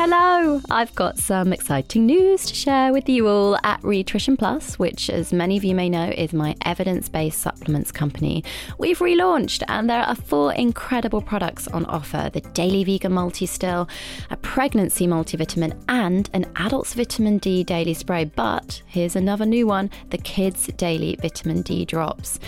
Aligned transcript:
Hello! 0.00 0.60
I've 0.70 0.94
got 0.94 1.18
some 1.18 1.52
exciting 1.52 2.06
news 2.06 2.46
to 2.46 2.54
share 2.54 2.92
with 2.92 3.08
you 3.08 3.26
all 3.26 3.58
at 3.64 3.82
Rhitrition 3.82 4.36
Plus, 4.36 4.78
which, 4.78 5.10
as 5.10 5.32
many 5.32 5.56
of 5.56 5.64
you 5.64 5.74
may 5.74 5.88
know, 5.88 6.12
is 6.16 6.32
my 6.32 6.54
evidence 6.64 7.08
based 7.08 7.40
supplements 7.40 7.90
company. 7.90 8.44
We've 8.78 9.00
relaunched, 9.00 9.64
and 9.66 9.90
there 9.90 10.04
are 10.04 10.14
four 10.14 10.52
incredible 10.52 11.20
products 11.20 11.66
on 11.66 11.84
offer 11.86 12.30
the 12.32 12.42
Daily 12.42 12.84
Vegan 12.84 13.12
Multi 13.12 13.44
Still, 13.44 13.88
a 14.30 14.36
pregnancy 14.36 15.08
multivitamin, 15.08 15.76
and 15.88 16.30
an 16.32 16.46
adult's 16.54 16.94
vitamin 16.94 17.38
D 17.38 17.64
daily 17.64 17.94
spray. 17.94 18.26
But 18.26 18.80
here's 18.86 19.16
another 19.16 19.46
new 19.46 19.66
one 19.66 19.90
the 20.10 20.18
Kids 20.18 20.68
Daily 20.76 21.18
Vitamin 21.20 21.62
D 21.62 21.84
Drops. 21.84 22.38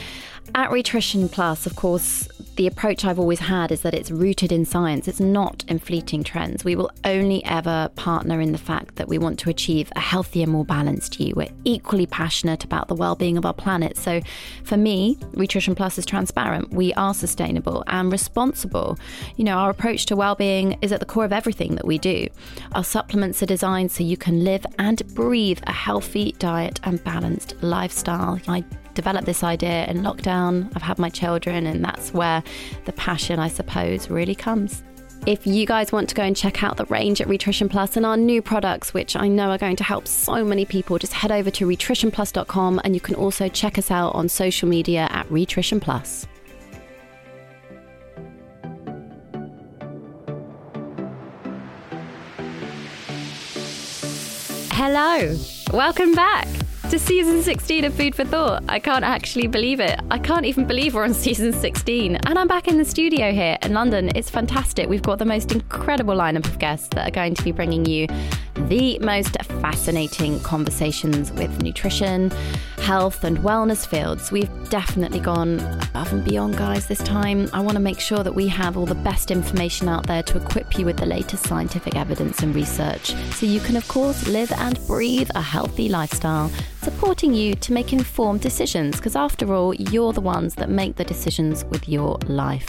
At 0.55 0.73
Rhitrition 0.73 1.29
Plus, 1.29 1.65
of 1.65 1.77
course, 1.77 2.29
the 2.57 2.67
approach 2.67 3.05
I've 3.05 3.19
always 3.19 3.39
had 3.39 3.73
is 3.73 3.83
that 3.83 3.95
it's 3.95 4.11
rooted 4.11 4.53
in 4.53 4.65
science. 4.65 5.09
It's 5.09 5.21
not 5.21 5.65
in 5.69 5.79
fleeting 5.79 6.25
trends. 6.25 6.65
We 6.65 6.77
will 6.77 6.91
only 7.05 7.43
ever 7.45 7.91
partner 7.95 8.41
in 8.41 8.53
the 8.53 8.59
fact 8.59 8.97
that 8.97 9.09
we 9.09 9.17
want 9.17 9.39
to 9.41 9.51
achieve 9.51 9.91
a 9.97 10.01
healthier, 10.01 10.47
more 10.47 10.65
balanced 10.65 11.21
you. 11.21 11.33
We're 11.35 11.53
equally 11.65 12.07
passionate 12.07 12.65
about 12.65 12.89
the 12.89 12.95
well-being 12.95 13.39
of 13.39 13.47
our 13.47 13.55
planet. 13.55 13.97
So, 13.97 14.21
for 14.65 14.77
me, 14.77 15.19
Rhitrition 15.33 15.75
Plus 15.75 15.97
is 15.97 16.05
transparent. 16.05 16.71
We 16.73 16.93
are 16.95 17.15
sustainable 17.15 17.85
and 17.87 18.13
responsible. 18.13 18.99
You 19.37 19.45
know, 19.45 19.57
our 19.57 19.71
approach 19.71 20.05
to 20.07 20.17
well-being 20.17 20.79
is 20.83 20.93
at 20.93 21.01
the 21.01 21.07
core 21.07 21.25
of 21.25 21.33
everything 21.33 21.77
that 21.77 21.87
we 21.87 21.97
do. 21.97 22.27
Our 22.73 22.85
supplements 22.85 23.43
are 23.43 23.47
designed 23.47 23.93
so 23.93 24.05
you 24.05 24.17
can 24.17 24.45
live 24.45 24.67
and 24.79 25.03
breathe 25.15 25.61
a 25.63 25.73
healthy 25.73 26.33
diet 26.39 26.81
and 26.83 27.03
balanced 27.05 27.55
lifestyle. 27.63 28.41
I 28.49 28.65
developed 28.95 29.27
this 29.27 29.43
idea 29.43 29.87
in 29.87 30.03
lockdown. 30.03 30.71
I've 30.75 30.83
had 30.83 30.99
my 30.99 31.09
children, 31.09 31.67
and 31.67 31.85
that's 31.85 32.13
where 32.13 32.43
the 32.85 32.93
passion, 32.93 33.39
I 33.39 33.49
suppose, 33.49 34.11
really 34.11 34.35
comes. 34.35 34.83
If 35.27 35.47
you 35.47 35.67
guys 35.67 35.93
want 35.93 36.09
to 36.09 36.15
go 36.15 36.23
and 36.23 36.35
check 36.35 36.65
out 36.65 36.79
the 36.79 36.87
range 36.87 37.21
at 37.21 37.29
Rhitrition 37.29 37.69
Plus 37.69 37.99
and 37.99 38.07
our 38.07 38.17
new 38.17 38.41
products, 38.41 38.95
which 38.95 39.17
I 39.17 39.29
know 39.29 39.51
are 39.51 39.59
going 39.59 39.77
to 39.77 39.85
help 39.85 40.09
so 40.09 40.43
many 40.43 40.65
people, 40.65 40.97
just 40.99 41.13
head 41.13 41.31
over 41.31 41.51
to 41.51 41.67
rhitritionplus.com 41.67 42.81
and 42.85 42.95
you 42.95 43.03
can 43.03 43.15
also 43.17 43.47
check 43.49 43.77
us 43.77 43.91
out 43.91 44.15
on 44.15 44.31
social 44.31 44.67
media 44.67 45.09
at 45.11 45.31
Rhitrition 45.31 45.79
Plus. 45.79 46.27
Hello, 54.73 55.37
welcome 55.75 56.15
back 56.15 56.49
to 56.91 56.99
season 56.99 57.41
16 57.41 57.85
of 57.85 57.95
Food 57.95 58.17
for 58.17 58.25
Thought. 58.25 58.65
I 58.69 58.81
can't 58.81 59.05
actually 59.05 59.47
believe 59.47 59.79
it. 59.79 60.01
I 60.11 60.19
can't 60.19 60.45
even 60.45 60.67
believe 60.67 60.97
we're 60.97 61.05
on 61.05 61.15
season 61.27 61.53
16. 61.53 62.17
And 62.17 62.37
I'm 62.37 62.49
back 62.49 62.67
in 62.67 62.79
the 62.79 62.85
studio 62.85 63.31
here 63.31 63.57
in 63.63 63.75
London. 63.75 64.11
It's 64.17 64.29
fantastic. 64.29 64.89
We've 64.89 65.01
got 65.01 65.21
the 65.21 65.25
most 65.25 65.53
incredible 65.53 66.17
lineup 66.17 66.47
of 66.47 66.59
guests 66.59 66.89
that 66.89 67.07
are 67.07 67.13
going 67.13 67.35
to 67.37 67.45
be 67.45 67.53
bringing 67.53 67.87
you 67.87 68.09
the 68.69 68.99
most 68.99 69.37
fascinating 69.61 70.41
conversations 70.41 71.31
with 71.33 71.63
nutrition, 71.63 72.31
health, 72.79 73.23
and 73.23 73.39
wellness 73.39 73.87
fields. 73.87 74.33
We've 74.33 74.51
definitely 74.69 75.21
gone 75.21 75.61
above 75.61 76.13
and 76.13 76.25
beyond, 76.25 76.57
guys, 76.57 76.89
this 76.89 76.99
time. 76.99 77.49
I 77.53 77.61
want 77.61 77.75
to 77.75 77.81
make 77.81 78.01
sure 78.01 78.25
that 78.25 78.35
we 78.35 78.49
have 78.49 78.77
all 78.77 78.87
the 78.87 78.97
best 78.97 79.31
information 79.31 79.89
out 79.89 80.07
there 80.07 80.25
to 80.25 80.39
equip 80.39 80.77
you 80.79 80.85
with 80.87 80.97
the 80.97 81.07
latest 81.07 81.47
scientific 81.47 81.95
evidence 81.95 82.43
and 82.43 82.55
research 82.55 83.15
so 83.35 83.47
you 83.47 83.61
can, 83.61 83.77
of 83.77 83.87
course, 83.87 84.27
live 84.27 84.53
and 84.53 84.79
breathe 84.87 85.31
a 85.35 85.41
healthy 85.41 85.89
lifestyle 85.89 86.51
supporting 86.83 87.35
you 87.35 87.55
to 87.55 87.73
make 87.73 87.93
informed 87.93 88.41
decisions 88.41 88.97
because, 88.97 89.17
after 89.17 89.53
all, 89.55 89.75
you're 89.75 90.13
the 90.13 90.21
ones 90.21 90.55
that 90.55 90.71
make 90.71 90.97
the 90.97 91.05
decisions 91.05 91.65
with 91.67 91.89
your 91.89 92.17
life. 92.27 92.67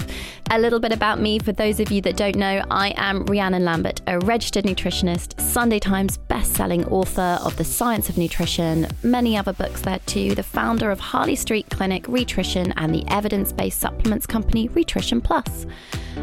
A 0.50 0.60
little 0.60 0.80
bit 0.80 0.92
about 0.92 1.20
me 1.20 1.40
for 1.40 1.54
those 1.54 1.80
of 1.80 1.92
you 1.92 2.02
that 2.02 2.18
don't 2.18 2.36
know 2.36 2.62
I 2.70 2.94
am 2.98 3.26
Rhiannon 3.26 3.64
Lambert, 3.64 4.02
a 4.08 4.20
registered 4.20 4.66
nutritionist, 4.66 5.40
Sunday 5.40 5.80
Times 5.80 6.18
best-selling 6.18 6.86
author 6.88 7.40
of 7.42 7.56
The 7.56 7.64
Science 7.64 8.10
of 8.10 8.18
Nutrition, 8.18 8.88
many 9.02 9.38
other 9.38 9.54
books 9.54 9.82
there 9.82 10.00
too, 10.06 10.36
the 10.36 10.44
founder 10.44 10.92
of 10.92 11.00
Harley 11.00 11.38
Street 11.38 11.70
Clinic 11.70 12.06
Rhitrition 12.08 12.74
and 12.74 12.94
the 12.94 13.08
evidence-based 13.08 13.80
supplements 13.80 14.28
company 14.28 14.68
Rhitrition 14.68 15.22
Plus. 15.22 15.66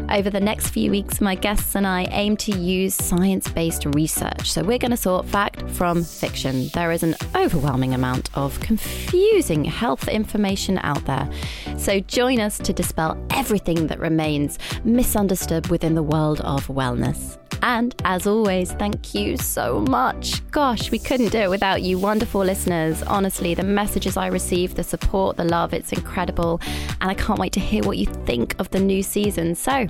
Over 0.09 0.29
the 0.29 0.39
next 0.39 0.69
few 0.69 0.91
weeks, 0.91 1.19
my 1.19 1.33
guests 1.33 1.75
and 1.75 1.87
I 1.87 2.03
aim 2.11 2.37
to 2.37 2.55
use 2.55 2.93
science 2.93 3.49
based 3.49 3.85
research. 3.85 4.51
So 4.51 4.63
we're 4.63 4.77
going 4.77 4.91
to 4.91 4.97
sort 4.97 5.25
fact 5.25 5.67
from 5.71 6.03
fiction. 6.03 6.69
There 6.73 6.91
is 6.91 7.01
an 7.01 7.15
overwhelming 7.35 7.78
amount 7.87 8.29
of 8.35 8.59
confusing 8.59 9.63
health 9.63 10.07
information 10.07 10.79
out 10.83 11.05
there. 11.05 11.29
So 11.77 11.99
join 12.01 12.39
us 12.39 12.57
to 12.59 12.73
dispel 12.73 13.17
everything 13.31 13.87
that 13.87 13.99
remains 13.99 14.59
misunderstood 14.83 15.67
within 15.67 15.95
the 15.95 16.03
world 16.03 16.41
of 16.41 16.67
wellness. 16.67 17.37
And 17.61 17.93
as 18.05 18.25
always, 18.25 18.71
thank 18.73 19.13
you 19.13 19.37
so 19.37 19.81
much. 19.81 20.47
Gosh, 20.51 20.91
we 20.91 20.99
couldn't 20.99 21.29
do 21.29 21.39
it 21.39 21.49
without 21.49 21.81
you, 21.81 21.97
wonderful 21.97 22.41
listeners. 22.41 23.03
Honestly, 23.03 23.53
the 23.53 23.63
messages 23.63 24.15
I 24.15 24.27
receive, 24.27 24.75
the 24.75 24.83
support, 24.83 25.37
the 25.37 25.43
love, 25.43 25.73
it's 25.73 25.91
incredible. 25.91 26.61
And 27.01 27.09
I 27.09 27.13
can't 27.13 27.39
wait 27.39 27.53
to 27.53 27.59
hear 27.59 27.83
what 27.83 27.97
you 27.97 28.05
think 28.05 28.57
of 28.59 28.69
the 28.69 28.79
new 28.79 29.03
season. 29.03 29.55
So 29.55 29.87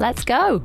let's 0.00 0.24
go. 0.24 0.62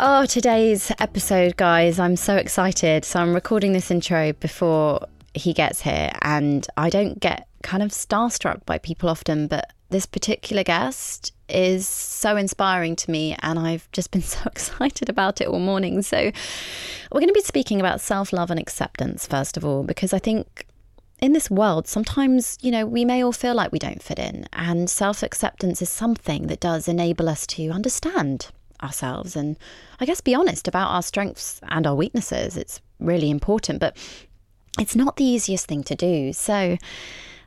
Oh, 0.00 0.26
today's 0.26 0.90
episode, 0.98 1.56
guys, 1.56 2.00
I'm 2.00 2.16
so 2.16 2.36
excited. 2.36 3.04
So 3.04 3.20
I'm 3.20 3.34
recording 3.34 3.72
this 3.72 3.90
intro 3.90 4.32
before 4.32 5.06
he 5.34 5.52
gets 5.52 5.80
here, 5.80 6.10
and 6.22 6.66
I 6.76 6.90
don't 6.90 7.20
get 7.20 7.48
kind 7.62 7.82
of 7.82 7.90
starstruck 7.90 8.64
by 8.66 8.78
people 8.78 9.08
often, 9.08 9.46
but 9.46 9.72
this 9.90 10.06
particular 10.06 10.64
guest 10.64 11.32
is 11.48 11.86
so 11.86 12.36
inspiring 12.36 12.96
to 12.96 13.10
me, 13.10 13.36
and 13.40 13.58
I've 13.58 13.90
just 13.92 14.10
been 14.10 14.22
so 14.36 14.40
excited 14.46 15.08
about 15.08 15.40
it 15.40 15.48
all 15.48 15.58
morning. 15.58 16.02
So, 16.02 16.18
we're 17.10 17.20
going 17.20 17.28
to 17.28 17.34
be 17.34 17.42
speaking 17.42 17.80
about 17.80 18.00
self 18.00 18.32
love 18.32 18.50
and 18.50 18.60
acceptance, 18.60 19.26
first 19.26 19.56
of 19.56 19.64
all, 19.64 19.82
because 19.82 20.12
I 20.12 20.18
think 20.18 20.66
in 21.20 21.32
this 21.32 21.50
world, 21.50 21.86
sometimes, 21.86 22.58
you 22.62 22.72
know, 22.72 22.84
we 22.84 23.04
may 23.04 23.22
all 23.22 23.32
feel 23.32 23.54
like 23.54 23.70
we 23.70 23.78
don't 23.78 24.02
fit 24.02 24.18
in, 24.18 24.46
and 24.52 24.90
self 24.90 25.22
acceptance 25.22 25.80
is 25.80 25.88
something 25.88 26.48
that 26.48 26.60
does 26.60 26.88
enable 26.88 27.28
us 27.28 27.46
to 27.48 27.70
understand 27.70 28.48
ourselves 28.82 29.36
and 29.36 29.56
I 30.00 30.06
guess 30.06 30.20
be 30.20 30.34
honest 30.34 30.66
about 30.66 30.90
our 30.90 31.02
strengths 31.02 31.60
and 31.68 31.86
our 31.86 31.94
weaknesses. 31.94 32.56
It's 32.56 32.80
really 32.98 33.30
important, 33.30 33.78
but 33.78 33.96
it's 34.78 34.96
not 34.96 35.16
the 35.16 35.24
easiest 35.24 35.66
thing 35.66 35.82
to 35.84 35.94
do. 35.94 36.32
So, 36.32 36.78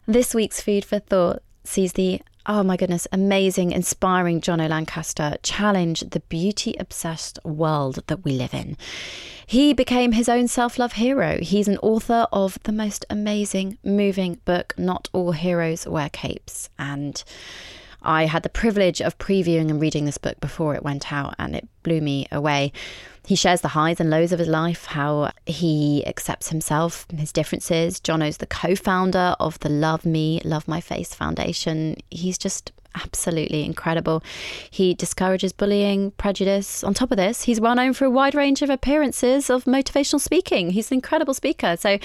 this 0.07 0.35
week's 0.35 0.61
Food 0.61 0.85
for 0.85 0.99
Thought 0.99 1.41
sees 1.63 1.93
the 1.93 2.21
oh 2.47 2.63
my 2.63 2.77
goodness, 2.77 3.07
amazing, 3.11 3.71
inspiring 3.71 4.39
Jono 4.39 4.69
Lancaster 4.69 5.35
challenge 5.41 6.01
the 6.01 6.19
beauty 6.21 6.75
obsessed 6.79 7.39
world 7.43 8.03
that 8.07 8.23
we 8.23 8.33
live 8.33 8.53
in. 8.53 8.77
He 9.47 9.73
became 9.73 10.11
his 10.11 10.29
own 10.29 10.47
self 10.47 10.77
love 10.79 10.93
hero. 10.93 11.39
He's 11.39 11.67
an 11.67 11.77
author 11.79 12.27
of 12.31 12.59
the 12.63 12.71
most 12.71 13.05
amazing, 13.09 13.77
moving 13.83 14.39
book, 14.45 14.73
Not 14.77 15.09
All 15.13 15.31
Heroes 15.31 15.87
Wear 15.87 16.09
Capes. 16.09 16.69
And 16.79 17.23
I 18.01 18.25
had 18.25 18.43
the 18.43 18.49
privilege 18.49 19.01
of 19.01 19.17
previewing 19.17 19.69
and 19.69 19.81
reading 19.81 20.05
this 20.05 20.17
book 20.17 20.39
before 20.39 20.75
it 20.75 20.83
went 20.83 21.11
out, 21.11 21.35
and 21.39 21.55
it 21.55 21.67
blew 21.83 22.01
me 22.01 22.27
away. 22.31 22.71
He 23.25 23.35
shares 23.35 23.61
the 23.61 23.69
highs 23.69 23.99
and 23.99 24.09
lows 24.09 24.31
of 24.31 24.39
his 24.39 24.47
life, 24.47 24.85
how 24.85 25.31
he 25.45 26.05
accepts 26.05 26.49
himself, 26.49 27.07
his 27.15 27.31
differences. 27.31 27.99
Jono's 27.99 28.37
the 28.37 28.45
co 28.45 28.75
founder 28.75 29.35
of 29.39 29.59
the 29.59 29.69
Love 29.69 30.05
Me, 30.05 30.41
Love 30.43 30.67
My 30.67 30.79
Face 30.79 31.13
Foundation. 31.13 31.95
He's 32.11 32.37
just 32.37 32.71
absolutely 33.03 33.65
incredible. 33.65 34.23
He 34.69 34.93
discourages 34.93 35.53
bullying, 35.53 36.11
prejudice. 36.11 36.83
On 36.83 36.93
top 36.93 37.11
of 37.11 37.17
this, 37.17 37.43
he's 37.43 37.59
well 37.59 37.75
known 37.75 37.93
for 37.93 38.05
a 38.05 38.09
wide 38.09 38.35
range 38.35 38.61
of 38.61 38.69
appearances 38.69 39.49
of 39.49 39.65
motivational 39.65 40.19
speaking. 40.19 40.69
He's 40.69 40.91
an 40.91 40.95
incredible 40.95 41.33
speaker. 41.33 41.75
So 41.77 41.97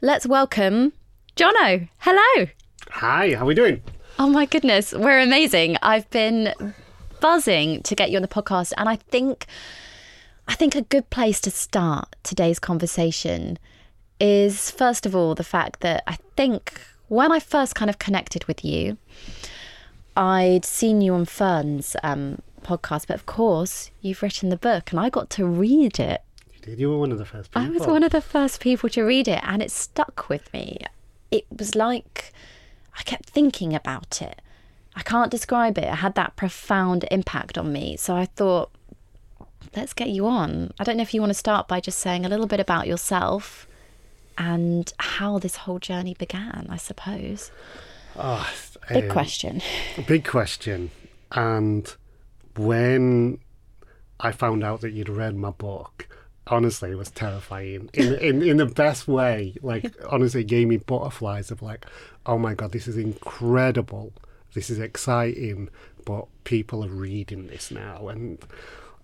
let's 0.00 0.26
welcome 0.26 0.92
Jono. 1.36 1.88
Hello. 1.98 2.48
Hi, 2.90 3.34
how 3.34 3.44
are 3.44 3.46
we 3.46 3.54
doing? 3.54 3.82
Oh 4.18 4.28
my 4.28 4.46
goodness, 4.46 4.92
we're 4.92 5.20
amazing. 5.20 5.76
I've 5.82 6.10
been 6.10 6.74
buzzing 7.20 7.82
to 7.84 7.94
get 7.94 8.10
you 8.10 8.16
on 8.16 8.22
the 8.22 8.28
podcast, 8.28 8.72
and 8.76 8.88
I 8.88 8.96
think, 8.96 9.46
I 10.48 10.54
think 10.54 10.74
a 10.74 10.82
good 10.82 11.10
place 11.10 11.40
to 11.42 11.50
start 11.50 12.16
today's 12.22 12.58
conversation 12.58 13.58
is 14.18 14.70
first 14.70 15.06
of 15.06 15.14
all 15.14 15.34
the 15.34 15.44
fact 15.44 15.80
that 15.80 16.02
I 16.06 16.16
think 16.36 16.80
when 17.08 17.30
I 17.30 17.38
first 17.38 17.74
kind 17.74 17.90
of 17.90 17.98
connected 17.98 18.44
with 18.46 18.64
you, 18.64 18.96
I'd 20.16 20.64
seen 20.64 21.00
you 21.00 21.14
on 21.14 21.26
Fearne's 21.26 21.94
um, 22.02 22.40
podcast, 22.62 23.06
but 23.06 23.14
of 23.14 23.26
course 23.26 23.90
you've 24.00 24.22
written 24.22 24.48
the 24.48 24.56
book, 24.56 24.90
and 24.90 24.98
I 24.98 25.10
got 25.10 25.30
to 25.30 25.46
read 25.46 26.00
it. 26.00 26.22
You 26.54 26.60
did. 26.60 26.80
You 26.80 26.90
were 26.90 26.98
one 26.98 27.12
of 27.12 27.18
the 27.18 27.24
first 27.24 27.50
people. 27.50 27.62
I 27.62 27.68
was 27.68 27.86
one 27.86 28.02
of 28.02 28.10
the 28.10 28.20
first 28.20 28.60
people 28.60 28.88
to 28.90 29.02
read 29.02 29.28
it, 29.28 29.40
and 29.42 29.62
it 29.62 29.70
stuck 29.70 30.28
with 30.28 30.52
me. 30.52 30.80
It 31.30 31.46
was 31.56 31.74
like 31.74 32.32
I 32.98 33.02
kept 33.02 33.28
thinking 33.30 33.74
about 33.74 34.20
it. 34.22 34.40
I 34.96 35.02
can't 35.02 35.30
describe 35.30 35.78
it. 35.78 35.84
It 35.84 35.94
had 35.96 36.14
that 36.16 36.34
profound 36.36 37.06
impact 37.10 37.56
on 37.56 37.72
me. 37.72 37.96
So 37.96 38.16
I 38.16 38.24
thought, 38.26 38.70
let's 39.76 39.92
get 39.92 40.08
you 40.10 40.26
on. 40.26 40.72
I 40.78 40.84
don't 40.84 40.96
know 40.96 41.02
if 41.02 41.14
you 41.14 41.20
want 41.20 41.30
to 41.30 41.38
start 41.38 41.68
by 41.68 41.80
just 41.80 41.98
saying 41.98 42.24
a 42.24 42.28
little 42.28 42.46
bit 42.46 42.60
about 42.60 42.86
yourself 42.86 43.66
and 44.36 44.92
how 44.98 45.38
this 45.38 45.56
whole 45.56 45.78
journey 45.78 46.14
began, 46.14 46.66
I 46.70 46.76
suppose. 46.76 47.50
Oh, 48.16 48.48
Big 48.88 49.04
um, 49.04 49.10
question. 49.10 49.62
Big 50.06 50.24
question. 50.24 50.90
And 51.32 51.94
when 52.56 53.38
I 54.20 54.32
found 54.32 54.64
out 54.64 54.80
that 54.80 54.92
you'd 54.92 55.08
read 55.08 55.36
my 55.36 55.50
book, 55.50 56.08
honestly, 56.46 56.92
it 56.92 56.98
was 56.98 57.10
terrifying 57.10 57.90
in 57.92 58.14
in 58.14 58.42
in 58.42 58.56
the 58.56 58.66
best 58.66 59.06
way. 59.06 59.54
Like 59.62 59.94
honestly, 60.10 60.42
it 60.42 60.48
gave 60.48 60.68
me 60.68 60.78
butterflies 60.78 61.50
of 61.50 61.62
like, 61.62 61.86
oh 62.26 62.38
my 62.38 62.54
god, 62.54 62.72
this 62.72 62.88
is 62.88 62.96
incredible. 62.96 64.12
This 64.54 64.70
is 64.70 64.78
exciting, 64.78 65.68
but 66.04 66.26
people 66.44 66.84
are 66.84 66.88
reading 66.88 67.48
this 67.48 67.70
now, 67.70 68.08
and 68.08 68.38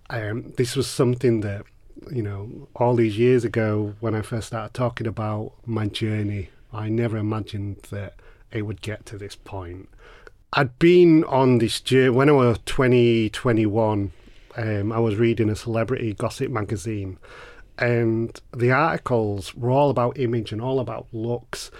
um, 0.09 0.53
this 0.57 0.75
was 0.75 0.87
something 0.87 1.41
that 1.41 1.65
you 2.11 2.21
know 2.21 2.67
all 2.75 2.95
these 2.95 3.17
years 3.17 3.43
ago 3.43 3.95
when 3.99 4.13
I 4.13 4.21
first 4.21 4.47
started 4.47 4.73
talking 4.73 5.07
about 5.07 5.53
my 5.65 5.87
journey. 5.87 6.49
I 6.73 6.89
never 6.89 7.17
imagined 7.17 7.87
that 7.89 8.15
it 8.51 8.63
would 8.63 8.81
get 8.81 9.05
to 9.07 9.17
this 9.17 9.35
point. 9.35 9.89
I'd 10.53 10.77
been 10.79 11.23
on 11.25 11.57
this 11.57 11.81
journey 11.81 12.09
when 12.09 12.29
I 12.29 12.33
was 12.33 12.59
20, 12.65 13.29
21. 13.29 14.11
Um, 14.57 14.91
I 14.91 14.99
was 14.99 15.15
reading 15.15 15.49
a 15.49 15.55
celebrity 15.55 16.13
gossip 16.13 16.49
magazine, 16.51 17.17
and 17.77 18.39
the 18.55 18.71
articles 18.71 19.55
were 19.55 19.69
all 19.69 19.89
about 19.89 20.19
image 20.19 20.51
and 20.51 20.61
all 20.61 20.79
about 20.79 21.07
looks. 21.11 21.71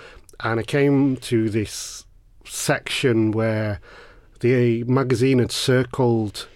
And 0.41 0.59
I 0.59 0.63
came 0.63 1.15
to 1.17 1.49
this 1.49 2.05
section 2.45 3.31
where 3.31 3.79
the 4.41 4.83
magazine 4.83 5.39
had 5.39 5.51
circled 5.51 6.47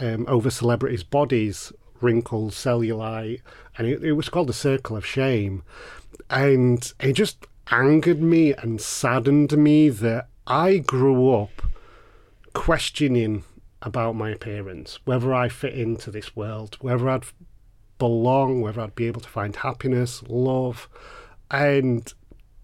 um, 0.00 0.24
over 0.28 0.50
celebrities' 0.50 1.02
bodies, 1.02 1.72
wrinkles, 2.00 2.54
cellulite, 2.54 3.40
and 3.78 3.86
it, 3.86 4.02
it 4.02 4.12
was 4.12 4.28
called 4.28 4.48
the 4.48 4.52
Circle 4.52 4.96
of 4.96 5.06
Shame. 5.06 5.62
And 6.30 6.92
it 7.00 7.14
just 7.14 7.46
angered 7.70 8.22
me 8.22 8.52
and 8.52 8.80
saddened 8.80 9.56
me 9.56 9.88
that 9.88 10.28
I 10.46 10.78
grew 10.78 11.34
up 11.34 11.62
questioning 12.52 13.44
about 13.82 14.14
my 14.14 14.30
appearance, 14.30 14.98
whether 15.04 15.34
I 15.34 15.48
fit 15.48 15.74
into 15.74 16.10
this 16.10 16.34
world, 16.34 16.76
whether 16.80 17.08
I'd 17.08 17.24
belong, 17.98 18.60
whether 18.60 18.80
I'd 18.80 18.94
be 18.94 19.06
able 19.06 19.20
to 19.20 19.28
find 19.28 19.54
happiness, 19.56 20.22
love. 20.28 20.88
And 21.50 22.12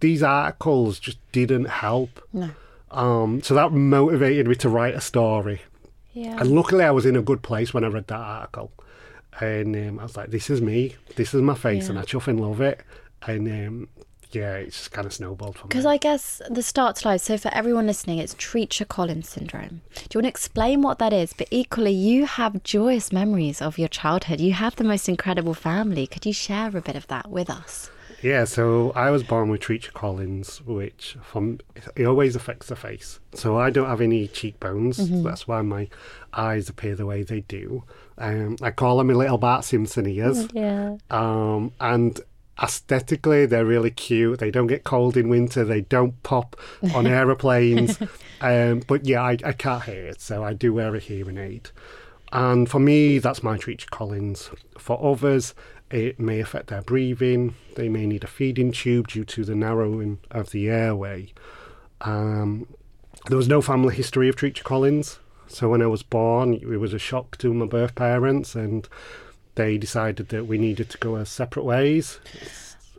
these 0.01 0.23
articles 0.23 0.99
just 0.99 1.19
didn't 1.33 1.67
help. 1.67 2.27
No. 2.33 2.51
Um, 2.91 3.43
so 3.43 3.55
that 3.55 3.73
motivated 3.73 4.47
me 4.47 4.55
to 4.57 4.69
write 4.69 4.95
a 4.95 5.01
story. 5.01 5.63
Yeah. 6.13 6.39
And 6.39 6.51
luckily, 6.51 6.85
I 6.85 6.91
was 6.91 7.07
in 7.07 7.17
a 7.17 7.23
good 7.23 7.43
place 7.43 7.73
when 7.73 7.85
I 7.85 7.89
read 7.89 8.07
that 8.09 8.17
article. 8.17 8.73
And 9.41 9.75
um, 9.77 9.99
I 9.99 10.03
was 10.03 10.17
like, 10.17 10.31
this 10.31 10.51
is 10.51 10.61
me, 10.61 10.97
this 11.17 11.33
is 11.33 11.41
my 11.41 11.55
face, 11.55 11.89
and 11.89 11.99
I 11.99 12.03
chuffing 12.03 12.39
love 12.39 12.61
it. 12.61 12.83
And 13.27 13.49
um, 13.49 13.89
yeah, 14.31 14.55
it's 14.55 14.77
just 14.77 14.93
kind 14.93 15.07
of 15.07 15.13
snowballed 15.13 15.57
from 15.57 15.69
Because. 15.69 15.87
I 15.87 15.97
guess 15.97 16.43
the 16.51 16.63
start 16.63 16.97
to 16.97 17.09
life, 17.09 17.23
so 17.23 17.39
for 17.39 17.53
everyone 17.55 17.87
listening, 17.87 18.19
it's 18.19 18.35
Treacher 18.35 18.87
Collins 18.87 19.29
syndrome. 19.29 19.81
Do 19.95 20.01
you 20.13 20.19
want 20.19 20.25
to 20.25 20.29
explain 20.29 20.83
what 20.83 20.99
that 20.99 21.13
is? 21.13 21.33
But 21.33 21.49
equally, 21.51 21.93
you 21.93 22.27
have 22.27 22.63
joyous 22.63 23.13
memories 23.13 23.63
of 23.63 23.79
your 23.79 23.89
childhood. 23.89 24.41
You 24.41 24.53
have 24.53 24.77
the 24.77 24.85
most 24.85 25.09
incredible 25.09 25.55
family. 25.55 26.07
Could 26.07 26.27
you 26.27 26.33
share 26.33 26.77
a 26.77 26.83
bit 26.83 26.97
of 26.97 27.07
that 27.09 27.31
with 27.31 27.49
us? 27.49 27.91
Yeah, 28.23 28.45
so 28.45 28.93
I 28.95 29.11
was 29.11 29.23
born 29.25 29.49
with 29.49 29.61
Treacher 29.61 29.93
Collins, 29.93 30.63
which 30.63 31.17
from 31.23 31.59
it 31.97 32.07
always 32.07 32.37
affects 32.37 32.69
the 32.69 32.77
face. 32.77 33.21
So 33.35 33.59
I 33.59 33.71
don't 33.71 33.89
have 33.89 34.01
any 34.01 34.29
cheekbones. 34.29 34.97
That's 35.23 35.49
why 35.49 35.63
my 35.63 35.89
eyes 36.33 36.69
appear 36.69 36.95
the 36.95 37.07
way 37.07 37.23
they 37.25 37.41
do. 37.41 37.85
Um, 38.19 38.57
I 38.63 38.71
call 38.71 38.99
them 38.99 39.09
my 39.09 39.15
little 39.15 39.39
Bart 39.39 39.65
Simpson 39.65 40.07
ears. 40.07 40.47
Yeah. 40.55 40.97
Um, 41.11 41.73
and 41.81 42.21
aesthetically, 42.63 43.47
they're 43.47 43.65
really 43.65 43.91
cute. 43.91 44.39
They 44.39 44.51
don't 44.51 44.67
get 44.69 44.85
cold 44.85 45.17
in 45.17 45.29
winter. 45.29 45.65
They 45.65 45.81
don't 45.81 46.23
pop 46.23 46.57
on 46.95 47.07
aeroplanes. 47.19 47.99
Um, 48.45 48.83
but 48.89 49.07
yeah, 49.07 49.23
I, 49.23 49.39
I 49.45 49.53
can't 49.53 49.85
hear 49.85 50.05
it, 50.05 50.21
so 50.21 50.43
I 50.43 50.53
do 50.53 50.75
wear 50.75 50.93
a 50.97 50.99
hearing 50.99 51.39
aid. 51.39 51.71
And 52.33 52.69
for 52.69 52.81
me, 52.81 53.21
that's 53.21 53.41
my 53.45 53.57
Treacher 53.57 53.89
Collins. 53.89 54.51
For 54.77 54.99
others, 55.01 55.55
it 55.93 56.19
may 56.19 56.41
affect 56.41 56.69
their 56.69 56.83
breathing. 56.83 57.55
They 57.77 57.89
may 57.89 58.07
need 58.07 58.25
a 58.25 58.29
feeding 58.29 58.73
tube 58.73 59.09
due 59.09 59.25
to 59.27 59.45
the 59.45 59.55
narrowing 59.55 60.19
of 60.31 60.51
the 60.51 60.69
airway. 60.69 61.33
Um, 62.01 62.67
there 63.29 63.37
was 63.37 63.49
no 63.49 63.63
family 63.63 63.95
history 63.95 64.29
of 64.29 64.37
Treacher 64.37 64.65
Collins. 64.65 65.19
So 65.47 65.69
when 65.69 65.83
I 65.83 65.87
was 65.87 66.03
born, 66.03 66.55
it 66.55 66.81
was 66.81 66.95
a 66.95 66.99
shock 66.99 67.37
to 67.39 67.53
my 67.53 67.67
birth 67.67 67.95
parents, 67.95 68.55
and 68.55 68.89
they 69.55 69.77
decided 69.77 70.31
that 70.31 70.47
we 70.47 70.57
needed 70.57 70.89
to 70.91 70.99
go 70.99 71.17
our 71.17 71.27
separate 71.27 71.65
ways. 71.65 72.19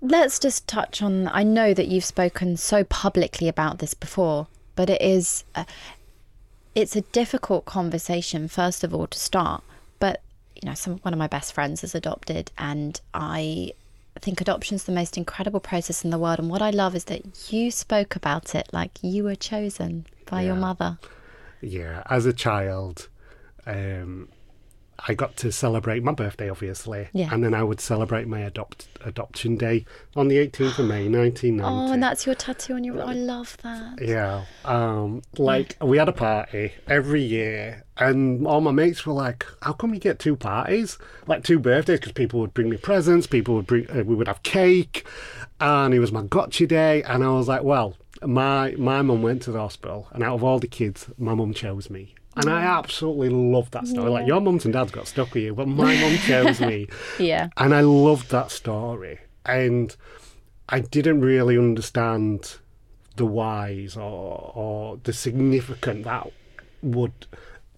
Let's 0.02 0.38
just 0.38 0.68
touch 0.68 1.02
on. 1.02 1.28
I 1.30 1.44
know 1.44 1.74
that 1.74 1.88
you've 1.88 2.06
spoken 2.06 2.58
so 2.58 2.84
publicly 2.84 3.48
about 3.48 3.80
this 3.80 3.96
before, 3.96 4.48
but 4.76 4.90
it 4.90 5.02
is, 5.02 5.46
a, 5.56 5.66
it's 6.76 6.96
a 6.96 7.02
difficult 7.02 7.66
conversation. 7.66 8.48
First 8.48 8.84
of 8.84 8.94
all, 8.94 9.08
to 9.08 9.18
start, 9.18 9.64
you 10.64 10.70
know, 10.70 10.76
some 10.76 10.94
one 11.00 11.14
of 11.14 11.20
my 11.20 11.28
best 11.28 11.52
friends 11.52 11.84
is 11.84 11.94
adopted, 11.94 12.50
and 12.58 13.00
I 13.14 13.74
think 14.22 14.40
adoption 14.40 14.76
is 14.76 14.86
the 14.86 14.94
most 14.94 15.18
incredible 15.18 15.60
process 15.60 16.06
in 16.06 16.10
the 16.10 16.18
world. 16.18 16.40
And 16.40 16.50
what 16.50 16.62
I 16.62 16.70
love 16.70 16.96
is 16.96 17.04
that 17.06 17.52
you 17.52 17.70
spoke 17.70 18.16
about 18.16 18.56
it 18.56 18.70
like 18.72 18.92
you 19.02 19.26
were 19.26 19.36
chosen 19.36 20.06
by 20.26 20.44
your 20.44 20.56
mother. 20.56 21.00
Yeah, 21.60 22.04
as 22.10 22.26
a 22.26 22.32
child, 22.32 23.10
um, 23.66 24.30
I 25.08 25.14
got 25.14 25.36
to 25.38 25.52
celebrate 25.52 26.02
my 26.04 26.14
birthday, 26.14 26.50
obviously, 26.50 27.10
Yeah. 27.12 27.30
and 27.34 27.44
then 27.44 27.54
I 27.54 27.62
would 27.64 27.82
celebrate 27.82 28.28
my 28.28 28.40
adopt 28.40 28.88
adoption 29.04 29.58
day 29.58 29.84
on 30.16 30.30
the 30.30 30.38
18th 30.38 30.80
of 30.80 30.86
May, 30.88 31.10
1990. 31.10 31.62
Oh, 31.64 31.92
and 31.94 32.02
that's 32.02 32.26
your 32.26 32.36
tattoo 32.36 32.76
on 32.76 32.84
your. 32.86 33.02
I 33.04 33.14
love 33.14 33.58
that. 33.64 34.00
Yeah. 34.02 34.46
Um, 34.64 35.22
like 35.38 35.76
we 35.82 35.98
had 35.98 36.08
a 36.08 36.14
party 36.14 36.72
every 36.88 37.22
year, 37.22 37.84
and 37.98 38.48
all 38.48 38.62
my 38.62 38.72
mates 38.72 39.06
were 39.06 39.14
like, 39.14 39.46
"How 39.62 39.74
come 39.74 39.94
you 39.94 40.00
get 40.00 40.20
two 40.20 40.36
parties? 40.38 40.98
Like 41.28 41.44
two 41.44 41.60
birthdays? 41.60 42.00
Because 42.00 42.14
people 42.14 42.40
would 42.40 42.54
bring 42.54 42.70
me 42.70 42.78
presents. 42.78 43.28
People 43.28 43.56
would 43.56 43.68
bring. 43.68 43.90
Uh, 43.92 44.04
we 44.06 44.16
would 44.16 44.28
have 44.28 44.42
cake, 44.44 45.06
and 45.60 45.94
it 45.94 46.00
was 46.00 46.12
my 46.14 46.24
gotcha 46.24 46.66
day. 46.66 47.04
And 47.04 47.24
I 47.26 47.30
was 47.30 47.50
like, 47.50 47.64
well, 47.64 47.98
my 48.26 48.72
my 48.78 49.02
mum 49.02 49.22
went 49.22 49.42
to 49.44 49.52
the 49.52 49.60
hospital, 49.60 50.08
and 50.14 50.24
out 50.24 50.36
of 50.36 50.44
all 50.46 50.60
the 50.60 50.68
kids, 50.68 51.08
my 51.18 51.34
mum 51.34 51.54
chose 51.54 51.90
me. 51.90 52.16
And 52.36 52.50
I 52.50 52.62
absolutely 52.62 53.30
love 53.30 53.70
that 53.72 53.88
story. 53.88 54.10
Like 54.10 54.28
your 54.28 54.42
mums 54.42 54.66
and 54.66 54.74
dads 54.74 54.92
got 54.92 55.08
stuck 55.08 55.34
with 55.34 55.44
you, 55.44 55.54
but 55.54 55.68
my 55.68 55.96
mum 56.00 56.18
chose 56.18 56.60
me. 56.60 56.88
Yeah. 57.20 57.50
And 57.58 57.74
I 57.76 57.82
loved 57.82 58.32
that 58.32 58.50
story. 58.50 59.20
And 59.46 59.96
I 60.70 60.80
didn't 60.80 61.22
really 61.22 61.58
understand 61.58 62.58
the 63.16 63.26
whys 63.26 63.96
or, 63.96 64.52
or 64.56 65.00
the 65.04 65.14
significant 65.14 66.06
that 66.06 66.32
would 66.82 67.28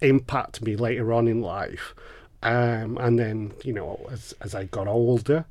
impact 0.01 0.62
me 0.62 0.75
later 0.75 1.12
on 1.12 1.27
in 1.27 1.41
life. 1.41 1.93
Um, 2.41 2.97
and 3.00 3.19
then, 3.19 3.53
you 3.63 3.74
know, 3.74 4.07
as, 4.12 4.33
as 4.39 4.55
I 4.55 4.65
got 4.65 4.88
older, 4.88 5.45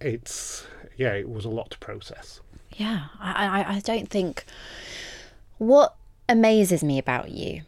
it's, 0.00 0.66
yeah, 0.96 1.12
it 1.14 1.28
was 1.28 1.44
a 1.44 1.50
lot 1.50 1.70
to 1.70 1.78
process. 1.78 2.40
Yeah, 2.76 3.06
I, 3.18 3.62
I, 3.62 3.74
I 3.76 3.80
don't 3.80 4.08
think. 4.08 4.44
What 5.58 5.94
amazes 6.30 6.82
me 6.84 6.98
about 6.98 7.30
you 7.30 7.62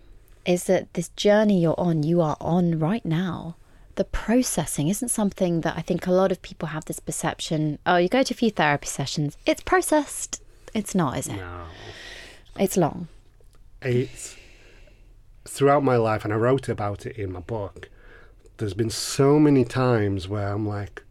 is 0.46 0.64
that 0.64 0.94
this 0.94 1.08
journey 1.10 1.60
you're 1.60 1.78
on, 1.78 2.02
you 2.02 2.20
are 2.20 2.36
on 2.40 2.78
right 2.78 3.04
now. 3.04 3.56
The 3.94 4.04
processing 4.04 4.88
isn't 4.88 5.10
something 5.10 5.60
that 5.60 5.76
I 5.76 5.82
think 5.82 6.06
a 6.06 6.12
lot 6.12 6.32
of 6.32 6.40
people 6.42 6.68
have 6.68 6.86
this 6.86 6.98
perception. 6.98 7.78
Oh, 7.84 7.96
you 7.96 8.08
go 8.08 8.22
to 8.22 8.34
a 8.34 8.36
few 8.36 8.50
therapy 8.50 8.86
sessions, 8.86 9.36
it's 9.46 9.62
processed. 9.62 10.42
It's 10.74 10.94
not, 10.94 11.18
is 11.18 11.28
it? 11.28 11.36
No. 11.36 11.64
It's 12.58 12.76
long. 12.76 13.08
it's 13.82 14.36
throughout 15.44 15.84
my 15.84 15.96
life, 15.96 16.24
and 16.24 16.32
I 16.32 16.36
wrote 16.36 16.68
about 16.68 17.04
it 17.04 17.16
in 17.16 17.32
my 17.32 17.40
book. 17.40 17.90
There's 18.56 18.74
been 18.74 18.90
so 18.90 19.38
many 19.38 19.64
times 19.64 20.28
where 20.28 20.48
I'm 20.48 20.66
like, 20.66 21.02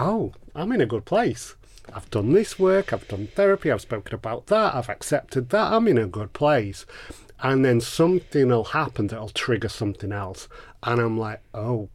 "Oh, 0.00 0.32
I'm 0.54 0.72
in 0.72 0.80
a 0.80 0.86
good 0.86 1.04
place," 1.04 1.54
I've 1.92 2.10
done 2.10 2.32
this 2.32 2.58
work, 2.58 2.92
I've 2.92 3.06
done 3.08 3.28
therapy, 3.34 3.70
I've 3.70 3.80
spoken 3.80 4.14
about 4.14 4.46
that, 4.46 4.74
I've 4.74 4.88
accepted 4.88 5.50
that, 5.50 5.72
I'm 5.72 5.86
in 5.88 5.98
a 5.98 6.06
good 6.06 6.32
place. 6.32 6.86
And 7.40 7.64
then 7.64 7.80
something 7.80 8.48
will 8.48 8.64
happen 8.64 9.08
that'll 9.08 9.28
trigger 9.28 9.68
something 9.68 10.12
else. 10.12 10.48
And 10.82 11.00
I'm 11.00 11.18
like, 11.18 11.40
oh, 11.52 11.88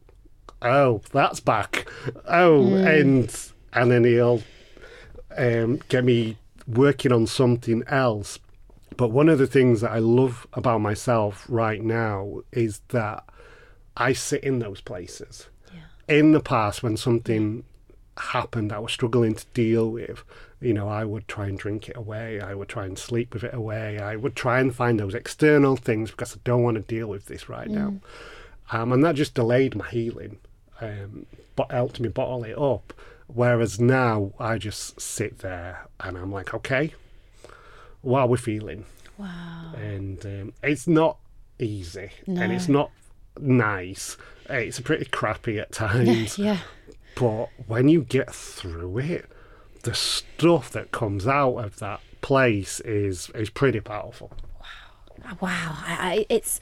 oh, 0.62 1.02
that's 1.12 1.40
back. 1.40 1.88
Oh, 2.26 2.74
and 2.76 3.34
and 3.72 3.90
then 3.90 4.04
he'll 4.04 4.42
um, 5.36 5.80
get 5.88 6.04
me 6.04 6.36
working 6.66 7.12
on 7.12 7.26
something 7.26 7.82
else. 7.86 8.38
But 8.96 9.10
one 9.10 9.28
of 9.28 9.38
the 9.38 9.46
things 9.46 9.80
that 9.80 9.92
I 9.92 9.98
love 9.98 10.46
about 10.52 10.80
myself 10.80 11.46
right 11.48 11.82
now 11.82 12.40
is 12.52 12.80
that 12.88 13.24
I 13.96 14.12
sit 14.12 14.44
in 14.44 14.58
those 14.58 14.80
places. 14.80 15.48
In 16.08 16.32
the 16.32 16.40
past, 16.40 16.82
when 16.82 16.96
something 16.96 17.64
happened 18.20 18.72
I 18.72 18.78
was 18.78 18.92
struggling 18.92 19.34
to 19.34 19.46
deal 19.54 19.90
with, 19.90 20.22
you 20.60 20.74
know, 20.74 20.88
I 20.88 21.04
would 21.04 21.26
try 21.26 21.46
and 21.46 21.58
drink 21.58 21.88
it 21.88 21.96
away. 21.96 22.40
I 22.40 22.54
would 22.54 22.68
try 22.68 22.84
and 22.84 22.98
sleep 22.98 23.32
with 23.34 23.44
it 23.44 23.54
away. 23.54 23.98
I 23.98 24.16
would 24.16 24.36
try 24.36 24.60
and 24.60 24.74
find 24.74 25.00
those 25.00 25.14
external 25.14 25.76
things 25.76 26.10
because 26.10 26.34
I 26.36 26.40
don't 26.44 26.62
want 26.62 26.76
to 26.76 26.82
deal 26.82 27.06
with 27.06 27.26
this 27.26 27.48
right 27.48 27.68
now. 27.68 27.94
Um, 28.72 28.92
and 28.92 29.04
that 29.04 29.14
just 29.16 29.34
delayed 29.34 29.74
my 29.74 29.88
healing, 29.88 30.38
um, 30.80 31.26
but 31.56 31.70
helped 31.72 31.98
me 31.98 32.08
bottle 32.08 32.44
it 32.44 32.56
up. 32.58 32.92
Whereas 33.26 33.80
now 33.80 34.32
I 34.38 34.58
just 34.58 35.00
sit 35.00 35.38
there 35.38 35.88
and 36.00 36.16
I'm 36.16 36.32
like, 36.32 36.52
okay, 36.54 36.94
what 38.02 38.20
are 38.20 38.26
we 38.26 38.38
feeling? 38.38 38.84
Wow. 39.18 39.72
And 39.76 40.24
um, 40.24 40.52
it's 40.62 40.86
not 40.86 41.18
easy 41.58 42.10
and 42.26 42.52
it's 42.52 42.68
not 42.68 42.90
nice. 43.38 44.16
It's 44.48 44.80
pretty 44.80 45.04
crappy 45.06 45.58
at 45.58 45.72
times. 45.72 46.38
Yeah. 46.38 46.58
But 47.14 47.50
when 47.66 47.88
you 47.88 48.02
get 48.02 48.34
through 48.34 48.98
it, 48.98 49.26
the 49.82 49.94
stuff 49.94 50.70
that 50.72 50.92
comes 50.92 51.26
out 51.26 51.56
of 51.56 51.78
that 51.78 52.00
place 52.20 52.80
is 52.80 53.30
is 53.34 53.50
pretty 53.50 53.80
powerful. 53.80 54.32
Wow. 55.40 55.76
I, 55.86 55.96
I, 56.00 56.26
it's 56.28 56.60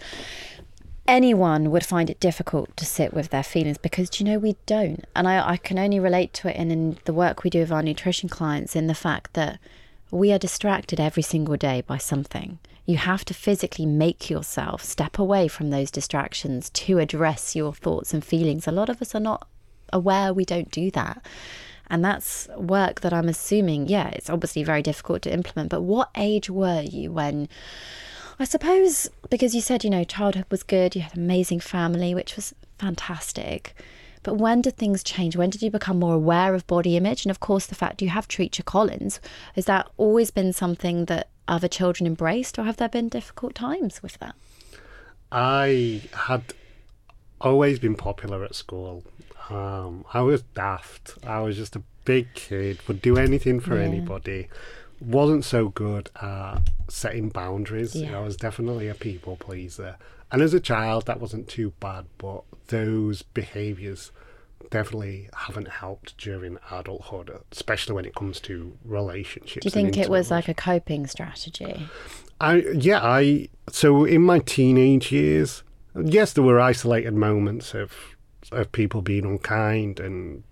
anyone 1.07 1.71
would 1.71 1.87
find 1.87 2.11
it 2.11 2.21
difficult 2.21 2.76
to 2.76 2.85
sit 2.85 3.14
with 3.14 3.31
their 3.31 3.43
feelings 3.43 3.78
because 3.78 4.21
you 4.21 4.26
know 4.26 4.38
we 4.38 4.57
don't 4.67 5.07
and 5.17 5.26
I, 5.26 5.50
I 5.52 5.57
can 5.57 5.78
only 5.78 5.99
relate 5.99 6.35
to 6.35 6.50
it 6.50 6.57
in, 6.57 6.71
in 6.71 6.99
the 7.07 7.14
work 7.14 7.43
we 7.43 7.50
do 7.50 7.61
with 7.61 7.73
our 7.73 7.83
nutrition 7.83 8.28
clients 8.28 8.76
in 8.76 8.88
the 8.88 8.95
fact 8.95 9.33
that 9.33 9.59
we 10.11 10.33
are 10.33 10.38
distracted 10.38 11.00
every 11.00 11.23
single 11.23 11.57
day 11.57 11.83
by 11.87 11.97
something 11.97 12.59
you 12.85 12.99
have 12.99 13.25
to 13.25 13.33
physically 13.33 13.87
make 13.87 14.28
yourself 14.28 14.85
step 14.85 15.19
away 15.19 15.49
from 15.49 15.71
those 15.71 15.90
distractions 15.90 16.69
to 16.71 16.99
address 16.99 17.57
your 17.57 17.73
thoughts 17.73 18.12
and 18.12 18.23
feelings 18.23 18.69
a 18.69 18.73
lot 18.73 18.90
of 18.90 19.00
us 19.00 19.14
are 19.14 19.21
not 19.21 19.49
aware 19.92 20.33
we 20.33 20.45
don't 20.45 20.71
do 20.71 20.90
that 20.90 21.25
and 21.90 22.04
that's 22.04 22.49
work 22.57 23.00
that 23.00 23.12
i'm 23.12 23.28
assuming 23.28 23.88
yeah 23.88 24.09
it's 24.09 24.30
obviously 24.30 24.62
very 24.62 24.83
difficult 24.83 25.23
to 25.23 25.33
implement 25.33 25.71
but 25.71 25.83
what 25.83 26.11
age 26.16 26.50
were 26.50 26.83
you 26.83 27.11
when 27.11 27.49
I 28.40 28.45
suppose 28.45 29.11
because 29.30 29.54
you 29.54 29.61
said, 29.61 29.83
you 29.83 29.90
know, 29.90 30.04
childhood 30.04 30.47
was 30.50 30.62
good, 30.62 30.95
you 30.95 31.02
had 31.02 31.16
an 31.16 31.25
amazing 31.25 31.59
family, 31.61 32.14
which 32.14 32.37
was 32.37 32.54
fantastic. 32.78 33.75
But 34.23 34.35
when 34.35 34.62
did 34.62 34.76
things 34.76 35.02
change? 35.02 35.37
When 35.37 35.50
did 35.50 35.62
you 35.62 35.71
become 35.71 35.99
more 35.99 36.14
aware 36.14 36.54
of 36.54 36.66
body 36.66 36.97
image? 36.97 37.25
And 37.25 37.30
of 37.30 37.40
course, 37.40 37.66
the 37.66 37.75
fact 37.75 38.02
you 38.02 38.11
have 38.11 38.28
Treacher 38.28 38.64
Collins, 38.64 39.21
has 39.54 39.64
that 39.66 39.88
always 39.97 40.30
been 40.30 40.52
something 40.52 41.07
that 41.07 41.28
other 41.47 41.68
children 41.68 42.07
embraced, 42.07 42.59
or 42.59 42.64
have 42.64 42.76
there 42.76 42.88
been 42.88 43.09
difficult 43.09 43.54
times 43.54 44.02
with 44.02 44.18
that? 44.18 44.35
I 45.33 46.02
had 46.12 46.42
always 47.40 47.78
been 47.78 47.95
popular 47.95 48.45
at 48.45 48.54
school. 48.54 49.02
Um, 49.50 50.05
I 50.12 50.21
was 50.21 50.43
daft. 50.55 51.14
I 51.26 51.40
was 51.40 51.57
just 51.57 51.76
a 51.76 51.83
big 52.05 52.33
kid, 52.35 52.81
would 52.88 53.02
do 53.02 53.17
anything 53.17 53.61
for 53.61 53.76
anybody. 53.76 54.49
Wasn't 55.00 55.45
so 55.45 55.69
good 55.69 56.11
at 56.21 56.59
setting 56.88 57.28
boundaries. 57.28 57.95
Yeah. 57.95 58.19
I 58.19 58.21
was 58.21 58.37
definitely 58.37 58.88
a 58.88 58.95
people 58.95 59.37
pleaser. 59.37 59.97
And 60.31 60.43
as 60.43 60.52
a 60.55 60.61
child, 60.61 61.07
that 61.07 61.21
wasn't 61.21 61.49
too 61.49 61.73
bad, 61.81 62.07
but 62.19 62.43
those 62.69 63.23
behaviours 63.23 64.12
definitely 64.71 65.28
haven't 65.35 65.69
helped 65.69 66.19
during 66.19 66.59
adulthood, 66.71 67.31
especially 67.52 67.95
when 67.95 68.05
it 68.05 68.14
comes 68.14 68.40
to 68.40 68.76
relationships. 68.85 69.64
Do 69.64 69.67
you 69.67 69.71
think 69.71 69.97
it 69.97 70.11
was 70.11 70.31
like 70.31 70.49
a 70.49 70.55
coping 70.55 71.07
strategy? 71.07 71.88
I 72.40 72.57
yeah, 72.75 73.00
I 73.02 73.49
so 73.71 74.05
in 74.05 74.23
my 74.23 74.40
teenage 74.40 75.11
years, 75.11 75.62
yes, 76.00 76.33
there 76.33 76.45
were 76.45 76.61
isolated 76.61 77.14
moments 77.14 77.75
of 77.75 77.93
of 78.52 78.73
people 78.73 79.02
being 79.02 79.25
unkind 79.25 80.00
and 80.00 80.43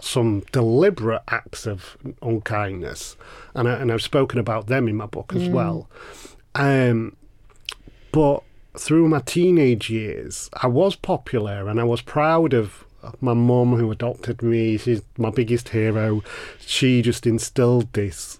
some 0.00 0.40
deliberate 0.52 1.22
acts 1.28 1.66
of 1.66 1.96
unkindness, 2.22 3.16
and 3.54 3.68
I, 3.68 3.74
and 3.74 3.90
I've 3.90 4.02
spoken 4.02 4.38
about 4.38 4.66
them 4.66 4.88
in 4.88 4.96
my 4.96 5.06
book 5.06 5.32
as 5.34 5.48
well. 5.48 5.88
Um, 6.54 7.16
but 8.12 8.42
through 8.76 9.08
my 9.08 9.20
teenage 9.20 9.90
years, 9.90 10.50
I 10.54 10.66
was 10.66 10.94
popular 10.94 11.68
and 11.68 11.80
I 11.80 11.84
was 11.84 12.00
proud 12.00 12.52
of 12.54 12.84
my 13.20 13.34
mum 13.34 13.74
who 13.74 13.90
adopted 13.90 14.42
me. 14.42 14.78
She's 14.78 15.02
my 15.18 15.30
biggest 15.30 15.70
hero. 15.70 16.22
She 16.60 17.02
just 17.02 17.26
instilled 17.26 17.92
this 17.94 18.38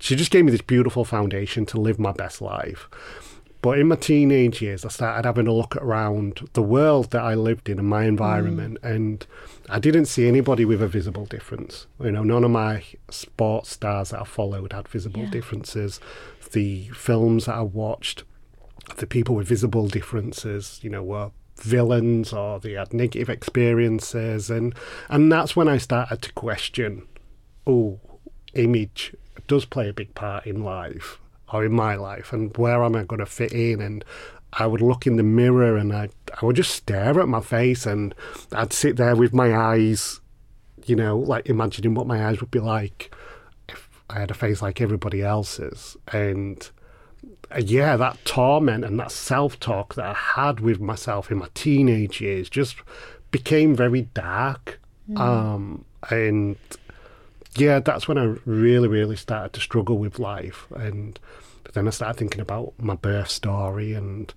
she 0.00 0.16
just 0.16 0.30
gave 0.30 0.44
me 0.46 0.50
this 0.50 0.62
beautiful 0.62 1.04
foundation 1.04 1.66
to 1.66 1.80
live 1.80 1.98
my 1.98 2.12
best 2.12 2.40
life. 2.40 2.88
But 3.62 3.78
in 3.78 3.88
my 3.88 3.96
teenage 3.96 4.62
years, 4.62 4.84
I 4.84 4.88
started 4.88 5.26
having 5.26 5.46
a 5.46 5.52
look 5.52 5.76
around 5.76 6.48
the 6.54 6.62
world 6.62 7.10
that 7.10 7.22
I 7.22 7.34
lived 7.34 7.68
in 7.68 7.78
and 7.78 7.88
my 7.88 8.02
hmm. 8.02 8.08
environment, 8.08 8.78
and 8.82 9.26
I 9.68 9.78
didn't 9.78 10.06
see 10.06 10.26
anybody 10.26 10.64
with 10.64 10.82
a 10.82 10.88
visible 10.88 11.26
difference. 11.26 11.86
You 12.02 12.12
know, 12.12 12.22
none 12.22 12.44
of 12.44 12.50
my 12.50 12.84
sports 13.10 13.70
stars 13.70 14.10
that 14.10 14.20
I 14.20 14.24
followed 14.24 14.72
had 14.72 14.88
visible 14.88 15.26
differences. 15.26 16.00
The 16.52 16.88
films 16.88 17.46
that 17.46 17.56
I 17.56 17.62
watched, 17.62 18.24
the 18.96 19.06
people 19.06 19.34
with 19.34 19.46
visible 19.46 19.88
differences, 19.88 20.80
you 20.82 20.90
know, 20.90 21.02
were 21.02 21.30
villains 21.56 22.32
or 22.32 22.58
they 22.58 22.72
had 22.72 22.94
negative 22.94 23.28
experiences, 23.28 24.48
and 24.48 24.74
and 25.10 25.30
that's 25.30 25.54
when 25.54 25.68
I 25.68 25.76
started 25.76 26.22
to 26.22 26.32
question, 26.32 27.06
oh, 27.66 28.00
image 28.54 29.14
does 29.46 29.64
play 29.66 29.88
a 29.88 29.92
big 29.92 30.14
part 30.14 30.46
in 30.46 30.62
life 30.62 31.18
or 31.52 31.64
in 31.64 31.72
my 31.72 31.94
life 31.96 32.32
and 32.32 32.56
where 32.56 32.82
am 32.82 32.96
I 32.96 33.04
going 33.04 33.20
to 33.20 33.26
fit 33.26 33.52
in? 33.52 33.80
And 33.80 34.04
I 34.52 34.66
would 34.66 34.80
look 34.80 35.06
in 35.06 35.16
the 35.16 35.22
mirror 35.22 35.76
and 35.76 35.92
I 35.92 36.08
I 36.40 36.44
would 36.44 36.56
just 36.56 36.74
stare 36.74 37.20
at 37.20 37.28
my 37.28 37.40
face 37.40 37.86
and 37.86 38.14
I'd 38.52 38.72
sit 38.72 38.96
there 38.96 39.16
with 39.16 39.32
my 39.32 39.54
eyes 39.54 40.20
you 40.86 40.96
know 40.96 41.18
like 41.18 41.48
imagining 41.48 41.94
what 41.94 42.06
my 42.06 42.26
eyes 42.26 42.40
would 42.40 42.50
be 42.50 42.58
like 42.58 43.14
if 43.68 43.88
I 44.08 44.20
had 44.20 44.30
a 44.30 44.34
face 44.34 44.62
like 44.62 44.80
everybody 44.80 45.22
else's. 45.22 45.96
And 46.12 46.68
uh, 47.50 47.60
yeah 47.64 47.96
that 47.96 48.24
torment 48.24 48.84
and 48.84 48.98
that 48.98 49.12
self-talk 49.12 49.94
that 49.94 50.06
I 50.06 50.14
had 50.14 50.60
with 50.60 50.80
myself 50.80 51.30
in 51.30 51.38
my 51.38 51.48
teenage 51.54 52.20
years 52.20 52.48
just 52.48 52.76
became 53.30 53.74
very 53.76 54.02
dark. 54.14 54.80
Um 55.16 55.84
and 56.10 56.56
yeah, 57.56 57.80
that's 57.80 58.06
when 58.06 58.18
I 58.18 58.36
really, 58.44 58.88
really 58.88 59.16
started 59.16 59.52
to 59.54 59.60
struggle 59.60 59.98
with 59.98 60.18
life. 60.18 60.66
And 60.74 61.18
then 61.74 61.86
I 61.86 61.90
started 61.90 62.18
thinking 62.18 62.40
about 62.40 62.74
my 62.78 62.94
birth 62.94 63.30
story 63.30 63.92
and 63.92 64.32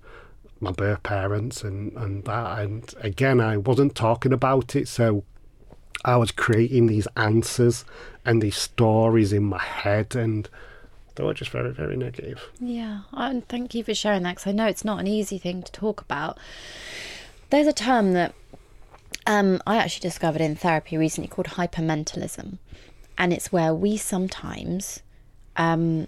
my 0.60 0.72
birth 0.72 1.02
parents 1.02 1.62
and, 1.62 1.92
and 1.96 2.24
that. 2.24 2.58
And 2.58 2.94
again, 3.00 3.40
I 3.40 3.56
wasn't 3.56 3.94
talking 3.94 4.32
about 4.32 4.74
it. 4.76 4.88
So 4.88 5.24
I 6.04 6.16
was 6.16 6.30
creating 6.30 6.86
these 6.86 7.08
answers 7.16 7.84
and 8.24 8.42
these 8.42 8.56
stories 8.56 9.32
in 9.32 9.44
my 9.44 9.62
head. 9.62 10.16
And 10.16 10.48
they 11.14 11.24
were 11.24 11.34
just 11.34 11.50
very, 11.50 11.72
very 11.72 11.96
negative. 11.96 12.50
Yeah, 12.60 13.00
and 13.12 13.46
thank 13.48 13.74
you 13.74 13.84
for 13.84 13.94
sharing 13.94 14.24
that 14.24 14.36
because 14.36 14.48
I 14.48 14.52
know 14.52 14.66
it's 14.66 14.84
not 14.84 15.00
an 15.00 15.06
easy 15.06 15.38
thing 15.38 15.62
to 15.62 15.72
talk 15.72 16.00
about. 16.00 16.38
There's 17.50 17.66
a 17.68 17.72
term 17.72 18.14
that 18.14 18.34
um, 19.26 19.62
I 19.66 19.76
actually 19.76 20.08
discovered 20.08 20.40
in 20.40 20.56
therapy 20.56 20.96
recently 20.96 21.28
called 21.28 21.46
hypermentalism, 21.46 22.58
and 23.16 23.32
it's 23.32 23.52
where 23.52 23.74
we 23.74 23.96
sometimes 23.96 25.00
um, 25.56 26.06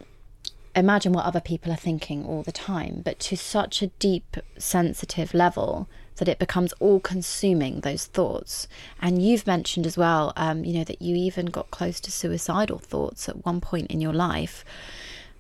imagine 0.74 1.12
what 1.12 1.24
other 1.24 1.40
people 1.40 1.72
are 1.72 1.76
thinking 1.76 2.24
all 2.24 2.42
the 2.42 2.52
time, 2.52 3.00
but 3.04 3.18
to 3.18 3.36
such 3.36 3.82
a 3.82 3.88
deep, 3.98 4.36
sensitive 4.58 5.32
level 5.32 5.88
that 6.16 6.28
it 6.28 6.38
becomes 6.38 6.72
all 6.74 7.00
consuming 7.00 7.80
those 7.80 8.06
thoughts. 8.06 8.68
And 9.00 9.22
you've 9.22 9.46
mentioned 9.46 9.86
as 9.86 9.96
well, 9.96 10.32
um, 10.36 10.64
you 10.64 10.74
know, 10.74 10.84
that 10.84 11.02
you 11.02 11.14
even 11.16 11.46
got 11.46 11.70
close 11.70 12.00
to 12.00 12.10
suicidal 12.10 12.78
thoughts 12.78 13.28
at 13.28 13.44
one 13.44 13.60
point 13.60 13.90
in 13.90 14.00
your 14.00 14.12
life. 14.12 14.64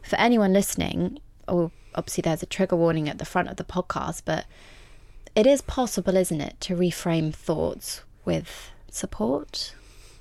For 0.02 0.16
anyone 0.16 0.52
listening, 0.52 1.18
or 1.48 1.70
obviously 1.94 2.22
there's 2.22 2.42
a 2.42 2.46
trigger 2.46 2.76
warning 2.76 3.08
at 3.08 3.18
the 3.18 3.24
front 3.24 3.48
of 3.48 3.56
the 3.56 3.64
podcast, 3.64 4.22
but 4.24 4.46
it 5.34 5.46
is 5.46 5.60
possible, 5.62 6.16
isn't 6.16 6.40
it, 6.40 6.60
to 6.62 6.76
reframe 6.76 7.34
thoughts 7.34 8.02
with 8.24 8.70
support? 8.90 9.74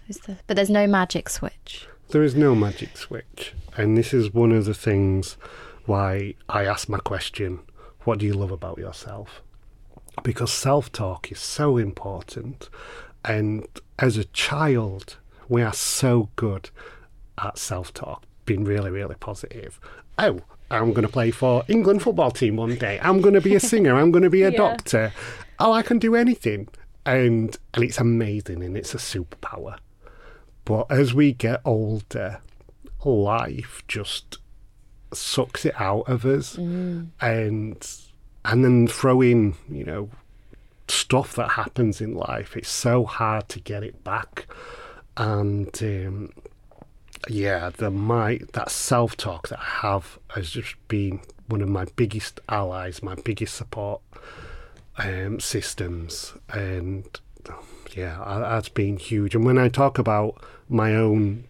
Is 0.07 0.17
there, 0.19 0.37
but 0.47 0.55
there's 0.55 0.69
no 0.69 0.85
magic 0.87 1.29
switch. 1.29 1.87
There 2.09 2.23
is 2.23 2.35
no 2.35 2.53
magic 2.55 2.95
switch. 2.97 3.53
And 3.77 3.97
this 3.97 4.13
is 4.13 4.33
one 4.33 4.51
of 4.51 4.65
the 4.65 4.73
things 4.73 5.37
why 5.85 6.35
I 6.47 6.65
ask 6.65 6.87
my 6.89 6.99
question 6.99 7.59
what 8.03 8.19
do 8.19 8.25
you 8.25 8.33
love 8.33 8.51
about 8.51 8.77
yourself? 8.77 9.41
Because 10.23 10.51
self 10.51 10.91
talk 10.91 11.31
is 11.31 11.39
so 11.39 11.77
important. 11.77 12.69
And 13.23 13.67
as 13.97 14.17
a 14.17 14.25
child, 14.25 15.17
we 15.49 15.63
are 15.63 15.73
so 15.73 16.29
good 16.35 16.69
at 17.39 17.57
self 17.57 17.93
talk, 17.93 18.23
being 18.45 18.63
really, 18.63 18.91
really 18.91 19.15
positive. 19.15 19.79
Oh, 20.19 20.39
I'm 20.69 20.93
going 20.93 21.05
to 21.05 21.11
play 21.11 21.31
for 21.31 21.63
England 21.67 22.03
football 22.03 22.31
team 22.31 22.55
one 22.57 22.75
day. 22.75 22.99
I'm 23.01 23.21
going 23.21 23.33
to 23.33 23.41
be 23.41 23.55
a 23.55 23.59
singer. 23.71 23.95
I'm 23.95 24.11
going 24.11 24.23
to 24.23 24.29
be 24.29 24.43
a 24.43 24.51
Yeah. 24.51 24.57
doctor. 24.57 25.11
Oh, 25.59 25.71
I 25.73 25.81
can 25.81 25.97
do 25.99 26.15
anything. 26.15 26.67
And 27.07 27.57
and 27.73 27.83
it's 27.83 27.97
amazing 27.99 28.63
and 28.63 28.77
it's 28.77 28.93
a 28.93 28.97
superpower. 28.97 29.77
But 30.65 30.87
as 30.89 31.13
we 31.13 31.31
get 31.31 31.61
older, 31.63 32.41
life 33.03 33.83
just 33.87 34.39
sucks 35.13 35.65
it 35.65 35.79
out 35.79 36.09
of 36.09 36.25
us 36.25 36.55
and 36.57 37.87
and 38.43 38.63
then 38.63 38.87
throw 38.87 39.21
in, 39.21 39.55
you 39.69 39.83
know, 39.83 40.09
stuff 40.87 41.33
that 41.35 41.51
happens 41.51 42.01
in 42.01 42.13
life. 42.13 42.55
It's 42.55 42.69
so 42.69 43.05
hard 43.05 43.49
to 43.49 43.59
get 43.59 43.83
it 43.83 44.03
back. 44.03 44.47
And 45.17 45.69
um, 45.81 46.33
yeah, 47.27 47.69
the 47.75 47.89
my 47.89 48.39
that 48.53 48.69
self 48.69 49.15
talk 49.17 49.47
that 49.49 49.59
I 49.59 49.87
have 49.87 50.19
has 50.29 50.49
just 50.51 50.75
been 50.87 51.21
one 51.47 51.61
of 51.61 51.69
my 51.69 51.85
biggest 51.95 52.39
allies, 52.49 53.01
my 53.01 53.15
biggest 53.15 53.55
support 53.55 54.01
um, 54.97 55.39
systems, 55.39 56.33
and 56.49 57.05
yeah, 57.93 58.23
that's 58.39 58.69
been 58.69 58.97
huge. 58.97 59.35
And 59.35 59.45
when 59.45 59.57
I 59.57 59.69
talk 59.69 59.97
about 59.97 60.43
my 60.69 60.95
own 60.95 61.45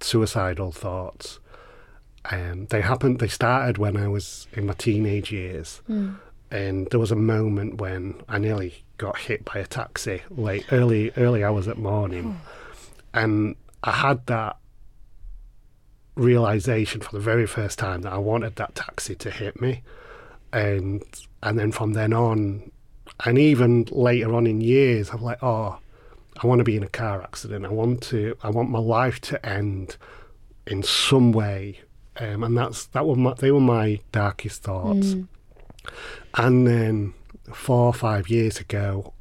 suicidal 0.00 0.72
thoughts, 0.72 1.38
um, 2.30 2.66
they 2.66 2.80
happened. 2.80 3.18
They 3.20 3.28
started 3.28 3.78
when 3.78 3.96
I 3.96 4.08
was 4.08 4.46
in 4.52 4.66
my 4.66 4.74
teenage 4.74 5.32
years, 5.32 5.80
and 6.50 6.88
there 6.90 7.00
was 7.00 7.10
a 7.10 7.16
moment 7.16 7.80
when 7.80 8.14
I 8.28 8.38
nearly 8.38 8.84
got 8.98 9.18
hit 9.18 9.44
by 9.44 9.60
a 9.60 9.66
taxi 9.66 10.22
late, 10.30 10.66
early, 10.72 11.12
early 11.16 11.42
hours 11.44 11.68
at 11.68 11.78
morning, 11.78 12.40
and 13.14 13.56
I 13.82 13.92
had 13.92 14.26
that 14.26 14.56
realization 16.16 17.00
for 17.00 17.12
the 17.12 17.20
very 17.20 17.46
first 17.46 17.78
time 17.78 18.02
that 18.02 18.12
I 18.12 18.18
wanted 18.18 18.56
that 18.56 18.74
taxi 18.74 19.14
to 19.16 19.30
hit 19.30 19.60
me, 19.60 19.82
and 20.52 21.02
and 21.42 21.58
then 21.58 21.72
from 21.72 21.92
then 21.94 22.12
on, 22.12 22.70
and 23.24 23.38
even 23.38 23.86
later 23.90 24.34
on 24.34 24.46
in 24.46 24.60
years, 24.60 25.10
I'm 25.10 25.22
like, 25.22 25.38
oh, 25.42 25.78
I 26.40 26.46
want 26.46 26.60
to 26.60 26.64
be 26.64 26.76
in 26.76 26.82
a 26.82 26.88
car 26.88 27.22
accident. 27.22 27.64
I 27.64 27.70
want 27.70 28.02
to. 28.04 28.36
I 28.42 28.50
want 28.50 28.70
my 28.70 28.78
life 28.78 29.20
to 29.22 29.44
end 29.44 29.96
in 30.66 30.82
some 30.82 31.32
way, 31.32 31.80
um, 32.16 32.44
and 32.44 32.56
that's 32.56 32.86
that 32.86 33.06
were 33.06 33.16
my, 33.16 33.34
they 33.34 33.50
were 33.50 33.60
my 33.60 34.00
darkest 34.12 34.62
thoughts. 34.62 35.14
And 36.34 36.66
then 36.66 37.14
four 37.52 37.86
or 37.86 37.94
five 37.94 38.28
years 38.28 38.58
ago, 38.58 39.12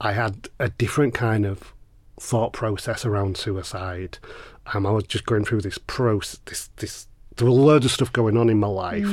I 0.00 0.12
had 0.12 0.48
a 0.58 0.70
different 0.70 1.14
kind 1.14 1.44
of 1.46 1.72
thought 2.18 2.52
process 2.52 3.04
around 3.04 3.36
suicide. 3.36 4.18
Um, 4.72 4.86
I 4.86 4.90
was 4.90 5.04
just 5.04 5.26
going 5.26 5.44
through 5.44 5.60
this 5.60 5.78
process. 5.78 6.40
This 6.46 6.70
this 6.76 7.06
there 7.36 7.46
were 7.46 7.52
loads 7.52 7.84
of 7.84 7.90
stuff 7.92 8.12
going 8.12 8.36
on 8.36 8.48
in 8.50 8.58
my 8.58 8.66
life, 8.68 9.06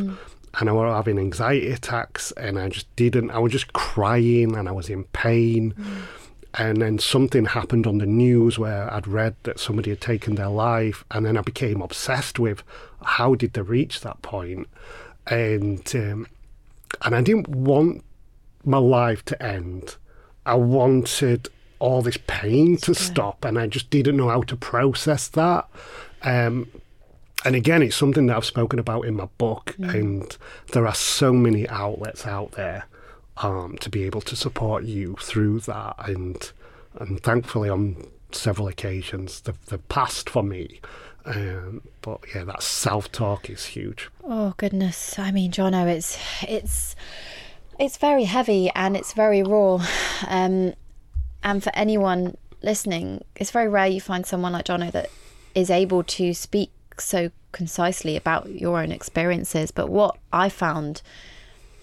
and 0.59 0.69
I 0.69 0.71
was 0.71 0.93
having 0.93 1.19
anxiety 1.19 1.71
attacks, 1.71 2.31
and 2.33 2.57
I 2.57 2.69
just 2.69 2.93
didn't. 2.95 3.31
I 3.31 3.39
was 3.39 3.51
just 3.51 3.73
crying, 3.73 4.55
and 4.55 4.67
I 4.67 4.71
was 4.71 4.89
in 4.89 5.03
pain. 5.05 5.73
And 6.55 6.81
then 6.81 6.97
something 6.97 7.45
happened 7.45 7.85
on 7.85 7.99
the 7.99 8.07
news 8.07 8.57
where 8.57 8.91
I'd 8.91 9.07
read 9.07 9.35
that 9.43 9.59
somebody 9.59 9.91
had 9.91 10.01
taken 10.01 10.35
their 10.35 10.49
life, 10.49 11.05
and 11.11 11.25
then 11.25 11.37
I 11.37 11.41
became 11.41 11.81
obsessed 11.81 12.39
with 12.39 12.63
how 13.03 13.35
did 13.35 13.53
they 13.53 13.61
reach 13.61 14.01
that 14.01 14.21
point, 14.23 14.67
and 15.27 15.83
um, 15.95 16.27
and 17.03 17.15
I 17.15 17.21
didn't 17.21 17.47
want 17.47 18.03
my 18.65 18.79
life 18.79 19.23
to 19.25 19.41
end. 19.41 19.95
I 20.45 20.55
wanted 20.55 21.49
all 21.77 22.01
this 22.01 22.17
pain 22.27 22.77
to 22.77 22.95
stop, 22.95 23.45
and 23.45 23.57
I 23.59 23.67
just 23.67 23.89
didn't 23.89 24.17
know 24.17 24.29
how 24.29 24.41
to 24.41 24.55
process 24.55 25.27
that. 25.29 25.69
Um, 26.23 26.67
and 27.45 27.55
again, 27.55 27.83
it's 27.83 27.95
something 27.95 28.25
that 28.25 28.35
I've 28.35 28.43
spoken 28.43 28.79
about 28.79 29.05
in 29.05 29.15
my 29.15 29.27
book, 29.37 29.75
and 29.77 30.35
there 30.73 30.87
are 30.87 30.95
so 30.95 31.31
many 31.31 31.69
outlets 31.69 32.25
out 32.25 32.53
there 32.53 32.85
to 33.39 33.89
be 33.89 34.03
able 34.03 34.21
to 34.21 34.35
support 34.35 34.83
you 34.83 35.15
through 35.19 35.61
that. 35.61 35.95
And 35.99 36.51
and 36.99 37.21
thankfully, 37.21 37.69
on 37.69 38.07
several 38.31 38.67
occasions, 38.67 39.41
they've, 39.41 39.65
they've 39.67 39.89
passed 39.89 40.29
for 40.29 40.43
me. 40.43 40.81
Um, 41.25 41.81
but 42.01 42.21
yeah, 42.33 42.43
that 42.45 42.63
self 42.63 43.11
talk 43.11 43.49
is 43.49 43.65
huge. 43.65 44.09
Oh 44.23 44.53
goodness! 44.57 45.19
I 45.19 45.31
mean, 45.31 45.51
Jono, 45.51 45.87
it's 45.87 46.17
it's 46.41 46.95
it's 47.77 47.97
very 47.97 48.23
heavy 48.23 48.69
and 48.75 48.95
it's 48.95 49.13
very 49.13 49.43
raw. 49.43 49.85
Um, 50.27 50.73
and 51.43 51.63
for 51.63 51.71
anyone 51.73 52.35
listening, 52.61 53.23
it's 53.35 53.51
very 53.51 53.69
rare 53.69 53.87
you 53.87 54.01
find 54.01 54.25
someone 54.25 54.53
like 54.53 54.65
Jono 54.65 54.91
that 54.91 55.09
is 55.55 55.69
able 55.69 56.03
to 56.03 56.33
speak 56.33 56.71
so 56.97 57.31
concisely 57.51 58.15
about 58.15 58.49
your 58.49 58.79
own 58.79 58.91
experiences. 58.91 59.71
But 59.71 59.89
what 59.89 60.17
I 60.33 60.49
found 60.49 61.01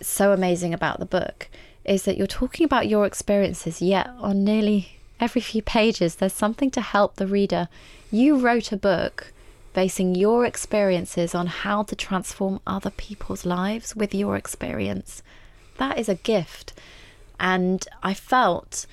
so 0.00 0.32
amazing 0.32 0.74
about 0.74 0.98
the 0.98 1.06
book 1.06 1.48
is 1.84 2.04
that 2.04 2.16
you're 2.16 2.26
talking 2.26 2.64
about 2.64 2.88
your 2.88 3.06
experiences, 3.06 3.80
yet 3.80 4.08
on 4.18 4.44
nearly 4.44 4.98
every 5.20 5.40
few 5.40 5.62
pages, 5.62 6.16
there's 6.16 6.32
something 6.32 6.70
to 6.72 6.80
help 6.80 7.16
the 7.16 7.26
reader. 7.26 7.68
You 8.10 8.38
wrote 8.38 8.72
a 8.72 8.76
book 8.76 9.32
basing 9.72 10.14
your 10.14 10.44
experiences 10.44 11.34
on 11.34 11.46
how 11.46 11.82
to 11.84 11.94
transform 11.94 12.60
other 12.66 12.90
people's 12.90 13.44
lives 13.44 13.94
with 13.94 14.14
your 14.14 14.36
experience. 14.36 15.22
That 15.76 15.98
is 15.98 16.08
a 16.08 16.14
gift. 16.14 16.72
And 17.38 17.86
I 18.02 18.14
felt 18.14 18.86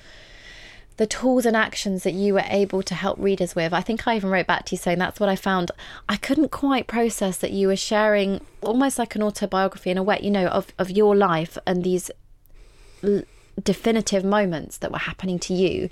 the 0.96 1.06
tools 1.06 1.44
and 1.44 1.56
actions 1.56 2.04
that 2.04 2.14
you 2.14 2.34
were 2.34 2.44
able 2.46 2.82
to 2.82 2.94
help 2.94 3.18
readers 3.18 3.56
with. 3.56 3.72
I 3.72 3.80
think 3.80 4.06
I 4.06 4.16
even 4.16 4.30
wrote 4.30 4.46
back 4.46 4.66
to 4.66 4.74
you 4.74 4.78
saying 4.78 4.98
that's 4.98 5.18
what 5.18 5.28
I 5.28 5.36
found. 5.36 5.72
I 6.08 6.16
couldn't 6.16 6.50
quite 6.50 6.86
process 6.86 7.38
that 7.38 7.50
you 7.50 7.66
were 7.66 7.76
sharing 7.76 8.40
almost 8.62 8.98
like 8.98 9.14
an 9.14 9.22
autobiography 9.22 9.90
in 9.90 9.98
a 9.98 10.02
way, 10.02 10.20
you 10.22 10.30
know, 10.30 10.46
of, 10.46 10.68
of 10.78 10.90
your 10.90 11.16
life 11.16 11.58
and 11.66 11.82
these 11.82 12.10
l- 13.02 13.22
definitive 13.62 14.24
moments 14.24 14.78
that 14.78 14.92
were 14.92 14.98
happening 14.98 15.38
to 15.40 15.54
you. 15.54 15.88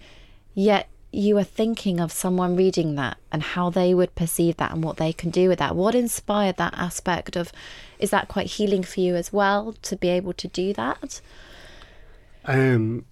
Yet 0.54 0.88
you 1.10 1.34
were 1.34 1.44
thinking 1.44 2.00
of 2.00 2.10
someone 2.10 2.56
reading 2.56 2.94
that 2.94 3.18
and 3.30 3.42
how 3.42 3.70
they 3.70 3.92
would 3.92 4.14
perceive 4.14 4.56
that 4.56 4.72
and 4.72 4.82
what 4.82 4.96
they 4.96 5.12
can 5.12 5.30
do 5.30 5.48
with 5.48 5.58
that. 5.58 5.76
What 5.76 5.94
inspired 5.94 6.56
that 6.56 6.74
aspect 6.74 7.36
of, 7.36 7.52
is 7.98 8.10
that 8.10 8.28
quite 8.28 8.46
healing 8.46 8.82
for 8.82 9.00
you 9.00 9.14
as 9.14 9.32
well 9.32 9.74
to 9.82 9.96
be 9.96 10.08
able 10.08 10.32
to 10.34 10.48
do 10.48 10.72
that? 10.72 11.20
Um, 12.44 13.04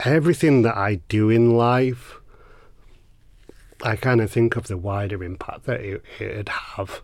everything 0.00 0.62
that 0.62 0.76
I 0.76 0.96
do 1.08 1.30
in 1.30 1.56
life, 1.56 2.20
I 3.82 3.96
kind 3.96 4.20
of 4.20 4.30
think 4.30 4.56
of 4.56 4.68
the 4.68 4.76
wider 4.76 5.22
impact 5.22 5.64
that 5.64 5.80
it, 5.80 6.02
it'd 6.18 6.48
have. 6.48 7.02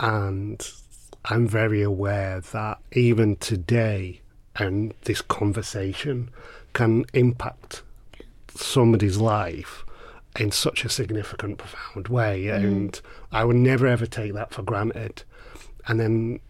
And 0.00 0.66
I'm 1.26 1.46
very 1.46 1.82
aware 1.82 2.40
that 2.40 2.78
even 2.92 3.36
today, 3.36 4.20
and 4.56 4.94
this 5.02 5.20
conversation 5.20 6.30
can 6.72 7.04
impact 7.12 7.82
somebody's 8.54 9.18
life 9.18 9.84
in 10.38 10.50
such 10.50 10.84
a 10.84 10.88
significant, 10.88 11.58
profound 11.58 12.08
way. 12.08 12.44
Mm. 12.44 12.56
And 12.56 13.00
I 13.30 13.44
would 13.44 13.56
never 13.56 13.86
ever 13.86 14.06
take 14.06 14.34
that 14.34 14.52
for 14.52 14.62
granted. 14.62 15.22
And 15.86 16.00
then 16.00 16.40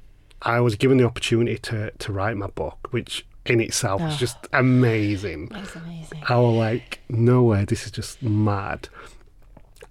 I 0.43 0.61
was 0.61 0.77
given 0.77 0.99
the 0.99 1.05
opportunity 1.05 1.59
to, 1.59 1.91
to 1.91 2.13
write 2.13 2.37
my 2.37 2.47
book, 2.49 2.89
which 2.91 3.27
in 3.47 3.61
itself 3.61 4.01
was 4.01 4.15
oh. 4.15 4.19
just 4.19 4.37
amazing. 4.53 5.47
That's 5.47 5.77
amazing. 5.77 6.23
I 6.29 6.37
was 6.37 6.55
like, 6.57 7.01
no 7.09 7.43
way, 7.43 7.65
this 7.65 7.85
is 7.85 7.91
just 7.91 8.23
mad. 8.23 8.89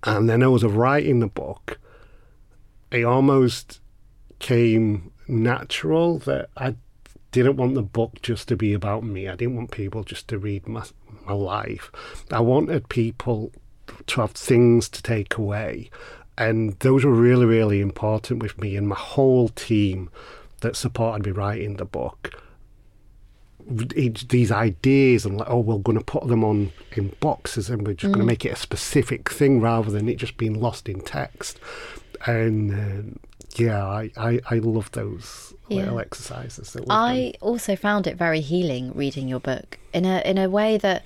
And 0.03 0.29
then 0.29 0.43
I 0.43 0.47
was 0.47 0.63
writing 0.63 1.19
the 1.19 1.27
book. 1.27 1.79
It 2.91 3.03
almost 3.03 3.79
came 4.39 5.11
natural 5.27 6.19
that 6.19 6.49
I 6.57 6.75
didn't 7.31 7.57
want 7.57 7.75
the 7.75 7.81
book 7.81 8.21
just 8.21 8.47
to 8.49 8.55
be 8.55 8.73
about 8.73 9.03
me. 9.03 9.27
I 9.27 9.35
didn't 9.35 9.55
want 9.55 9.71
people 9.71 10.03
just 10.03 10.27
to 10.29 10.37
read 10.37 10.67
my 10.67 10.83
my 11.25 11.33
life. 11.33 11.91
I 12.31 12.41
wanted 12.41 12.89
people 12.89 13.51
to 14.07 14.21
have 14.21 14.31
things 14.31 14.89
to 14.89 15.01
take 15.01 15.37
away. 15.37 15.89
And 16.37 16.73
those 16.79 17.05
were 17.05 17.13
really, 17.13 17.45
really 17.45 17.79
important 17.79 18.41
with 18.41 18.59
me 18.59 18.75
and 18.75 18.87
my 18.87 18.95
whole 18.95 19.49
team 19.49 20.09
that 20.61 20.75
supported 20.75 21.25
me 21.25 21.31
writing 21.31 21.77
the 21.77 21.85
book 21.85 22.31
these 23.67 24.52
ideas 24.52 25.26
and 25.26 25.38
like, 25.38 25.49
oh, 25.49 25.60
we're 25.60 25.78
going 25.78 25.97
to 25.97 26.04
put 26.04 26.28
them 26.28 26.43
on 26.43 26.71
in 26.93 27.10
boxes 27.19 27.69
and 27.69 27.86
we're 27.88 27.93
just 27.93 28.13
going 28.13 28.26
to 28.26 28.26
make 28.26 28.45
it 28.45 28.52
a 28.52 28.56
specific 28.56 29.30
thing 29.30 29.62
rather 29.62 29.89
than 29.91 30.10
it 30.10 30.17
just 30.17 30.38
being 30.38 30.60
lost 30.60 30.89
in 30.89 31.02
text. 31.02 31.60
And 32.26 32.71
um, 32.71 33.19
yeah, 33.56 33.86
I, 33.86 34.12
I, 34.17 34.39
I 34.49 34.56
love 34.56 34.91
those 34.91 35.54
little 35.69 35.99
exercises. 35.99 36.76
I 36.89 37.34
also 37.41 37.76
found 37.76 38.08
it 38.08 38.17
very 38.17 38.41
healing 38.41 38.91
reading 38.93 39.28
your 39.28 39.39
book 39.39 39.78
in 39.93 40.06
a 40.06 40.21
in 40.26 40.38
a 40.38 40.49
way 40.49 40.78
that 40.78 41.04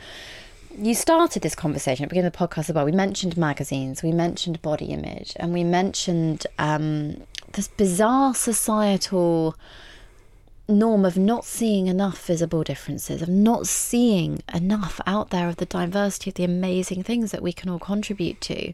you 0.77 0.93
started 0.93 1.41
this 1.41 1.55
conversation 1.55 2.03
at 2.03 2.09
the 2.09 2.13
beginning 2.13 2.27
of 2.27 2.33
the 2.33 2.47
podcast 2.47 2.69
about. 2.69 2.85
We 2.85 2.91
mentioned 2.91 3.37
magazines, 3.37 4.03
we 4.03 4.11
mentioned 4.11 4.61
body 4.61 4.87
image, 4.87 5.33
and 5.37 5.53
we 5.53 5.63
mentioned 5.63 6.45
um, 6.59 7.23
this 7.53 7.67
bizarre 7.67 8.35
societal 8.35 9.55
norm 10.67 11.05
of 11.05 11.17
not 11.17 11.45
seeing 11.45 11.87
enough 11.87 12.25
visible 12.25 12.63
differences, 12.63 13.21
of 13.21 13.29
not 13.29 13.67
seeing 13.67 14.41
enough 14.53 14.99
out 15.07 15.29
there 15.29 15.47
of 15.47 15.57
the 15.57 15.65
diversity 15.65 16.29
of 16.29 16.35
the 16.35 16.43
amazing 16.43 17.03
things 17.03 17.31
that 17.31 17.41
we 17.41 17.53
can 17.53 17.69
all 17.69 17.79
contribute 17.79 18.41
to. 18.41 18.73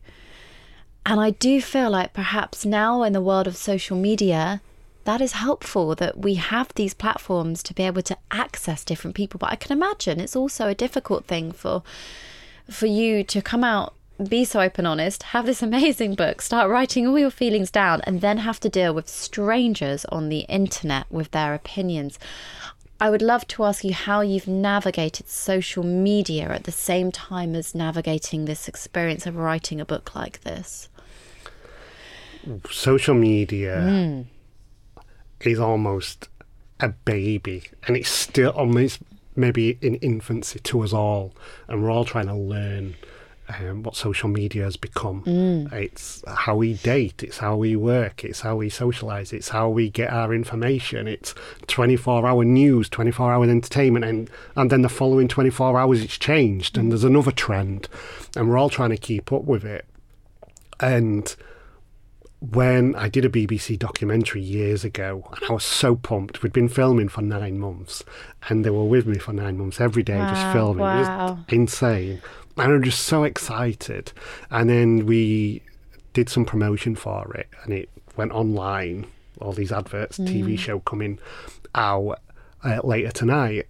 And 1.06 1.20
I 1.20 1.32
do 1.32 1.62
feel 1.62 1.90
like 1.90 2.14
perhaps 2.14 2.66
now 2.66 3.04
in 3.04 3.14
the 3.14 3.22
world 3.22 3.48
of 3.48 3.58
social 3.58 3.98
media, 3.98 4.62
that 5.04 5.22
is 5.22 5.34
helpful 5.34 5.96
that 5.96 6.18
we 6.18 6.36
have 6.36 6.74
these 6.76 6.94
platforms 6.94 7.62
to 7.64 7.74
be 7.74 7.84
able 7.84 8.02
to 8.04 8.18
access 8.32 8.86
different 8.86 9.16
people. 9.16 9.38
But 9.38 9.52
I 9.52 9.56
can 9.56 9.74
imagine 9.74 10.20
it's 10.20 10.36
also 10.36 10.68
a 10.68 10.76
difficult 10.76 11.26
thing 11.26 11.52
for 11.52 11.84
for 12.70 12.86
you 12.86 13.26
to 13.26 13.42
come 13.42 13.64
out 13.64 13.94
be 14.30 14.46
so 14.46 14.62
open 14.62 14.86
honest 14.86 15.24
have 15.24 15.46
this 15.46 15.64
amazing 15.64 16.14
book 16.14 16.42
start 16.42 16.70
writing 16.70 17.08
all 17.08 17.18
your 17.18 17.32
feelings 17.32 17.72
down 17.72 18.00
and 18.02 18.22
then 18.22 18.38
have 18.38 18.60
to 18.60 18.70
deal 18.70 18.94
with 18.94 19.08
strangers 19.10 20.06
on 20.06 20.30
the 20.30 20.42
internet 20.42 21.06
with 21.10 21.32
their 21.32 21.54
opinions 21.54 22.20
I 23.04 23.10
would 23.10 23.22
love 23.22 23.46
to 23.48 23.66
ask 23.66 23.84
you 23.84 23.94
how 23.94 24.22
you've 24.22 24.48
navigated 24.48 25.28
social 25.28 25.84
media 25.84 26.48
at 26.48 26.64
the 26.64 26.72
same 26.72 27.12
time 27.12 27.54
as 27.54 27.76
navigating 27.76 28.46
this 28.46 28.70
experience 28.70 29.26
of 29.26 29.36
writing 29.36 29.82
a 29.82 29.86
book 29.86 30.16
like 30.16 30.40
this. 30.44 30.88
Social 32.72 33.14
media 33.14 33.76
mm. 33.78 34.26
is 35.42 35.60
almost 35.60 36.30
a 36.80 36.90
baby, 36.90 37.64
and 37.86 37.98
it's 37.98 38.10
still 38.10 38.52
almost 38.52 39.00
maybe 39.36 39.78
in 39.82 39.96
infancy 39.96 40.60
to 40.60 40.82
us 40.82 40.94
all, 40.94 41.34
and 41.68 41.84
we're 41.84 41.92
all 41.92 42.06
trying 42.06 42.28
to 42.28 42.36
learn 42.36 42.96
um, 43.50 43.84
what 43.84 43.96
social 43.96 44.30
media 44.30 44.64
has 44.64 44.78
become. 44.78 45.24
Mm. 45.24 45.72
It's 45.74 46.24
how 46.28 46.56
we 46.56 46.76
date, 46.76 47.24
it's 47.24 47.38
how 47.38 47.56
we 47.56 47.76
work, 47.76 48.24
it's 48.24 48.42
how 48.42 48.56
we 48.56 48.70
socialize, 48.70 49.34
it's 49.34 49.50
how 49.50 49.70
we 49.70 49.90
get 49.90 50.12
our 50.12 50.34
information. 50.34 51.08
It's 51.08 51.34
24 51.68 52.26
hour 52.28 52.44
news, 52.44 52.90
24 52.90 53.34
hour 53.34 53.44
entertainment, 53.44 54.06
and, 54.06 54.30
and 54.56 54.70
then 54.70 54.82
the 54.82 54.90
following 54.90 55.28
24 55.28 55.80
hours 55.80 56.02
it's 56.02 56.18
changed, 56.18 56.78
and 56.78 56.92
there's 56.92 57.04
another 57.04 57.32
trend, 57.32 57.88
and 58.36 58.50
we're 58.50 58.58
all 58.58 58.70
trying 58.70 58.92
to 58.92 58.98
keep 58.98 59.32
up 59.32 59.44
with 59.44 59.66
it. 59.66 59.86
And 60.80 61.36
when 62.52 62.94
I 62.96 63.08
did 63.08 63.24
a 63.24 63.30
BBC 63.30 63.80
documentary 63.80 64.42
years 64.42 64.84
ago, 64.84 65.28
and 65.32 65.50
I 65.50 65.54
was 65.54 65.64
so 65.64 65.96
pumped. 65.96 66.44
We'd 66.44 66.52
been 66.52 66.68
filming 66.68 67.08
for 67.08 67.22
nine 67.22 67.58
months, 67.58 68.04
and 68.50 68.66
they 68.66 68.70
were 68.70 68.84
with 68.84 69.08
me 69.08 69.18
for 69.18 69.32
nine 69.32 69.58
months 69.58 69.80
every 69.80 70.04
day, 70.04 70.18
wow, 70.18 70.34
just 70.34 70.54
filming. 70.54 70.82
Wow. 70.82 70.98
It 70.98 71.32
was 71.32 71.40
insane. 71.50 72.22
And 72.58 72.72
I'm 72.72 72.84
just 72.84 73.04
so 73.04 73.24
excited. 73.24 74.12
And 74.52 74.70
then 74.70 75.06
we 75.06 75.62
did 76.14 76.30
some 76.30 76.46
promotion 76.46 76.96
for 76.96 77.34
it, 77.34 77.50
and 77.64 77.74
it 77.74 77.90
went 78.16 78.32
online. 78.32 79.08
All 79.42 79.52
these 79.52 79.72
adverts, 79.72 80.20
mm. 80.20 80.28
TV 80.28 80.58
show 80.58 80.80
coming 80.80 81.20
out 81.74 82.20
uh, 82.64 82.80
later 82.84 83.12
tonight. 83.12 83.68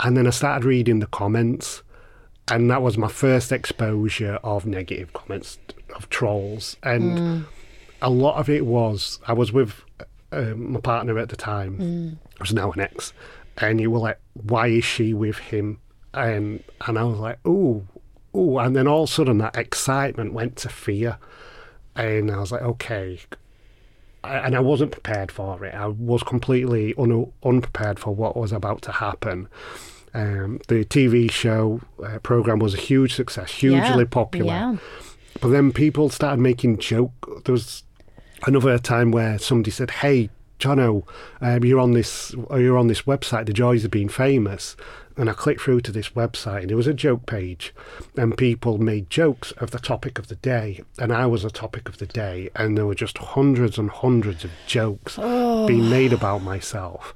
And 0.00 0.16
then 0.16 0.26
I 0.26 0.30
started 0.30 0.64
reading 0.64 1.00
the 1.00 1.06
comments, 1.06 1.82
and 2.50 2.70
that 2.70 2.80
was 2.80 2.96
my 2.96 3.08
first 3.08 3.52
exposure 3.52 4.38
of 4.42 4.64
negative 4.64 5.12
comments, 5.12 5.58
of 5.94 6.08
trolls. 6.08 6.76
And 6.82 7.18
mm 7.18 7.44
a 8.02 8.10
lot 8.10 8.36
of 8.36 8.48
it 8.48 8.66
was 8.66 9.18
I 9.26 9.32
was 9.32 9.52
with 9.52 9.82
um, 10.32 10.72
my 10.72 10.80
partner 10.80 11.18
at 11.18 11.28
the 11.28 11.36
time, 11.36 11.78
mm. 11.78 12.40
was 12.40 12.52
now 12.52 12.70
an 12.72 12.80
ex, 12.80 13.12
and 13.58 13.80
you 13.80 13.90
were 13.90 13.98
like, 13.98 14.18
"Why 14.34 14.68
is 14.68 14.84
she 14.84 15.12
with 15.12 15.38
him?" 15.38 15.80
And 16.14 16.62
and 16.86 16.98
I 16.98 17.04
was 17.04 17.18
like, 17.18 17.38
"Oh, 17.44 17.84
oh," 18.34 18.58
and 18.58 18.74
then 18.74 18.86
all 18.86 19.04
of 19.04 19.10
a 19.10 19.12
sudden 19.12 19.38
that 19.38 19.56
excitement 19.56 20.32
went 20.32 20.56
to 20.56 20.68
fear, 20.68 21.18
and 21.96 22.30
I 22.30 22.38
was 22.38 22.52
like, 22.52 22.62
"Okay." 22.62 23.20
I, 24.22 24.36
and 24.38 24.54
I 24.54 24.60
wasn't 24.60 24.92
prepared 24.92 25.32
for 25.32 25.64
it. 25.64 25.74
I 25.74 25.86
was 25.86 26.22
completely 26.22 26.94
un, 26.98 27.32
unprepared 27.42 27.98
for 27.98 28.14
what 28.14 28.36
was 28.36 28.52
about 28.52 28.82
to 28.82 28.92
happen. 28.92 29.48
Um, 30.12 30.60
the 30.68 30.84
TV 30.84 31.30
show 31.30 31.80
uh, 32.04 32.18
program 32.18 32.58
was 32.58 32.74
a 32.74 32.78
huge 32.78 33.14
success, 33.14 33.50
hugely 33.50 33.78
yeah, 33.78 34.04
popular. 34.10 34.52
Yeah. 34.52 34.76
But 35.40 35.48
then 35.48 35.72
people 35.72 36.10
started 36.10 36.40
making 36.40 36.78
joke. 36.78 37.44
There 37.44 37.52
was 37.52 37.84
another 38.46 38.78
time 38.78 39.12
where 39.12 39.38
somebody 39.38 39.70
said, 39.70 39.90
"Hey, 39.90 40.30
Jono, 40.58 41.06
um, 41.40 41.64
you're 41.64 41.78
on 41.78 41.92
this 41.92 42.34
you're 42.50 42.76
on 42.76 42.88
this 42.88 43.02
website, 43.02 43.46
The 43.46 43.52
Joys 43.52 43.84
of 43.84 43.90
Being 43.90 44.08
Famous." 44.08 44.76
And 45.16 45.28
I 45.28 45.32
clicked 45.32 45.60
through 45.60 45.80
to 45.82 45.92
this 45.92 46.10
website, 46.10 46.62
and 46.62 46.70
it 46.70 46.76
was 46.76 46.86
a 46.86 46.94
joke 46.94 47.26
page, 47.26 47.74
and 48.16 48.36
people 48.36 48.78
made 48.78 49.10
jokes 49.10 49.52
of 49.52 49.70
the 49.70 49.78
topic 49.78 50.18
of 50.18 50.28
the 50.28 50.36
day, 50.36 50.82
and 50.98 51.12
I 51.12 51.26
was 51.26 51.44
a 51.44 51.50
topic 51.50 51.88
of 51.88 51.98
the 51.98 52.06
day, 52.06 52.48
and 52.56 52.78
there 52.78 52.86
were 52.86 52.94
just 52.94 53.18
hundreds 53.18 53.76
and 53.76 53.90
hundreds 53.90 54.44
of 54.44 54.50
jokes 54.66 55.16
oh. 55.18 55.66
being 55.66 55.90
made 55.90 56.12
about 56.12 56.42
myself, 56.42 57.14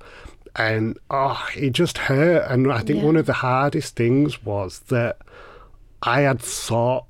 and 0.57 0.99
oh, 1.11 1.47
it 1.57 1.71
just 1.71 1.99
hurt. 1.99 2.51
And 2.51 2.71
I 2.71 2.81
think 2.81 2.99
yeah. 2.99 3.05
one 3.05 3.17
of 3.17 3.27
the 3.27 3.33
hardest 3.33 3.97
things 3.97 4.45
was 4.45 4.81
that 4.89 5.19
I 6.03 6.23
had 6.23 6.41
thought 6.41 7.07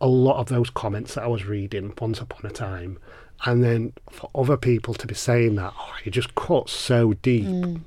a 0.00 0.08
lot 0.08 0.38
of 0.38 0.48
those 0.48 0.68
comments 0.68 1.14
that 1.14 1.22
I 1.22 1.28
was 1.28 1.46
reading 1.46 1.94
once 2.00 2.20
upon 2.20 2.50
a 2.50 2.52
time. 2.52 2.98
And 3.44 3.62
then 3.62 3.92
for 4.10 4.30
other 4.34 4.56
people 4.56 4.94
to 4.94 5.06
be 5.06 5.14
saying 5.14 5.54
that, 5.56 5.72
oh, 5.76 5.94
you 6.04 6.10
just 6.10 6.34
cut 6.34 6.68
so 6.68 7.14
deep. 7.14 7.46
Mm. 7.46 7.80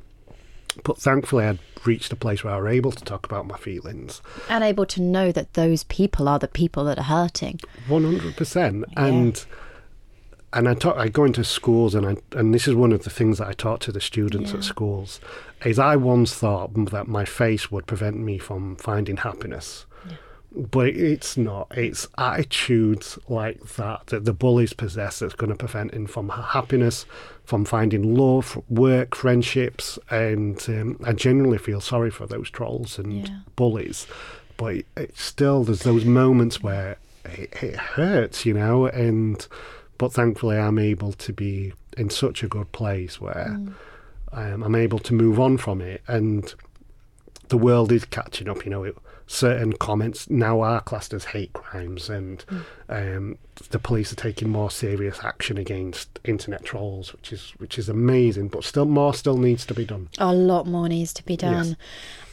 But 0.84 0.98
thankfully, 0.98 1.46
I'd 1.46 1.60
reached 1.86 2.12
a 2.12 2.16
place 2.16 2.44
where 2.44 2.54
I 2.54 2.60
was 2.60 2.74
able 2.74 2.92
to 2.92 3.04
talk 3.04 3.26
about 3.26 3.46
my 3.46 3.58
feelings. 3.58 4.22
And 4.50 4.64
able 4.64 4.86
to 4.88 5.02
know 5.02 5.32
that 5.32 5.54
those 5.54 5.84
people 5.86 6.28
are 6.28 6.40
the 6.40 6.48
people 6.48 6.84
that 6.86 6.98
are 6.98 7.04
hurting. 7.04 7.60
100%. 7.88 8.84
Yeah. 8.92 9.06
And 9.06 9.46
and 10.56 10.70
I 10.70 10.74
talk, 10.74 10.96
I 10.96 11.10
go 11.10 11.26
into 11.26 11.44
schools, 11.44 11.94
and 11.94 12.08
I 12.08 12.16
and 12.32 12.54
this 12.54 12.66
is 12.66 12.76
one 12.76 12.94
of 12.94 13.04
the 13.04 13.10
things 13.10 13.40
that 13.40 13.48
I 13.48 13.54
talk 13.54 13.82
to 13.82 13.92
the 13.92 14.00
students 14.00 14.52
yeah. 14.52 14.58
at 14.58 14.64
schools, 14.64 15.20
is 15.66 15.78
I 15.78 15.98
once 15.98 16.34
thought 16.34 16.74
that 16.92 17.10
my 17.10 17.26
face 17.26 17.70
would 17.70 17.86
prevent 17.86 18.18
me 18.18 18.38
from 18.38 18.78
finding 18.78 19.18
happiness, 19.18 19.86
but 20.54 20.88
it's 20.88 21.36
not. 21.36 21.68
It's 21.76 22.08
attitudes 22.18 23.20
like 23.28 23.62
that 23.76 24.08
that 24.08 24.24
the 24.24 24.32
bullies 24.32 24.72
possess 24.72 25.20
that's 25.20 25.36
going 25.36 25.50
to 25.50 25.58
prevent 25.58 25.94
him 25.94 26.08
from 26.08 26.30
happiness, 26.30 27.06
from 27.46 27.66
finding 27.66 28.16
love, 28.16 28.62
work, 28.70 29.16
friendships, 29.16 30.00
and 30.10 30.64
um, 30.68 31.00
I 31.04 31.14
genuinely 31.14 31.58
feel 31.58 31.82
sorry 31.82 32.12
for 32.12 32.26
those 32.26 32.50
trolls 32.50 32.98
and 32.98 33.28
yeah. 33.28 33.40
bullies. 33.56 34.08
But 34.58 34.76
it, 34.76 34.86
it 34.98 35.18
still, 35.18 35.64
there's 35.64 35.84
those 35.84 36.06
moments 36.06 36.64
where 36.64 36.98
it, 37.26 37.54
it 37.62 37.76
hurts, 37.76 38.46
you 38.46 38.54
know. 38.54 38.88
And 38.88 39.46
but 39.98 40.14
thankfully, 40.14 40.58
I'm 40.58 40.80
able 40.80 41.14
to 41.14 41.34
be 41.34 41.74
in 41.98 42.10
such 42.10 42.44
a 42.44 42.48
good 42.48 42.72
place 42.72 43.22
where 43.22 43.58
mm. 43.58 43.74
um, 44.32 44.64
I'm 44.64 44.76
able 44.76 45.00
to 45.00 45.14
move 45.14 45.40
on 45.40 45.58
from 45.58 45.82
it, 45.82 46.02
and 46.08 46.54
the 47.50 47.58
world 47.58 47.92
is 47.92 48.06
catching 48.06 48.50
up. 48.50 48.66
You 48.66 48.72
know, 48.72 48.84
it, 48.84 48.98
certain 49.28 49.74
comments 49.74 50.30
now 50.30 50.62
are 50.62 50.82
classed 50.82 51.14
as 51.14 51.26
hate 51.26 51.54
crimes, 51.54 52.10
and 52.10 52.46
mm. 52.48 52.66
um, 52.90 53.38
the 53.70 53.80
police 53.80 54.12
are 54.12 54.18
taking 54.18 54.50
more 54.50 54.70
serious 54.70 55.20
action 55.24 55.58
against 55.58 56.20
internet 56.24 56.64
trolls, 56.64 57.14
which 57.14 57.32
is 57.34 57.54
which 57.58 57.78
is 57.78 57.90
amazing. 57.90 58.50
But 58.50 58.64
still, 58.64 58.86
more 58.86 59.14
still 59.14 59.38
needs 59.38 59.66
to 59.68 59.74
be 59.74 59.86
done. 59.86 60.10
A 60.18 60.34
lot 60.34 60.68
more 60.68 60.88
needs 60.88 61.14
to 61.14 61.24
be 61.24 61.38
done. 61.38 61.68
Yes. 61.70 61.76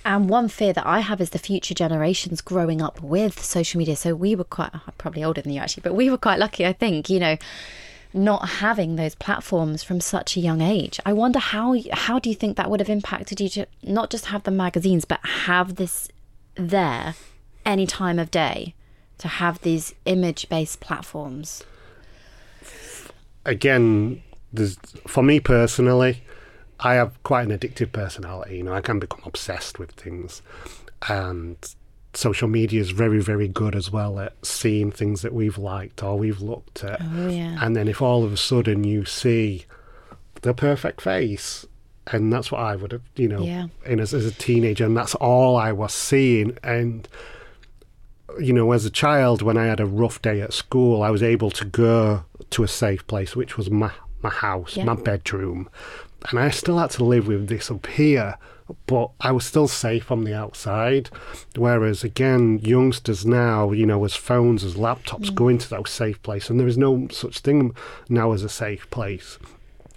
And 0.04 0.28
one 0.28 0.48
fear 0.48 0.72
that 0.72 0.86
I 0.86 1.00
have 1.00 1.20
is 1.20 1.30
the 1.30 1.38
future 1.38 1.74
generations 1.74 2.40
growing 2.40 2.82
up 2.82 3.00
with 3.00 3.40
social 3.40 3.78
media. 3.78 3.94
So 3.94 4.14
we 4.14 4.34
were 4.34 4.44
quite, 4.44 4.70
I'm 4.74 4.80
probably 4.98 5.22
older 5.22 5.40
than 5.40 5.52
you 5.52 5.60
actually, 5.60 5.82
but 5.82 5.94
we 5.94 6.10
were 6.10 6.18
quite 6.18 6.40
lucky, 6.40 6.66
I 6.66 6.72
think, 6.72 7.08
you 7.08 7.20
know, 7.20 7.36
not 8.12 8.48
having 8.48 8.96
those 8.96 9.14
platforms 9.14 9.84
from 9.84 10.00
such 10.00 10.36
a 10.36 10.40
young 10.40 10.60
age. 10.60 10.98
I 11.06 11.12
wonder 11.12 11.38
how 11.38 11.76
how 11.92 12.18
do 12.18 12.28
you 12.28 12.34
think 12.34 12.56
that 12.56 12.68
would 12.68 12.80
have 12.80 12.90
impacted 12.90 13.40
you 13.40 13.48
to 13.50 13.66
not 13.82 14.10
just 14.10 14.26
have 14.26 14.42
the 14.42 14.50
magazines, 14.50 15.04
but 15.04 15.20
have 15.24 15.76
this 15.76 16.08
there 16.54 17.14
any 17.64 17.86
time 17.86 18.18
of 18.18 18.30
day 18.30 18.74
to 19.18 19.28
have 19.28 19.60
these 19.60 19.94
image 20.04 20.48
based 20.48 20.80
platforms? 20.80 21.64
Again, 23.44 24.22
there's, 24.52 24.76
for 25.06 25.22
me 25.22 25.40
personally, 25.40 26.22
I 26.80 26.94
have 26.94 27.20
quite 27.22 27.48
an 27.48 27.56
addictive 27.56 27.92
personality. 27.92 28.58
You 28.58 28.64
know, 28.64 28.72
I 28.72 28.80
can 28.80 28.98
become 28.98 29.22
obsessed 29.24 29.78
with 29.78 29.92
things. 29.92 30.42
And 31.08 31.56
social 32.14 32.48
media 32.48 32.80
is 32.80 32.90
very, 32.90 33.20
very 33.20 33.48
good 33.48 33.74
as 33.74 33.90
well 33.90 34.18
at 34.20 34.34
seeing 34.44 34.90
things 34.90 35.22
that 35.22 35.32
we've 35.32 35.58
liked 35.58 36.02
or 36.02 36.18
we've 36.18 36.40
looked 36.40 36.84
at. 36.84 37.00
Oh, 37.00 37.28
yeah. 37.28 37.56
And 37.60 37.74
then 37.74 37.88
if 37.88 38.02
all 38.02 38.24
of 38.24 38.32
a 38.32 38.36
sudden 38.36 38.84
you 38.84 39.04
see 39.04 39.64
the 40.42 40.52
perfect 40.52 41.00
face 41.00 41.66
and 42.12 42.32
that's 42.32 42.50
what 42.50 42.60
I 42.60 42.76
would 42.76 42.92
have, 42.92 43.02
you 43.16 43.28
know, 43.28 43.42
yeah. 43.42 43.66
in 43.86 44.00
as, 44.00 44.14
as 44.14 44.26
a 44.26 44.32
teenager, 44.32 44.84
and 44.84 44.96
that's 44.96 45.14
all 45.16 45.56
I 45.56 45.72
was 45.72 45.92
seeing. 45.92 46.56
And 46.62 47.08
you 48.38 48.52
know, 48.52 48.72
as 48.72 48.84
a 48.84 48.90
child, 48.90 49.42
when 49.42 49.56
I 49.56 49.66
had 49.66 49.80
a 49.80 49.86
rough 49.86 50.22
day 50.22 50.40
at 50.40 50.52
school, 50.52 51.02
I 51.02 51.10
was 51.10 51.22
able 51.22 51.50
to 51.52 51.64
go 51.64 52.24
to 52.50 52.62
a 52.62 52.68
safe 52.68 53.06
place, 53.06 53.36
which 53.36 53.56
was 53.56 53.70
my 53.70 53.92
my 54.22 54.30
house, 54.30 54.76
yeah. 54.76 54.84
my 54.84 54.94
bedroom, 54.94 55.68
and 56.30 56.38
I 56.38 56.50
still 56.50 56.78
had 56.78 56.90
to 56.90 57.04
live 57.04 57.26
with 57.26 57.48
this 57.48 57.70
up 57.70 57.86
here. 57.86 58.38
But 58.86 59.10
I 59.20 59.32
was 59.32 59.44
still 59.44 59.68
safe 59.68 60.10
on 60.10 60.24
the 60.24 60.34
outside. 60.34 61.10
Whereas 61.56 62.04
again, 62.04 62.58
youngsters 62.60 63.26
now, 63.26 63.72
you 63.72 63.84
know, 63.84 64.02
as 64.04 64.14
phones, 64.14 64.64
as 64.64 64.76
laptops, 64.76 65.26
mm. 65.26 65.34
go 65.34 65.48
into 65.48 65.68
those 65.68 65.90
safe 65.90 66.22
place, 66.22 66.48
and 66.48 66.58
there 66.58 66.68
is 66.68 66.78
no 66.78 67.08
such 67.10 67.40
thing 67.40 67.74
now 68.08 68.32
as 68.32 68.44
a 68.44 68.48
safe 68.48 68.88
place. 68.90 69.38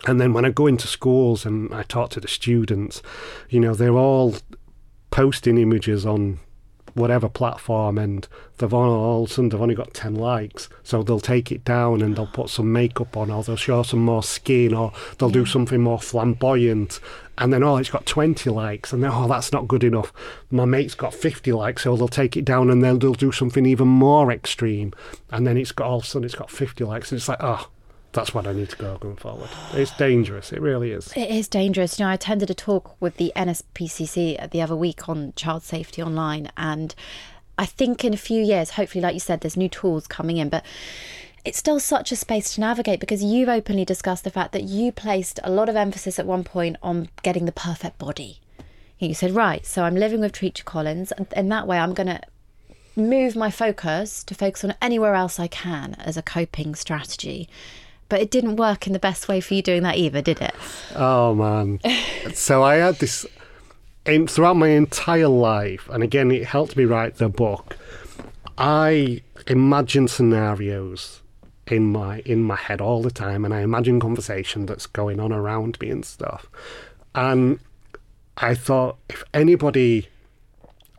And 0.05 0.21
then 0.21 0.33
when 0.33 0.45
I 0.45 0.51
go 0.51 0.67
into 0.67 0.87
schools 0.87 1.45
and 1.45 1.73
I 1.73 1.83
talk 1.83 2.11
to 2.11 2.19
the 2.19 2.27
students, 2.27 3.01
you 3.49 3.59
know, 3.59 3.73
they're 3.73 3.97
all 3.97 4.35
posting 5.09 5.57
images 5.57 6.05
on 6.05 6.39
whatever 6.95 7.27
platform 7.27 7.97
and 7.97 8.27
they've 8.57 8.73
all, 8.73 8.89
all 8.89 9.23
of 9.23 9.29
a 9.29 9.33
sudden 9.33 9.49
they've 9.49 9.61
only 9.61 9.75
got 9.75 9.93
10 9.93 10.15
likes. 10.15 10.69
So 10.83 11.03
they'll 11.03 11.19
take 11.19 11.51
it 11.51 11.63
down 11.65 12.01
and 12.01 12.15
they'll 12.15 12.25
put 12.25 12.49
some 12.49 12.71
makeup 12.71 13.15
on 13.17 13.29
or 13.29 13.43
they'll 13.43 13.57
show 13.57 13.83
some 13.83 14.03
more 14.03 14.23
skin 14.23 14.73
or 14.73 14.93
they'll 15.17 15.29
do 15.29 15.45
something 15.45 15.81
more 15.81 15.99
flamboyant. 15.99 16.99
And 17.37 17.51
then 17.51 17.63
oh 17.63 17.75
it's 17.77 17.89
got 17.89 18.05
20 18.05 18.49
likes. 18.49 18.93
And 18.93 19.03
then 19.03 19.11
oh 19.13 19.27
that's 19.27 19.51
not 19.51 19.67
good 19.67 19.83
enough. 19.83 20.13
My 20.49 20.65
mate's 20.65 20.95
got 20.95 21.13
50 21.13 21.51
likes 21.51 21.83
so 21.83 21.97
they'll 21.97 22.07
take 22.07 22.37
it 22.37 22.45
down 22.45 22.69
and 22.69 22.81
then 22.81 22.99
they'll 22.99 23.13
do 23.13 23.33
something 23.33 23.65
even 23.65 23.89
more 23.89 24.31
extreme. 24.31 24.93
And 25.31 25.45
then 25.45 25.57
it's 25.57 25.73
got 25.73 25.87
all 25.87 25.97
of 25.97 26.03
a 26.03 26.07
sudden 26.07 26.25
it's 26.25 26.35
got 26.35 26.49
50 26.49 26.85
likes. 26.85 27.11
And 27.11 27.19
it's 27.19 27.27
like 27.27 27.39
oh 27.41 27.69
that's 28.15 28.33
what 28.33 28.47
I 28.47 28.53
need 28.53 28.69
to 28.69 28.77
go 28.77 28.97
going 28.97 29.17
forward. 29.17 29.49
It's 29.73 29.95
dangerous. 29.95 30.51
It 30.51 30.61
really 30.61 30.91
is. 30.91 31.11
It 31.15 31.29
is 31.29 31.47
dangerous. 31.47 31.99
You 31.99 32.05
know, 32.05 32.11
I 32.11 32.15
attended 32.15 32.49
a 32.49 32.53
talk 32.53 32.99
with 32.99 33.17
the 33.17 33.31
NSPCC 33.35 34.49
the 34.49 34.61
other 34.61 34.75
week 34.75 35.07
on 35.07 35.33
child 35.35 35.63
safety 35.63 36.01
online, 36.01 36.49
and 36.57 36.95
I 37.57 37.65
think 37.65 38.03
in 38.03 38.13
a 38.13 38.17
few 38.17 38.41
years, 38.41 38.71
hopefully, 38.71 39.01
like 39.01 39.13
you 39.13 39.19
said, 39.19 39.41
there's 39.41 39.57
new 39.57 39.69
tools 39.69 40.07
coming 40.07 40.37
in, 40.37 40.49
but 40.49 40.65
it's 41.43 41.59
still 41.59 41.79
such 41.79 42.11
a 42.11 42.15
space 42.15 42.55
to 42.55 42.61
navigate 42.61 42.99
because 42.99 43.23
you've 43.23 43.49
openly 43.49 43.85
discussed 43.85 44.23
the 44.23 44.31
fact 44.31 44.51
that 44.53 44.63
you 44.63 44.91
placed 44.91 45.39
a 45.43 45.51
lot 45.51 45.69
of 45.69 45.75
emphasis 45.75 46.17
at 46.17 46.25
one 46.25 46.43
point 46.43 46.77
on 46.81 47.09
getting 47.21 47.45
the 47.45 47.51
perfect 47.51 47.99
body. 47.99 48.39
You 48.97 49.13
said, 49.13 49.31
right, 49.31 49.65
so 49.65 49.83
I'm 49.83 49.95
living 49.95 50.21
with 50.21 50.31
Treacher 50.31 50.65
Collins, 50.65 51.11
and 51.11 51.27
in 51.35 51.49
that 51.49 51.67
way, 51.67 51.77
I'm 51.77 51.93
going 51.93 52.07
to 52.07 52.21
move 52.95 53.35
my 53.35 53.51
focus 53.51 54.23
to 54.23 54.33
focus 54.33 54.63
on 54.63 54.73
anywhere 54.81 55.15
else 55.15 55.39
I 55.39 55.47
can 55.47 55.95
as 55.95 56.17
a 56.17 56.21
coping 56.21 56.75
strategy. 56.75 57.49
But 58.07 58.21
it 58.21 58.29
didn't 58.29 58.57
work 58.57 58.85
in 58.85 58.93
the 58.93 58.99
best 58.99 59.27
way 59.27 59.41
for 59.41 59.55
you 59.55 59.61
doing 59.61 59.83
that 59.83 59.97
either, 59.97 60.21
did 60.21 60.41
it? 60.41 60.53
Oh 60.95 61.33
man. 61.33 61.79
so 62.33 62.63
I 62.63 62.75
had 62.75 62.95
this 62.99 63.25
in, 64.05 64.27
throughout 64.27 64.57
my 64.57 64.69
entire 64.69 65.27
life, 65.27 65.89
and 65.89 66.03
again, 66.03 66.31
it 66.31 66.45
helped 66.45 66.77
me 66.77 66.85
write 66.85 67.15
the 67.15 67.29
book. 67.29 67.77
I 68.57 69.21
imagine 69.47 70.07
scenarios 70.07 71.21
in 71.67 71.91
my 71.91 72.19
in 72.19 72.43
my 72.43 72.55
head 72.55 72.81
all 72.81 73.01
the 73.01 73.11
time, 73.11 73.43
and 73.43 73.53
I 73.53 73.61
imagine 73.61 73.99
conversation 73.99 74.65
that's 74.65 74.85
going 74.85 75.19
on 75.19 75.31
around 75.33 75.79
me 75.79 75.89
and 75.89 76.05
stuff. 76.05 76.47
And 77.13 77.59
I 78.37 78.53
thought, 78.53 78.97
if 79.09 79.23
anybody 79.33 80.09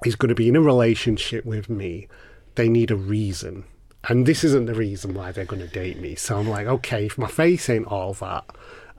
is 0.04 0.16
going 0.16 0.30
to 0.30 0.34
be 0.34 0.48
in 0.48 0.56
a 0.56 0.60
relationship 0.60 1.44
with 1.44 1.70
me, 1.70 2.08
they 2.56 2.68
need 2.68 2.90
a 2.90 2.96
reason 2.96 3.64
and 4.08 4.26
this 4.26 4.44
isn't 4.44 4.66
the 4.66 4.74
reason 4.74 5.14
why 5.14 5.32
they're 5.32 5.44
going 5.44 5.62
to 5.62 5.68
date 5.68 5.98
me. 5.98 6.14
So 6.14 6.38
I'm 6.38 6.48
like, 6.48 6.66
okay, 6.66 7.06
if 7.06 7.18
my 7.18 7.26
face 7.26 7.68
ain't 7.68 7.86
all 7.86 8.14
that, 8.14 8.44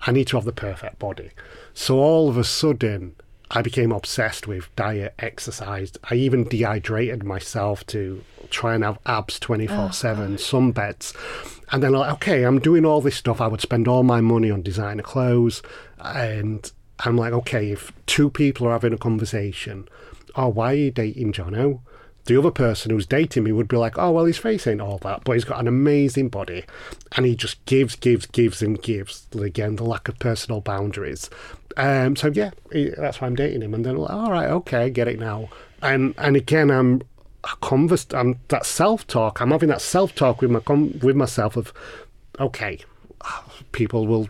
I 0.05 0.11
need 0.11 0.27
to 0.27 0.37
have 0.37 0.45
the 0.45 0.51
perfect 0.51 0.99
body. 0.99 1.31
So 1.73 1.99
all 1.99 2.29
of 2.29 2.37
a 2.37 2.43
sudden, 2.43 3.15
I 3.49 3.61
became 3.61 3.93
obsessed 3.93 4.47
with 4.47 4.73
diet, 4.75 5.13
exercise. 5.19 5.93
I 6.03 6.15
even 6.15 6.43
dehydrated 6.43 7.23
myself 7.23 7.85
to 7.87 8.21
try 8.49 8.75
and 8.75 8.83
have 8.83 8.99
abs 9.05 9.39
24 9.39 9.93
7, 9.93 10.35
sunbeds. 10.35 11.15
And 11.71 11.81
then, 11.81 11.93
like, 11.93 12.11
okay, 12.13 12.43
I'm 12.43 12.59
doing 12.59 12.85
all 12.85 12.99
this 12.99 13.15
stuff. 13.15 13.39
I 13.39 13.47
would 13.47 13.61
spend 13.61 13.87
all 13.87 14.03
my 14.03 14.19
money 14.19 14.51
on 14.51 14.61
designer 14.61 15.03
clothes. 15.03 15.61
And 15.99 16.69
I'm 16.99 17.15
like, 17.15 17.31
okay, 17.31 17.71
if 17.71 17.93
two 18.05 18.29
people 18.29 18.67
are 18.67 18.73
having 18.73 18.93
a 18.93 18.97
conversation, 18.97 19.87
oh, 20.35 20.49
why 20.49 20.73
are 20.73 20.75
you 20.75 20.91
dating 20.91 21.31
Jono? 21.31 21.79
The 22.27 22.37
other 22.37 22.51
person 22.51 22.91
who's 22.91 23.05
dating 23.05 23.43
me 23.43 23.51
would 23.51 23.67
be 23.67 23.77
like, 23.77 23.97
oh, 23.97 24.11
well, 24.11 24.25
his 24.25 24.37
face 24.37 24.67
ain't 24.67 24.81
all 24.81 24.97
that, 24.99 25.23
but 25.23 25.33
he's 25.33 25.45
got 25.45 25.59
an 25.59 25.67
amazing 25.67 26.29
body. 26.29 26.65
And 27.15 27.25
he 27.25 27.35
just 27.35 27.63
gives, 27.65 27.95
gives, 27.95 28.25
gives, 28.27 28.61
and 28.61 28.81
gives. 28.81 29.27
Again, 29.33 29.77
the 29.77 29.83
lack 29.83 30.07
of 30.07 30.19
personal 30.19 30.61
boundaries. 30.61 31.29
Um, 31.77 32.15
so, 32.15 32.27
yeah, 32.27 32.51
that's 32.97 33.21
why 33.21 33.27
I'm 33.27 33.35
dating 33.35 33.61
him. 33.61 33.73
And 33.73 33.85
then, 33.85 33.97
like, 33.97 34.11
all 34.11 34.31
right, 34.31 34.49
okay, 34.49 34.83
I 34.83 34.89
get 34.89 35.07
it 35.07 35.19
now. 35.19 35.49
And 35.81 36.15
and 36.17 36.35
again, 36.35 36.69
I'm 36.69 37.01
converse, 37.61 38.07
I'm 38.11 38.39
that 38.49 38.65
self 38.65 39.05
talk. 39.07 39.39
I'm 39.41 39.51
having 39.51 39.69
that 39.69 39.81
self 39.81 40.13
talk 40.15 40.41
with 40.41 40.51
my 40.51 40.59
with 41.01 41.15
myself 41.15 41.55
of, 41.55 41.71
okay, 42.39 42.79
people 43.71 44.07
will 44.07 44.29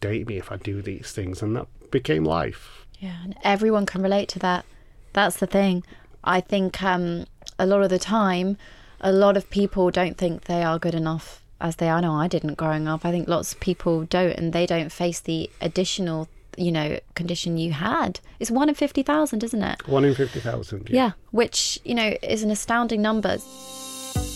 date 0.00 0.26
me 0.26 0.38
if 0.38 0.50
I 0.50 0.56
do 0.56 0.82
these 0.82 1.12
things, 1.12 1.42
and 1.42 1.56
that 1.56 1.66
became 1.90 2.24
life. 2.24 2.86
Yeah, 2.98 3.22
and 3.22 3.36
everyone 3.44 3.86
can 3.86 4.02
relate 4.02 4.28
to 4.30 4.38
that. 4.40 4.64
That's 5.12 5.36
the 5.36 5.46
thing. 5.46 5.84
I 6.24 6.40
think 6.40 6.82
um, 6.82 7.26
a 7.58 7.66
lot 7.66 7.82
of 7.82 7.90
the 7.90 7.98
time, 7.98 8.56
a 9.00 9.12
lot 9.12 9.36
of 9.36 9.48
people 9.50 9.90
don't 9.90 10.16
think 10.16 10.44
they 10.44 10.62
are 10.62 10.78
good 10.78 10.94
enough 10.94 11.42
as 11.60 11.76
they 11.76 11.88
are. 11.88 12.00
No, 12.00 12.14
I 12.14 12.28
didn't 12.28 12.54
growing 12.54 12.88
up. 12.88 13.04
I 13.04 13.10
think 13.10 13.28
lots 13.28 13.52
of 13.52 13.60
people 13.60 14.04
don't, 14.04 14.32
and 14.32 14.52
they 14.52 14.66
don't 14.66 14.90
face 14.92 15.20
the 15.20 15.50
additional, 15.60 16.28
you 16.56 16.72
know, 16.72 16.98
condition 17.14 17.56
you 17.56 17.72
had. 17.72 18.20
It's 18.40 18.50
one 18.50 18.68
in 18.68 18.74
50,000, 18.74 19.44
isn't 19.44 19.62
it? 19.62 19.88
One 19.88 20.04
in 20.04 20.14
50,000. 20.14 20.88
Yeah. 20.88 20.94
yeah, 20.94 21.10
which, 21.30 21.78
you 21.84 21.94
know, 21.94 22.14
is 22.22 22.42
an 22.42 22.50
astounding 22.50 23.02
number. 23.02 23.38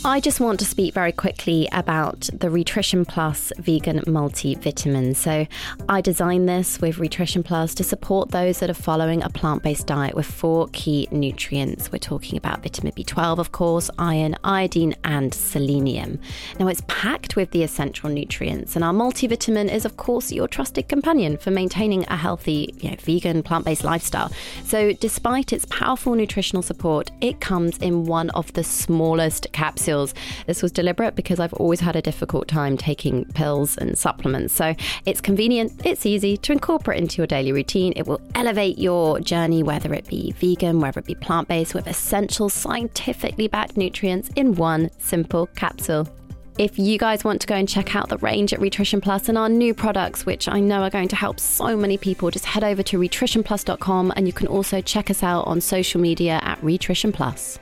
I 0.04 0.18
just 0.18 0.40
want 0.40 0.58
to 0.58 0.66
speak 0.66 0.94
very 0.94 1.12
quickly 1.12 1.68
about 1.70 2.28
the 2.32 2.50
Rhitrition 2.50 3.04
Plus 3.04 3.52
vegan 3.58 4.00
multivitamin. 4.00 5.14
So, 5.14 5.46
I 5.88 6.00
designed 6.00 6.48
this 6.48 6.80
with 6.80 6.98
Rhitrition 6.98 7.44
Plus 7.44 7.72
to 7.76 7.84
support 7.84 8.32
those 8.32 8.58
that 8.58 8.68
are 8.68 8.74
following 8.74 9.22
a 9.22 9.30
plant 9.30 9.62
based 9.62 9.86
diet 9.86 10.16
with 10.16 10.26
four 10.26 10.66
key 10.72 11.06
nutrients. 11.12 11.92
We're 11.92 11.98
talking 11.98 12.36
about 12.36 12.64
vitamin 12.64 12.94
B12, 12.94 13.38
of 13.38 13.52
course, 13.52 13.90
iron, 13.96 14.34
iodine, 14.42 14.96
and 15.04 15.32
selenium. 15.32 16.18
Now, 16.58 16.66
it's 16.66 16.82
packed 16.88 17.36
with 17.36 17.52
the 17.52 17.62
essential 17.62 18.10
nutrients, 18.10 18.74
and 18.74 18.84
our 18.84 18.92
multivitamin 18.92 19.72
is, 19.72 19.84
of 19.84 19.98
course, 19.98 20.32
your 20.32 20.48
trusted 20.48 20.88
companion 20.88 21.36
for 21.36 21.52
maintaining 21.52 22.02
a 22.08 22.16
healthy, 22.16 22.74
you 22.80 22.90
know, 22.90 22.96
vegan, 22.98 23.44
plant 23.44 23.64
based 23.64 23.84
lifestyle. 23.84 24.32
So, 24.64 24.94
despite 24.94 25.52
its 25.52 25.64
powerful 25.66 26.16
nutritional 26.16 26.62
support, 26.62 27.12
it 27.20 27.40
comes 27.40 27.78
in 27.78 28.04
one 28.04 28.30
of 28.30 28.52
the 28.54 28.64
smallest 28.64 29.46
capsules. 29.52 29.91
This 30.46 30.62
was 30.62 30.72
deliberate 30.72 31.14
because 31.14 31.38
I've 31.38 31.52
always 31.54 31.80
had 31.80 31.96
a 31.96 32.02
difficult 32.02 32.48
time 32.48 32.76
taking 32.76 33.24
pills 33.26 33.76
and 33.76 33.96
supplements. 33.96 34.54
So 34.54 34.74
it's 35.06 35.20
convenient, 35.20 35.86
it's 35.86 36.06
easy 36.06 36.36
to 36.38 36.52
incorporate 36.52 36.98
into 36.98 37.18
your 37.18 37.26
daily 37.26 37.52
routine. 37.52 37.92
It 37.96 38.06
will 38.06 38.20
elevate 38.34 38.78
your 38.78 39.20
journey, 39.20 39.62
whether 39.62 39.92
it 39.94 40.06
be 40.08 40.32
vegan, 40.32 40.80
whether 40.80 41.00
it 41.00 41.06
be 41.06 41.14
plant 41.14 41.48
based, 41.48 41.74
with 41.74 41.86
essential 41.86 42.48
scientifically 42.48 43.48
backed 43.48 43.76
nutrients 43.76 44.30
in 44.36 44.54
one 44.54 44.90
simple 44.98 45.46
capsule. 45.54 46.08
If 46.58 46.78
you 46.78 46.98
guys 46.98 47.24
want 47.24 47.40
to 47.40 47.46
go 47.46 47.54
and 47.54 47.66
check 47.66 47.96
out 47.96 48.10
the 48.10 48.18
range 48.18 48.52
at 48.52 48.60
Rhitrition 48.60 49.00
Plus 49.00 49.30
and 49.30 49.38
our 49.38 49.48
new 49.48 49.72
products, 49.72 50.26
which 50.26 50.48
I 50.48 50.60
know 50.60 50.82
are 50.82 50.90
going 50.90 51.08
to 51.08 51.16
help 51.16 51.40
so 51.40 51.74
many 51.78 51.96
people, 51.96 52.30
just 52.30 52.44
head 52.44 52.62
over 52.62 52.82
to 52.82 52.98
rhitritionplus.com 52.98 54.12
and 54.14 54.26
you 54.26 54.34
can 54.34 54.46
also 54.48 54.82
check 54.82 55.10
us 55.10 55.22
out 55.22 55.46
on 55.46 55.62
social 55.62 55.98
media 55.98 56.40
at 56.42 56.62
Rhitrition 56.62 57.10
Plus. 57.10 57.58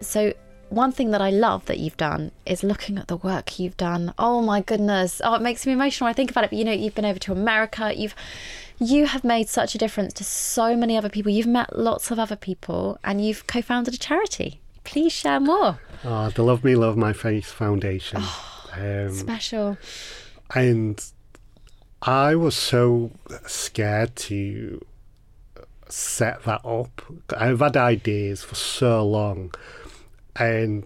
So, 0.00 0.32
one 0.72 0.92
thing 0.92 1.10
that 1.10 1.20
I 1.20 1.30
love 1.30 1.66
that 1.66 1.78
you've 1.78 1.96
done 1.96 2.32
is 2.46 2.62
looking 2.62 2.98
at 2.98 3.08
the 3.08 3.16
work 3.16 3.58
you've 3.58 3.76
done. 3.76 4.14
Oh 4.18 4.40
my 4.42 4.60
goodness. 4.60 5.20
Oh, 5.24 5.34
it 5.34 5.42
makes 5.42 5.66
me 5.66 5.72
emotional 5.72 6.06
when 6.06 6.10
I 6.10 6.14
think 6.14 6.30
about 6.30 6.44
it. 6.44 6.50
But 6.50 6.58
you 6.58 6.64
know, 6.64 6.72
you've 6.72 6.94
been 6.94 7.04
over 7.04 7.18
to 7.20 7.32
America. 7.32 7.92
You've 7.94 8.14
you 8.78 9.06
have 9.06 9.22
made 9.22 9.48
such 9.48 9.74
a 9.74 9.78
difference 9.78 10.12
to 10.14 10.24
so 10.24 10.76
many 10.76 10.96
other 10.96 11.08
people. 11.08 11.30
You've 11.30 11.46
met 11.46 11.78
lots 11.78 12.10
of 12.10 12.18
other 12.18 12.36
people 12.36 12.98
and 13.04 13.24
you've 13.24 13.46
co-founded 13.46 13.94
a 13.94 13.98
charity. 13.98 14.60
Please 14.84 15.12
share 15.12 15.38
more. 15.38 15.78
Oh, 16.04 16.30
the 16.30 16.42
Love 16.42 16.64
Me 16.64 16.74
Love 16.74 16.96
My 16.96 17.12
Face 17.12 17.50
Foundation. 17.52 18.18
Oh, 18.20 18.70
um, 18.76 19.12
special. 19.14 19.78
And 20.54 21.04
I 22.02 22.34
was 22.34 22.56
so 22.56 23.12
scared 23.46 24.16
to 24.16 24.84
set 25.88 26.42
that 26.44 26.64
up. 26.64 27.02
I've 27.36 27.60
had 27.60 27.76
ideas 27.76 28.42
for 28.42 28.56
so 28.56 29.06
long 29.06 29.54
and 30.36 30.84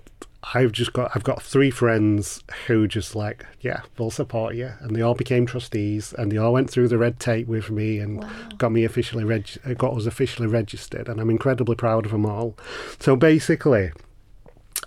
I've 0.54 0.72
just 0.72 0.92
got 0.92 1.10
I've 1.14 1.24
got 1.24 1.42
three 1.42 1.70
friends 1.70 2.42
who 2.66 2.86
just 2.86 3.16
like 3.16 3.44
yeah 3.60 3.82
we'll 3.98 4.10
support 4.10 4.54
you 4.54 4.72
and 4.80 4.94
they 4.94 5.02
all 5.02 5.14
became 5.14 5.44
trustees 5.44 6.12
and 6.16 6.30
they 6.30 6.36
all 6.36 6.52
went 6.52 6.70
through 6.70 6.88
the 6.88 6.98
red 6.98 7.18
tape 7.18 7.48
with 7.48 7.70
me 7.70 7.98
and 7.98 8.22
wow. 8.22 8.30
got 8.56 8.70
me 8.70 8.84
officially 8.84 9.24
reg- 9.24 9.58
got 9.76 9.96
us 9.96 10.06
officially 10.06 10.46
registered 10.46 11.08
and 11.08 11.20
I'm 11.20 11.30
incredibly 11.30 11.74
proud 11.74 12.06
of 12.06 12.12
them 12.12 12.26
all. 12.26 12.56
So 13.00 13.16
basically. 13.16 13.92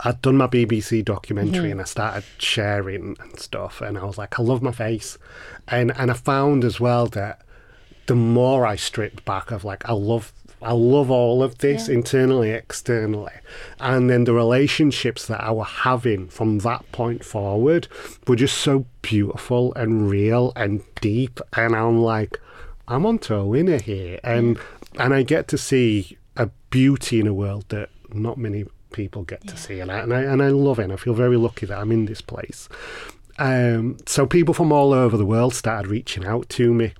I'd 0.02 0.22
done 0.22 0.38
my 0.38 0.46
BBC 0.46 1.04
documentary 1.04 1.64
mm-hmm. 1.64 1.72
and 1.72 1.80
I 1.82 1.84
started 1.84 2.24
sharing 2.38 3.16
and 3.20 3.38
stuff 3.38 3.82
and 3.82 3.98
I 3.98 4.04
was 4.04 4.16
like 4.16 4.38
I 4.38 4.42
love 4.42 4.62
my 4.62 4.70
face 4.72 5.18
and 5.68 5.92
and 5.98 6.10
I 6.10 6.14
found 6.14 6.64
as 6.64 6.80
well 6.80 7.06
that 7.08 7.42
the 8.06 8.14
more 8.14 8.64
I 8.64 8.76
stripped 8.76 9.24
back 9.26 9.50
of 9.50 9.62
like 9.62 9.86
I 9.86 9.92
love 9.92 10.32
I 10.62 10.72
love 10.72 11.10
all 11.10 11.42
of 11.42 11.58
this 11.58 11.88
yeah. 11.88 11.94
internally, 11.94 12.50
externally. 12.50 13.32
And 13.78 14.10
then 14.10 14.24
the 14.24 14.34
relationships 14.34 15.26
that 15.26 15.42
I 15.42 15.50
were 15.52 15.64
having 15.64 16.28
from 16.28 16.58
that 16.58 16.90
point 16.92 17.24
forward 17.24 17.88
were 18.26 18.36
just 18.36 18.58
so 18.58 18.84
beautiful 19.00 19.72
and 19.74 20.10
real 20.10 20.52
and 20.56 20.82
deep. 21.00 21.40
And 21.54 21.74
I'm 21.74 22.00
like, 22.00 22.38
I'm 22.88 23.06
onto 23.06 23.34
a 23.34 23.46
winner 23.46 23.80
here. 23.80 24.20
And 24.22 24.58
and 24.98 25.14
I 25.14 25.22
get 25.22 25.48
to 25.48 25.58
see 25.58 26.18
a 26.36 26.50
beauty 26.70 27.20
in 27.20 27.26
a 27.26 27.34
world 27.34 27.64
that 27.68 27.88
not 28.12 28.36
many 28.36 28.66
people 28.92 29.22
get 29.22 29.40
yeah. 29.44 29.52
to 29.52 29.56
see. 29.56 29.80
And 29.80 29.90
I, 29.90 30.00
and 30.00 30.12
I 30.12 30.20
and 30.22 30.42
I 30.42 30.48
love 30.48 30.78
it. 30.78 30.84
And 30.84 30.92
I 30.92 30.96
feel 30.96 31.14
very 31.14 31.36
lucky 31.36 31.64
that 31.66 31.78
I'm 31.78 31.92
in 31.92 32.04
this 32.04 32.20
place. 32.20 32.68
Um, 33.38 33.96
so 34.04 34.26
people 34.26 34.52
from 34.52 34.72
all 34.72 34.92
over 34.92 35.16
the 35.16 35.24
world 35.24 35.54
started 35.54 35.88
reaching 35.88 36.26
out 36.26 36.50
to 36.50 36.74
me. 36.74 36.92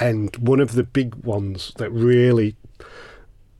And 0.00 0.36
one 0.36 0.60
of 0.60 0.72
the 0.72 0.82
big 0.82 1.14
ones 1.14 1.72
that 1.76 1.90
really 1.90 2.56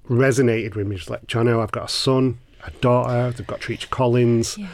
resonated 0.08 0.74
with 0.74 0.86
me 0.86 0.96
was 0.96 1.10
like, 1.10 1.26
Jono, 1.26 1.62
I've 1.62 1.72
got 1.72 1.84
a 1.86 1.92
son, 1.92 2.38
a 2.64 2.70
daughter, 2.72 3.30
they've 3.36 3.46
got 3.46 3.60
Treacher 3.60 3.90
Collins, 3.90 4.58
Yeah. 4.58 4.68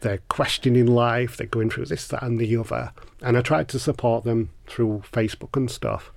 they're 0.00 0.20
questioning 0.28 0.86
life, 0.86 1.36
they're 1.36 1.46
going 1.46 1.70
through 1.70 1.86
this, 1.86 2.06
that, 2.08 2.22
and 2.22 2.38
the 2.38 2.56
other. 2.56 2.92
And 3.22 3.36
I 3.36 3.40
tried 3.40 3.68
to 3.68 3.78
support 3.78 4.24
them 4.24 4.50
through 4.66 5.02
Facebook 5.12 5.56
and 5.56 5.70
stuff. 5.70 6.12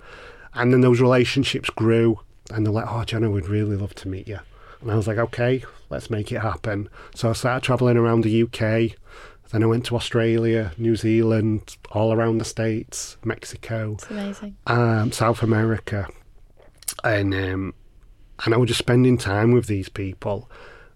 And 0.54 0.72
then 0.72 0.80
those 0.80 1.00
relationships 1.00 1.70
grew, 1.70 2.20
and 2.52 2.64
they're 2.66 2.72
like, 2.72 2.86
oh, 2.86 3.04
Jono, 3.04 3.32
we'd 3.32 3.48
really 3.48 3.76
love 3.76 3.94
to 3.96 4.08
meet 4.08 4.28
you. 4.28 4.38
And 4.80 4.90
I 4.90 4.96
was 4.96 5.06
like, 5.06 5.18
okay, 5.18 5.64
let's 5.90 6.10
make 6.10 6.32
it 6.32 6.40
happen. 6.40 6.88
So 7.14 7.30
I 7.30 7.32
started 7.32 7.62
traveling 7.64 7.96
around 7.96 8.22
the 8.24 8.42
UK. 8.42 8.96
Then 9.52 9.62
I 9.64 9.66
went 9.66 9.84
to 9.86 9.96
Australia, 9.96 10.72
New 10.78 10.94
Zealand, 10.96 11.76
all 11.90 12.12
around 12.12 12.38
the 12.38 12.44
States, 12.44 13.16
Mexico 13.24 13.96
amazing. 14.08 14.56
um, 14.68 15.10
South 15.10 15.42
America, 15.42 16.08
and 17.04 17.34
um, 17.34 17.74
and 18.44 18.54
I 18.54 18.56
was 18.56 18.68
just 18.68 18.78
spending 18.78 19.18
time 19.18 19.52
with 19.52 19.66
these 19.66 19.88
people. 19.88 20.50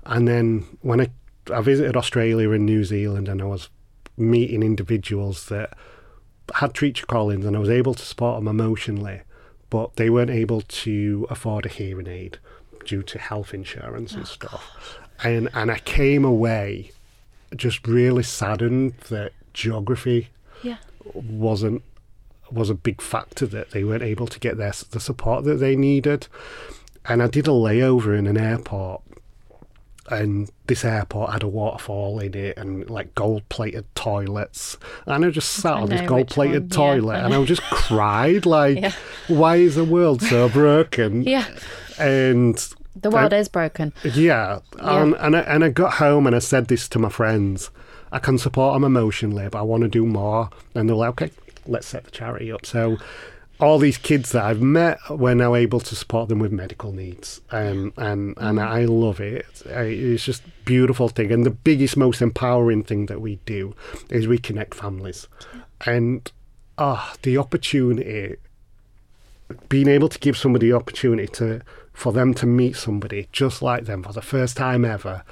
And 0.06 0.26
then 0.28 0.64
when 0.82 1.00
I 1.00 1.10
I 1.52 1.60
visited 1.60 1.96
Australia 1.96 2.50
and 2.50 2.64
New 2.66 2.84
Zealand, 2.84 3.28
and 3.28 3.40
I 3.42 3.46
was 3.46 3.68
meeting 4.16 4.62
individuals 4.62 5.46
that 5.46 5.76
had 6.54 6.72
Treacher 6.74 7.06
Collins, 7.06 7.44
and 7.44 7.56
I 7.56 7.58
was 7.58 7.70
able 7.70 7.94
to 7.94 8.02
support 8.04 8.38
them 8.38 8.48
emotionally, 8.48 9.22
but 9.70 9.96
they 9.96 10.10
weren't 10.10 10.30
able 10.30 10.60
to 10.60 11.26
afford 11.30 11.66
a 11.66 11.68
hearing 11.68 12.06
aid 12.06 12.38
due 12.84 13.02
to 13.02 13.18
health 13.18 13.54
insurance 13.54 14.12
and 14.14 14.26
stuff. 14.28 14.98
And 15.22 15.48
and 15.54 15.70
I 15.70 15.78
came 15.78 16.24
away 16.24 16.90
just 17.56 17.86
really 17.86 18.22
saddened 18.24 18.94
that 19.08 19.32
geography 19.52 20.28
Yeah. 20.62 20.78
wasn't 21.14 21.82
was 22.54 22.70
a 22.70 22.74
big 22.74 23.00
factor 23.02 23.46
that 23.46 23.70
they 23.72 23.84
weren't 23.84 24.02
able 24.02 24.26
to 24.28 24.38
get 24.40 24.56
their 24.56 24.72
the 24.90 25.00
support 25.00 25.44
that 25.44 25.56
they 25.56 25.76
needed. 25.76 26.28
And 27.06 27.22
I 27.22 27.26
did 27.26 27.46
a 27.46 27.50
layover 27.50 28.16
in 28.18 28.26
an 28.26 28.38
airport, 28.38 29.02
and 30.10 30.50
this 30.66 30.84
airport 30.84 31.32
had 31.32 31.42
a 31.42 31.48
waterfall 31.48 32.18
in 32.20 32.34
it 32.34 32.56
and 32.58 32.88
like 32.90 33.14
gold 33.14 33.48
plated 33.48 33.86
toilets. 33.94 34.76
And 35.06 35.24
I 35.24 35.30
just 35.30 35.50
sat 35.50 35.74
I 35.76 35.80
on 35.82 35.88
this 35.88 36.02
gold 36.02 36.28
plated 36.28 36.64
yeah, 36.70 36.76
toilet 36.76 37.14
I 37.16 37.24
and. 37.26 37.34
I 37.34 37.44
just 37.44 37.62
cried 37.70 38.44
like, 38.46 38.78
Yeah. 38.80 38.92
why 39.28 39.56
is 39.56 39.76
the 39.76 39.84
world 39.84 40.22
so 40.22 40.48
broken? 40.60 41.22
Yeah. 41.22 41.46
And 41.98 42.56
The 42.96 43.10
world 43.10 43.32
is 43.32 43.48
broken. 43.48 43.92
yeah, 44.02 44.60
and 44.78 45.14
um, 45.14 45.16
and 45.20 45.36
I, 45.36 45.40
and 45.40 45.64
I 45.64 45.68
got 45.70 45.94
home 45.94 46.26
and 46.26 46.34
I 46.36 46.40
said 46.40 46.68
this 46.68 46.88
to 46.90 46.98
my 46.98 47.08
friends. 47.08 47.70
I 48.12 48.18
can 48.18 48.38
support 48.38 48.74
them 48.76 48.84
emotionally, 48.84 49.48
but 49.48 49.58
I 49.58 49.62
want 49.62 49.82
to 49.82 49.88
do 49.88 50.06
more. 50.06 50.48
And 50.74 50.88
they're 50.88 50.94
like, 50.96 51.10
okay, 51.10 51.30
let's 51.66 51.86
set 51.86 52.04
the 52.04 52.10
charity 52.10 52.50
up. 52.52 52.66
So 52.66 52.98
all 53.60 53.78
these 53.78 53.98
kids 53.98 54.32
that 54.32 54.44
I've 54.44 54.60
met, 54.60 54.98
we're 55.08 55.34
now 55.34 55.54
able 55.54 55.80
to 55.80 55.94
support 55.94 56.28
them 56.28 56.38
with 56.40 56.52
medical 56.52 56.92
needs, 56.92 57.40
um, 57.50 57.92
and 57.96 58.34
and 58.38 58.60
I 58.60 58.84
love 58.84 59.20
it. 59.20 59.46
It's 59.64 60.24
just 60.24 60.44
a 60.44 60.50
beautiful 60.64 61.08
thing, 61.08 61.32
and 61.32 61.46
the 61.46 61.50
biggest, 61.50 61.96
most 61.96 62.20
empowering 62.20 62.82
thing 62.82 63.06
that 63.06 63.20
we 63.20 63.36
do 63.46 63.74
is 64.10 64.26
we 64.26 64.38
connect 64.38 64.74
families, 64.74 65.28
and 65.86 66.30
ah, 66.78 67.14
the 67.22 67.38
opportunity 67.38 68.36
being 69.68 69.88
able 69.88 70.08
to 70.08 70.18
give 70.18 70.36
somebody 70.36 70.70
the 70.70 70.76
opportunity 70.76 71.28
to 71.28 71.60
for 71.92 72.12
them 72.12 72.34
to 72.34 72.46
meet 72.46 72.74
somebody 72.76 73.28
just 73.30 73.62
like 73.62 73.84
them 73.84 74.02
for 74.02 74.12
the 74.12 74.22
first 74.22 74.56
time 74.56 74.84
ever 74.84 75.22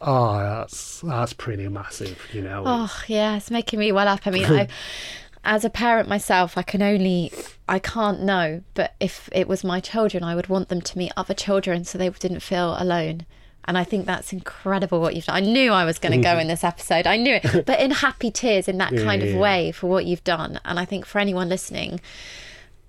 oh 0.00 0.36
that's 0.36 1.00
that's 1.00 1.32
pretty 1.32 1.66
massive 1.66 2.20
you 2.32 2.42
know 2.42 2.62
Oh 2.66 3.02
yeah, 3.08 3.36
it's 3.36 3.50
making 3.50 3.78
me 3.78 3.90
well 3.90 4.06
up. 4.06 4.20
I 4.26 4.30
mean, 4.30 4.44
I, 4.52 4.68
as 5.44 5.64
a 5.64 5.70
parent 5.70 6.08
myself, 6.08 6.56
I 6.58 6.62
can 6.62 6.82
only, 6.82 7.32
I 7.68 7.78
can't 7.78 8.22
know, 8.22 8.62
but 8.74 8.94
if 9.00 9.28
it 9.32 9.46
was 9.48 9.62
my 9.64 9.80
children, 9.80 10.22
I 10.24 10.34
would 10.34 10.48
want 10.48 10.68
them 10.68 10.80
to 10.80 10.98
meet 10.98 11.12
other 11.16 11.34
children 11.34 11.84
so 11.84 11.98
they 11.98 12.08
didn't 12.10 12.40
feel 12.40 12.76
alone. 12.78 13.26
And 13.66 13.78
I 13.78 13.84
think 13.84 14.04
that's 14.04 14.32
incredible 14.32 15.00
what 15.00 15.14
you've 15.16 15.24
done. 15.24 15.36
I 15.36 15.40
knew 15.40 15.72
I 15.72 15.84
was 15.86 15.98
going 15.98 16.12
to 16.12 16.18
go 16.22 16.38
in 16.38 16.48
this 16.48 16.64
episode. 16.64 17.06
I 17.06 17.16
knew 17.16 17.34
it, 17.42 17.64
but 17.66 17.80
in 17.80 17.92
happy 17.92 18.30
tears, 18.30 18.68
in 18.68 18.76
that 18.78 18.94
kind 18.96 19.22
of 19.22 19.30
Yeah. 19.30 19.38
way 19.38 19.72
for 19.72 19.86
what 19.86 20.04
you've 20.04 20.24
done. 20.24 20.60
And 20.66 20.78
I 20.78 20.84
think 20.84 21.06
for 21.06 21.18
anyone 21.18 21.48
listening, 21.48 22.00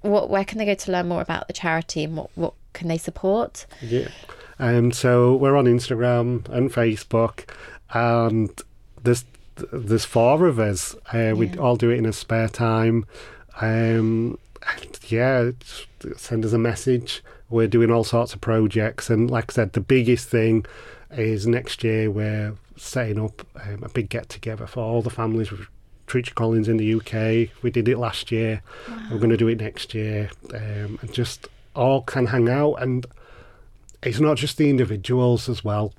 what 0.02 0.30
where 0.30 0.44
can 0.46 0.58
they 0.58 0.66
go 0.66 0.74
to 0.76 0.92
learn 0.92 1.08
more 1.08 1.22
about 1.22 1.48
the 1.48 1.54
charity 1.54 2.04
and 2.04 2.16
what 2.18 2.30
what 2.36 2.54
can 2.74 2.88
they 2.90 2.98
support? 2.98 3.66
yeah 3.82 4.08
um 4.60 4.92
so 4.92 5.36
we're 5.36 5.56
on 5.58 5.66
instagram 5.66 6.48
and 6.50 6.72
facebook 6.72 7.50
and 7.94 8.62
there's 9.02 9.26
there's 9.72 10.06
four 10.06 10.46
of 10.48 10.60
us 10.60 10.96
uh, 11.14 11.34
we 11.36 11.48
Yeah. 11.48 11.58
all 11.58 11.76
do 11.76 11.90
it 11.90 11.98
in 11.98 12.06
a 12.06 12.14
spare 12.14 12.50
time 12.50 13.06
um 13.62 14.38
and 14.76 15.00
yeah 15.08 15.52
send 16.18 16.44
us 16.46 16.54
a 16.54 16.58
message 16.58 17.24
we're 17.50 17.68
doing 17.68 17.92
all 17.92 18.04
sorts 18.04 18.34
of 18.34 18.42
projects 18.42 19.10
and 19.10 19.30
like 19.32 19.46
i 19.50 19.54
said 19.54 19.74
the 19.74 19.80
biggest 19.80 20.28
thing 20.30 20.66
is 21.12 21.48
next 21.48 21.84
year 21.84 22.12
we're 22.12 22.54
setting 22.76 23.20
up 23.24 23.46
um, 23.66 23.84
a 23.84 23.90
big 23.90 24.10
get 24.10 24.28
together 24.28 24.68
for 24.68 24.82
all 24.82 25.02
the 25.02 25.10
families 25.10 25.52
with 25.52 25.62
Treacher 26.08 26.36
Collins 26.36 26.68
in 26.68 26.78
the 26.78 26.94
UK. 26.96 27.50
We 27.64 27.72
did 27.72 27.88
it 27.88 27.98
last 27.98 28.32
year. 28.32 28.62
We're 29.10 29.18
going 29.18 29.32
to 29.32 29.38
do 29.38 29.48
it 29.48 29.60
next 29.60 29.96
year, 29.96 30.30
um, 30.54 31.00
and 31.02 31.12
just 31.12 31.48
all 31.76 32.04
can 32.04 32.28
hang 32.28 32.48
out. 32.48 32.76
And 32.76 33.08
it's 34.04 34.20
not 34.20 34.38
just 34.38 34.58
the 34.58 34.70
individuals 34.70 35.50
as 35.50 35.64
well. 35.64 35.94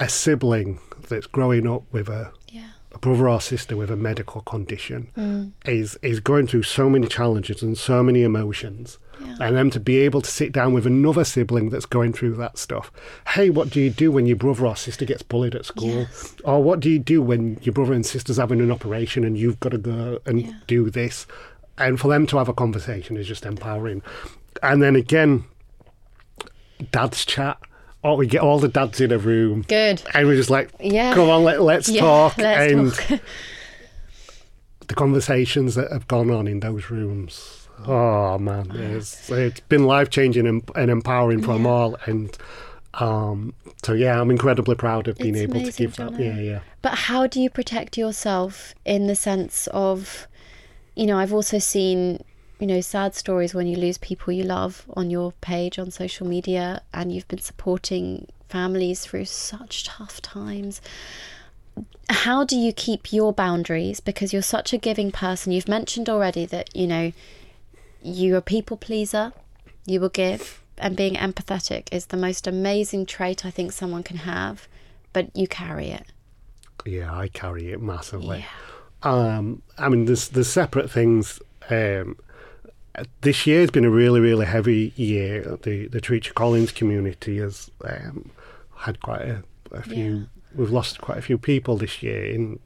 A 0.00 0.08
sibling 0.08 0.80
that's 1.10 1.26
growing 1.26 1.66
up 1.66 1.82
with 1.92 2.08
a, 2.08 2.32
Yeah. 2.48 2.68
a 2.92 2.98
brother 2.98 3.28
or 3.28 3.40
sister 3.40 3.76
with 3.76 3.90
a 3.90 3.96
medical 3.96 4.40
condition 4.40 5.10
mm. 5.16 5.52
is 5.66 5.98
is 6.02 6.20
going 6.20 6.46
through 6.46 6.62
so 6.62 6.88
many 6.88 7.06
challenges 7.06 7.62
and 7.62 7.76
so 7.76 8.02
many 8.02 8.22
emotions. 8.22 8.98
Yeah. 9.22 9.36
And 9.40 9.54
then 9.56 9.68
to 9.70 9.80
be 9.80 9.98
able 9.98 10.22
to 10.22 10.30
sit 10.30 10.50
down 10.52 10.72
with 10.72 10.86
another 10.86 11.24
sibling 11.24 11.68
that's 11.68 11.84
going 11.84 12.14
through 12.14 12.36
that 12.36 12.56
stuff. 12.56 12.90
Hey, 13.28 13.50
what 13.50 13.68
do 13.68 13.78
you 13.78 13.90
do 13.90 14.10
when 14.10 14.24
your 14.24 14.36
brother 14.38 14.66
or 14.66 14.74
sister 14.76 15.04
gets 15.04 15.22
bullied 15.22 15.54
at 15.54 15.66
school? 15.66 16.06
Or 16.42 16.62
what 16.62 16.80
do 16.80 16.88
you 16.88 16.98
do 16.98 17.20
when 17.20 17.58
your 17.60 17.74
brother 17.74 17.92
and 17.92 18.06
sister's 18.06 18.38
having 18.38 18.60
an 18.60 18.70
operation 18.70 19.22
and 19.24 19.36
you've 19.36 19.60
got 19.60 19.72
to 19.72 19.78
go 19.78 20.20
and 20.24 20.40
Yeah. 20.40 20.52
do 20.66 20.88
this? 20.88 21.26
And 21.76 22.00
for 22.00 22.08
them 22.08 22.26
to 22.28 22.38
have 22.38 22.48
a 22.48 22.54
conversation 22.54 23.18
is 23.18 23.28
just 23.28 23.44
empowering. 23.44 24.02
And 24.62 24.82
then 24.82 24.96
again, 24.96 25.44
dads 26.92 27.24
chat. 27.24 27.58
Oh, 28.02 28.14
we 28.14 28.26
get 28.26 28.40
all 28.40 28.58
the 28.58 28.68
dads 28.68 29.00
in 29.00 29.12
a 29.12 29.18
room. 29.18 29.62
Good. 29.68 30.02
And 30.14 30.26
we're 30.26 30.36
just 30.36 30.48
like, 30.50 30.70
Yeah. 30.80 31.12
come 31.14 31.28
on, 31.28 31.44
let, 31.44 31.60
let's 31.60 31.88
Yeah, 31.88 32.00
talk. 32.00 32.38
let's 32.38 32.72
and 32.72 32.94
talk. 32.94 33.20
the 34.88 34.94
conversations 34.94 35.74
that 35.74 35.92
have 35.92 36.08
gone 36.08 36.30
on 36.30 36.46
in 36.48 36.60
those 36.60 36.90
rooms. 36.90 37.68
Oh 37.86 38.36
man, 38.38 38.70
it's 38.74 39.30
it's 39.30 39.60
been 39.60 39.84
life 39.84 40.10
changing 40.10 40.46
and, 40.46 40.62
and 40.74 40.90
empowering 40.90 41.40
for 41.42 41.54
them 41.54 41.66
all. 41.66 41.96
And 42.04 42.36
um, 42.94 43.54
so 43.82 43.94
yeah, 43.94 44.20
I'm 44.20 44.30
incredibly 44.30 44.74
proud 44.74 45.08
of 45.08 45.16
being 45.16 45.34
It's 45.34 45.42
able 45.44 45.54
to 45.54 45.60
amazing, 45.60 45.86
give 45.86 45.96
that. 45.96 46.20
Yeah, 46.20 46.38
yeah. 46.40 46.60
But 46.82 46.94
how 46.94 47.26
do 47.26 47.40
you 47.40 47.48
protect 47.48 47.96
yourself 47.96 48.74
in 48.84 49.06
the 49.06 49.14
sense 49.16 49.66
of, 49.68 50.26
you 50.94 51.06
know, 51.06 51.16
I've 51.16 51.32
also 51.32 51.58
seen, 51.58 52.22
you 52.60 52.66
know, 52.66 52.80
sad 52.80 53.14
stories 53.14 53.54
when 53.54 53.66
you 53.66 53.76
lose 53.76 53.98
people 53.98 54.32
you 54.32 54.44
love 54.44 54.84
on 54.94 55.10
your 55.10 55.32
page 55.40 55.78
on 55.78 55.90
social 55.90 56.26
media 56.26 56.82
and 56.92 57.10
you've 57.10 57.26
been 57.26 57.40
supporting 57.40 58.28
families 58.48 59.04
through 59.04 59.24
such 59.24 59.84
tough 59.84 60.20
times. 60.20 60.82
How 62.10 62.44
do 62.44 62.56
you 62.56 62.72
keep 62.72 63.12
your 63.12 63.32
boundaries? 63.32 64.00
Because 64.00 64.32
you're 64.32 64.42
such 64.42 64.72
a 64.74 64.78
giving 64.78 65.10
person. 65.10 65.52
You've 65.52 65.68
mentioned 65.68 66.10
already 66.10 66.44
that, 66.46 66.74
you 66.76 66.86
know, 66.86 67.12
you're 68.02 68.38
a 68.38 68.42
people 68.42 68.76
pleaser, 68.76 69.32
you 69.86 70.00
will 70.00 70.08
give, 70.10 70.62
and 70.76 70.96
being 70.96 71.14
empathetic 71.14 71.88
is 71.92 72.06
the 72.06 72.16
most 72.16 72.46
amazing 72.46 73.06
trait 73.06 73.46
I 73.46 73.50
think 73.50 73.72
someone 73.72 74.02
can 74.02 74.18
have, 74.18 74.68
but 75.12 75.34
you 75.34 75.46
carry 75.46 75.88
it. 75.88 76.06
Yeah, 76.84 77.14
I 77.16 77.28
carry 77.28 77.72
it 77.72 77.80
massively. 77.80 78.40
Yeah. 78.40 78.46
Um, 79.02 79.62
I 79.78 79.88
mean, 79.88 80.06
there's 80.06 80.28
there's 80.28 80.48
separate 80.48 80.90
things. 80.90 81.40
Um, 81.68 82.16
this 83.20 83.46
year's 83.46 83.70
been 83.70 83.84
a 83.84 83.90
really, 83.90 84.20
really 84.20 84.46
heavy 84.46 84.92
year. 84.96 85.58
The 85.62 85.86
the 85.88 86.00
Treacher 86.00 86.34
Collins 86.34 86.72
community 86.72 87.38
has 87.38 87.70
um, 87.84 88.30
had 88.76 89.00
quite 89.00 89.22
a, 89.22 89.42
a 89.70 89.82
few. 89.82 90.26
We've 90.54 90.70
lost 90.70 91.00
quite 91.00 91.18
a 91.18 91.22
few 91.22 91.38
people 91.38 91.76
this 91.76 92.02
year 92.02 92.24
in 92.24 92.58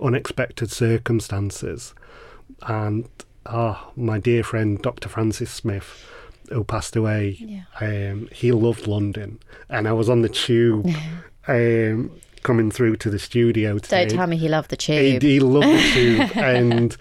unexpected 0.00 0.70
circumstances, 0.70 1.94
and 2.62 3.08
oh, 3.46 3.92
my 3.96 4.18
dear 4.18 4.42
friend 4.42 4.80
Dr. 4.80 5.08
Francis 5.08 5.50
Smith, 5.50 6.06
who 6.48 6.64
passed 6.64 6.96
away. 6.96 7.36
Yeah. 7.40 7.62
Um, 7.80 8.28
he 8.32 8.52
loved 8.52 8.86
London, 8.86 9.38
and 9.68 9.88
I 9.88 9.92
was 9.92 10.08
on 10.08 10.22
the 10.22 10.28
tube. 10.28 10.88
um, 11.48 12.10
coming 12.42 12.70
through 12.70 12.96
to 12.96 13.10
the 13.10 13.18
studio 13.18 13.78
today. 13.78 14.06
Don't 14.06 14.16
tell 14.16 14.26
me 14.26 14.38
he 14.38 14.48
loved 14.48 14.70
the 14.70 14.76
He, 14.76 15.12
tube. 15.12 15.22
he 15.22 15.40
loved 15.40 15.66
the 15.66 15.90
tube, 15.92 16.30
and 16.36 16.96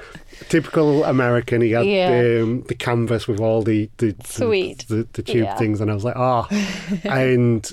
typical 0.49 1.03
American. 1.03 1.61
He 1.61 1.71
had 1.71 1.85
Yeah. 1.85 2.41
um, 2.41 2.61
the 2.67 2.75
canvas 2.75 3.27
with 3.27 3.39
all 3.39 3.61
the 3.61 3.89
the 3.97 4.11
the- 4.11 4.23
Sweet. 4.27 4.85
the, 4.87 5.07
the 5.13 5.21
tube 5.23 5.43
Yeah. 5.43 5.57
things, 5.57 5.81
and 5.81 5.91
I 5.91 5.93
was 5.93 6.03
like, 6.05 6.15
ah, 6.15 6.47
and 7.03 7.71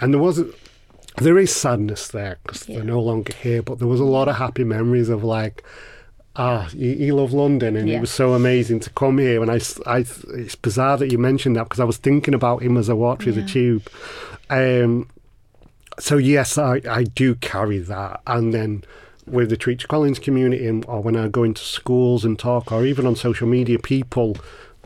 and 0.00 0.12
there 0.12 0.20
wasn't. 0.20 0.54
there 1.18 1.38
is 1.38 1.54
sadness 1.54 2.08
there 2.08 2.38
because 2.42 2.68
Yeah. 2.68 2.76
they're 2.78 2.84
no 2.86 3.00
longer 3.00 3.32
here, 3.40 3.62
but 3.62 3.78
there 3.78 3.86
was 3.88 4.00
a 4.00 4.04
lot 4.04 4.26
of 4.28 4.36
happy 4.36 4.64
memories 4.64 5.08
of 5.08 5.22
like, 5.22 5.62
ah, 6.34 6.68
he, 6.72 6.96
he 6.96 7.12
loved 7.12 7.32
London 7.32 7.76
and 7.76 7.88
it 7.88 8.00
was 8.00 8.10
so 8.10 8.32
amazing 8.34 8.80
to 8.80 8.90
come 8.90 9.18
here. 9.18 9.40
And 9.40 9.48
I, 9.48 9.60
I, 9.86 9.98
it's 10.34 10.56
bizarre 10.56 10.96
that 10.98 11.12
you 11.12 11.18
mentioned 11.18 11.54
that 11.54 11.64
because 11.64 11.78
I 11.78 11.84
was 11.84 11.98
thinking 11.98 12.34
about 12.34 12.62
him 12.64 12.76
as 12.76 12.90
I 12.90 12.94
walked 12.94 13.22
through 13.22 13.34
the 13.34 13.44
tube. 13.46 13.88
Um, 14.50 15.08
so 16.00 16.16
yes, 16.16 16.58
I, 16.58 16.80
I 16.90 17.04
do 17.04 17.36
carry 17.36 17.78
that. 17.78 18.20
And 18.26 18.52
then 18.52 18.82
with 19.26 19.50
the 19.50 19.56
Treacher 19.56 19.88
Collins 19.88 20.18
community 20.18 20.66
and, 20.66 20.84
or 20.86 21.00
when 21.00 21.16
I 21.16 21.28
go 21.28 21.42
into 21.44 21.62
schools 21.62 22.24
and 22.24 22.38
talk 22.38 22.70
or 22.72 22.84
even 22.84 23.06
on 23.06 23.16
social 23.16 23.46
media, 23.46 23.78
people 23.78 24.36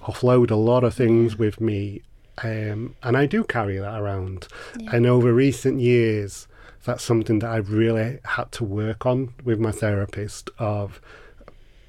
offload 0.01 0.51
a 0.51 0.55
lot 0.57 0.85
of 0.85 0.95
things 0.95 1.37
with 1.37 1.61
me. 1.61 2.03
Um, 2.45 2.95
and 3.03 3.17
I 3.17 3.27
do 3.27 3.43
carry 3.45 3.79
that 3.79 4.01
around. 4.01 4.47
And 4.93 5.07
over 5.07 5.33
recent 5.33 5.81
years, 5.81 6.47
that's 6.85 7.03
something 7.03 7.41
that 7.41 7.51
I've 7.51 7.71
really 7.73 8.19
had 8.25 8.53
to 8.53 8.65
work 8.65 9.05
on 9.07 9.35
with 9.45 9.59
my 9.59 9.73
therapist 9.73 10.51
of 10.59 11.01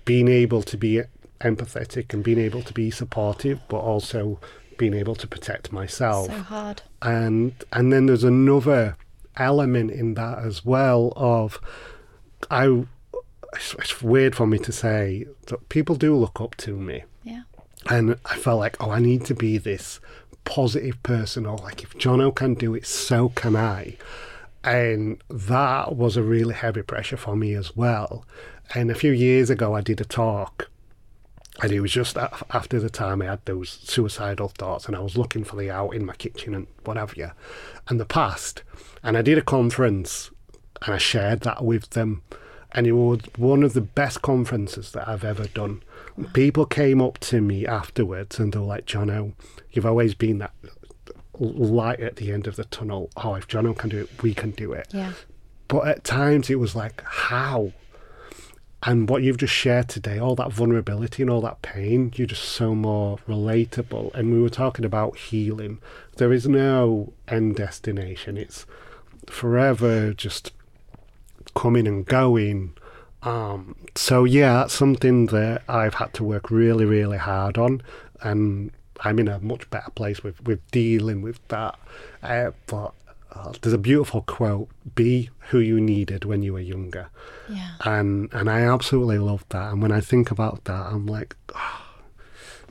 being 0.05 0.27
able 0.27 0.63
to 0.63 0.75
be 0.77 1.01
empathetic 1.41 2.13
and 2.13 2.23
being 2.23 2.39
able 2.39 2.63
to 2.63 2.73
be 2.73 2.89
supportive, 2.89 3.59
but 3.67 3.77
also 3.77 4.39
being 4.77 4.93
able 4.95 5.13
to 5.15 5.27
protect 5.27 5.71
myself 5.71 6.27
So 6.27 6.39
hard. 6.41 6.81
and 7.01 7.53
and 7.73 7.91
then 7.93 8.05
there's 8.07 8.23
another 8.23 8.95
element 9.37 9.91
in 9.91 10.13
that 10.15 10.39
as 10.39 10.65
well 10.65 11.13
of 11.15 11.59
I 12.49 12.83
it's, 13.53 13.73
it's 13.75 14.01
weird 14.01 14.35
for 14.35 14.45
me 14.47 14.59
to 14.59 14.71
say 14.71 15.25
that 15.47 15.69
people 15.69 15.95
do 15.95 16.15
look 16.15 16.39
up 16.39 16.55
to 16.57 16.75
me 16.75 17.03
Yeah. 17.23 17.43
and 17.89 18.15
I 18.25 18.35
felt 18.37 18.59
like 18.59 18.77
oh 18.79 18.91
I 18.91 18.99
need 18.99 19.25
to 19.25 19.35
be 19.35 19.57
this 19.57 19.99
positive 20.45 21.01
person 21.03 21.45
or 21.45 21.57
like 21.57 21.83
if 21.83 21.93
Jono 21.95 22.33
can 22.33 22.53
do 22.53 22.73
it 22.75 22.85
so 22.85 23.29
can 23.29 23.55
I 23.55 23.97
and 24.63 25.21
that 25.29 25.95
was 25.95 26.17
a 26.17 26.23
really 26.23 26.53
heavy 26.53 26.81
pressure 26.81 27.17
for 27.17 27.35
me 27.35 27.53
as 27.53 27.75
well 27.75 28.25
and 28.75 28.91
a 28.91 28.95
few 28.95 29.11
years 29.11 29.49
ago 29.49 29.73
I 29.75 29.81
did 29.81 30.01
a 30.01 30.05
talk 30.05 30.69
and 31.61 31.71
it 31.71 31.81
was 31.81 31.91
just 31.91 32.17
after 32.17 32.79
the 32.79 32.89
time 32.89 33.21
I 33.21 33.25
had 33.25 33.45
those 33.45 33.69
suicidal 33.69 34.49
thoughts 34.49 34.85
and 34.85 34.95
I 34.95 34.99
was 34.99 35.17
looking 35.17 35.43
for 35.43 35.55
the 35.57 35.69
out 35.69 35.91
in 35.91 36.05
my 36.05 36.15
kitchen 36.15 36.55
and 36.55 36.67
whatever 36.85 37.13
you, 37.15 37.31
and 37.89 37.99
the 37.99 38.05
past. 38.05 38.63
And 39.03 39.17
I 39.17 39.21
did 39.21 39.37
a 39.37 39.41
conference 39.41 40.31
and 40.83 40.95
I 40.95 40.97
shared 40.97 41.41
that 41.41 41.63
with 41.63 41.91
them. 41.91 42.21
And 42.71 42.85
it 42.85 42.91
was 42.91 43.21
one 43.35 43.63
of 43.63 43.73
the 43.73 43.81
best 43.81 44.21
conferences 44.21 44.91
that 44.91 45.07
I've 45.07 45.23
ever 45.23 45.47
done. 45.47 45.81
People 46.33 46.65
came 46.65 47.01
up 47.01 47.17
to 47.19 47.41
me 47.41 47.65
afterwards 47.65 48.39
and 48.39 48.53
they 48.53 48.59
were 48.59 48.65
like, 48.65 48.85
Jono, 48.85 49.33
you've 49.71 49.85
always 49.85 50.13
been 50.13 50.37
that 50.37 50.53
light 51.39 51.99
at 51.99 52.17
the 52.17 52.31
end 52.31 52.45
of 52.45 52.57
the 52.57 52.65
tunnel. 52.65 53.09
Oh, 53.17 53.33
if 53.35 53.47
Jono 53.47 53.75
can 53.75 53.89
do 53.89 54.01
it, 54.01 54.21
we 54.21 54.33
can 54.33 54.51
do 54.51 54.73
it. 54.73 54.87
Yeah. 54.93 55.13
But 55.67 55.87
at 55.87 56.03
times 56.03 56.49
it 56.49 56.59
was 56.59 56.75
like, 56.75 57.01
how? 57.03 57.71
And 58.83 59.09
what 59.09 59.23
you've 59.23 59.37
just 59.37 59.53
shared 59.53 59.89
today, 59.89 60.19
all 60.19 60.35
that 60.35 60.53
vulnerability 60.53 61.23
and 61.23 61.29
all 61.29 61.41
that 61.41 61.61
pain, 61.61 62.13
you're 62.15 62.27
just 62.27 62.43
so 62.43 62.75
more 62.75 63.17
relatable. 63.27 64.13
And 64.13 64.31
we 64.31 64.41
were 64.41 64.49
talking 64.49 64.85
about 64.85 65.17
healing. 65.17 65.79
There 66.17 66.31
is 66.31 66.47
no 66.47 67.13
end 67.27 67.55
destination. 67.55 68.37
It's 68.37 68.65
forever 69.27 70.13
just 70.13 70.53
coming 71.61 71.87
and 71.87 72.05
going. 72.05 72.73
Um, 73.23 73.75
so 73.95 74.23
yeah, 74.23 74.53
that's 74.59 74.73
something 74.73 75.25
that 75.27 75.61
I've 75.67 75.95
had 75.95 76.13
to 76.15 76.23
work 76.23 76.49
really, 76.49 76.85
really 76.85 77.17
hard 77.17 77.57
on, 77.57 77.81
and 78.21 78.71
I'm 79.01 79.19
in 79.19 79.27
a 79.27 79.39
much 79.39 79.69
better 79.69 79.91
place 79.91 80.23
with 80.23 80.37
with 80.47 80.59
dealing 80.71 81.21
with 81.21 81.39
that. 81.49 81.77
Uh, 82.23 82.51
but 82.67 82.93
uh, 83.35 83.51
there's 83.61 83.73
a 83.73 83.77
beautiful 83.91 84.21
quote: 84.21 84.69
"Be 84.95 85.29
who 85.49 85.59
you 85.59 85.79
needed 85.81 86.23
when 86.25 86.41
you 86.43 86.53
were 86.53 86.61
younger," 86.75 87.09
Yeah. 87.49 87.71
and 87.83 88.29
and 88.33 88.49
I 88.49 88.61
absolutely 88.61 89.19
love 89.19 89.43
that. 89.49 89.71
And 89.71 89.81
when 89.81 89.91
I 89.91 90.01
think 90.01 90.31
about 90.31 90.63
that, 90.65 90.85
I'm 90.93 91.05
like, 91.05 91.35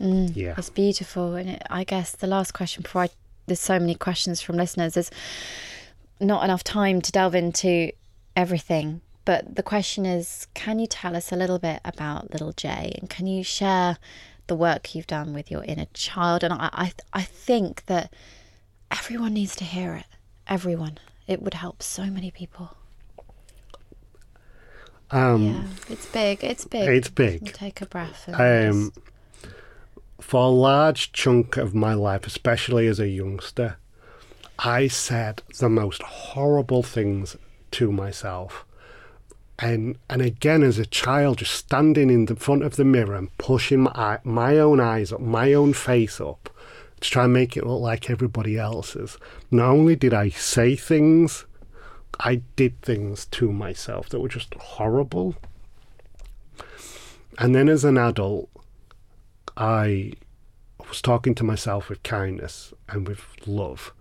yeah, 0.00 0.54
It's 0.56 0.70
beautiful, 0.70 1.34
and 1.34 1.50
it, 1.50 1.62
I 1.70 1.84
guess 1.84 2.12
the 2.12 2.26
last 2.26 2.52
question 2.54 2.82
before 2.82 3.02
I, 3.02 3.08
there's 3.46 3.60
so 3.60 3.78
many 3.78 3.94
questions 3.94 4.40
from 4.40 4.56
listeners. 4.56 4.94
There's 4.94 5.10
not 6.20 6.42
enough 6.44 6.64
time 6.64 7.00
to 7.02 7.12
delve 7.12 7.34
into 7.34 7.92
everything, 8.38 9.00
but 9.24 9.56
the 9.56 9.64
question 9.64 10.06
is, 10.06 10.46
can 10.54 10.78
you 10.78 10.86
tell 10.86 11.16
us 11.16 11.32
a 11.32 11.36
little 11.36 11.58
bit 11.58 11.80
about 11.84 12.30
Little 12.30 12.52
Jay 12.52 12.94
and 12.98 13.10
can 13.10 13.26
you 13.26 13.42
share 13.42 13.98
the 14.46 14.54
work 14.54 14.94
you've 14.94 15.08
done 15.08 15.34
with 15.34 15.50
your 15.50 15.64
inner 15.64 15.86
child? 15.92 16.44
And 16.44 16.52
I, 16.54 16.70
I, 16.72 16.92
I 17.12 17.22
think 17.22 17.84
that 17.86 18.14
everyone 18.92 19.34
needs 19.34 19.56
to 19.56 19.64
hear 19.64 19.96
it. 19.96 20.06
Everyone, 20.46 20.98
it 21.26 21.42
would 21.42 21.54
help 21.54 21.82
so 21.82 22.04
many 22.04 22.30
people. 22.30 22.76
um, 25.10 25.44
Yeah, 25.44 25.62
it's 25.90 26.06
big. 26.06 26.44
It's 26.44 26.64
big. 26.64 26.88
It's 26.88 27.10
big. 27.10 27.52
Take 27.52 27.80
a 27.82 27.86
breath. 27.86 28.28
Um, 28.28 28.92
for 30.20 30.44
a 30.44 30.48
large 30.48 31.10
chunk 31.12 31.56
of 31.56 31.74
my 31.74 31.92
life, 31.92 32.24
especially 32.24 32.86
as 32.86 33.00
a 33.00 33.08
youngster, 33.08 33.78
I 34.60 34.86
said 34.86 35.42
the 35.58 35.68
most 35.68 36.02
horrible 36.02 36.84
things 36.84 37.36
to 37.72 37.92
myself. 37.92 38.64
And 39.58 39.98
and 40.08 40.22
again, 40.22 40.62
as 40.62 40.78
a 40.78 40.86
child, 40.86 41.38
just 41.38 41.54
standing 41.54 42.10
in 42.10 42.26
the 42.26 42.36
front 42.36 42.62
of 42.62 42.76
the 42.76 42.84
mirror 42.84 43.14
and 43.14 43.36
pushing 43.38 43.80
my 43.80 43.92
eye- 43.94 44.20
my 44.22 44.58
own 44.58 44.78
eyes 44.78 45.12
up, 45.12 45.20
my 45.20 45.52
own 45.52 45.72
face 45.72 46.20
up, 46.20 46.48
to 47.00 47.10
try 47.10 47.24
and 47.24 47.32
make 47.32 47.56
it 47.56 47.66
look 47.66 47.80
like 47.80 48.08
everybody 48.08 48.56
else's. 48.56 49.18
Not 49.50 49.70
only 49.70 49.96
did 49.96 50.14
I 50.14 50.28
say 50.28 50.76
things, 50.76 51.44
I 52.20 52.42
did 52.56 52.80
things 52.82 53.26
to 53.26 53.52
myself 53.52 54.08
that 54.08 54.20
were 54.20 54.28
just 54.28 54.54
horrible. 54.54 55.36
And 57.36 57.54
then 57.54 57.68
as 57.68 57.84
an 57.84 57.98
adult, 57.98 58.48
I 59.56 60.12
was 60.88 61.02
talking 61.02 61.34
to 61.36 61.44
myself 61.44 61.88
with 61.88 62.02
kindness 62.02 62.72
and 62.88 63.06
with 63.06 63.24
love. 63.46 63.92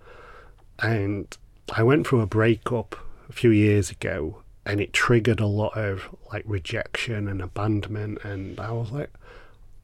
And 0.79 1.35
I 1.75 1.83
went 1.83 2.07
through 2.07 2.21
a 2.21 2.27
breakup 2.27 2.95
a 3.29 3.33
few 3.33 3.49
years 3.49 3.89
ago 3.89 4.41
and 4.65 4.81
it 4.81 4.93
triggered 4.93 5.39
a 5.39 5.45
lot 5.47 5.77
of 5.77 6.09
like 6.31 6.43
rejection 6.45 7.27
and 7.27 7.41
abandonment 7.41 8.23
and 8.23 8.59
I 8.59 8.71
was 8.71 8.91
like 8.91 9.09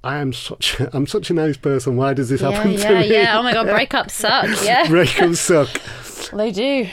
I 0.04 0.18
am 0.18 0.34
such 0.34 0.80
I'm 0.94 1.08
such 1.08 1.30
a 1.30 1.34
nice 1.34 1.58
person. 1.58 1.96
Why 1.96 2.14
does 2.14 2.30
this 2.30 2.42
yeah, 2.42 2.52
happen 2.52 2.76
to 2.76 2.82
yeah, 2.82 3.02
me? 3.02 3.12
yeah. 3.12 3.40
Oh 3.40 3.44
my 3.44 3.54
god, 3.54 3.68
breakups 3.68 4.12
suck. 4.24 4.46
Yeah, 4.64 4.86
Breakups 4.86 5.38
suck. 5.38 6.32
they 6.32 6.52
do. 6.52 6.90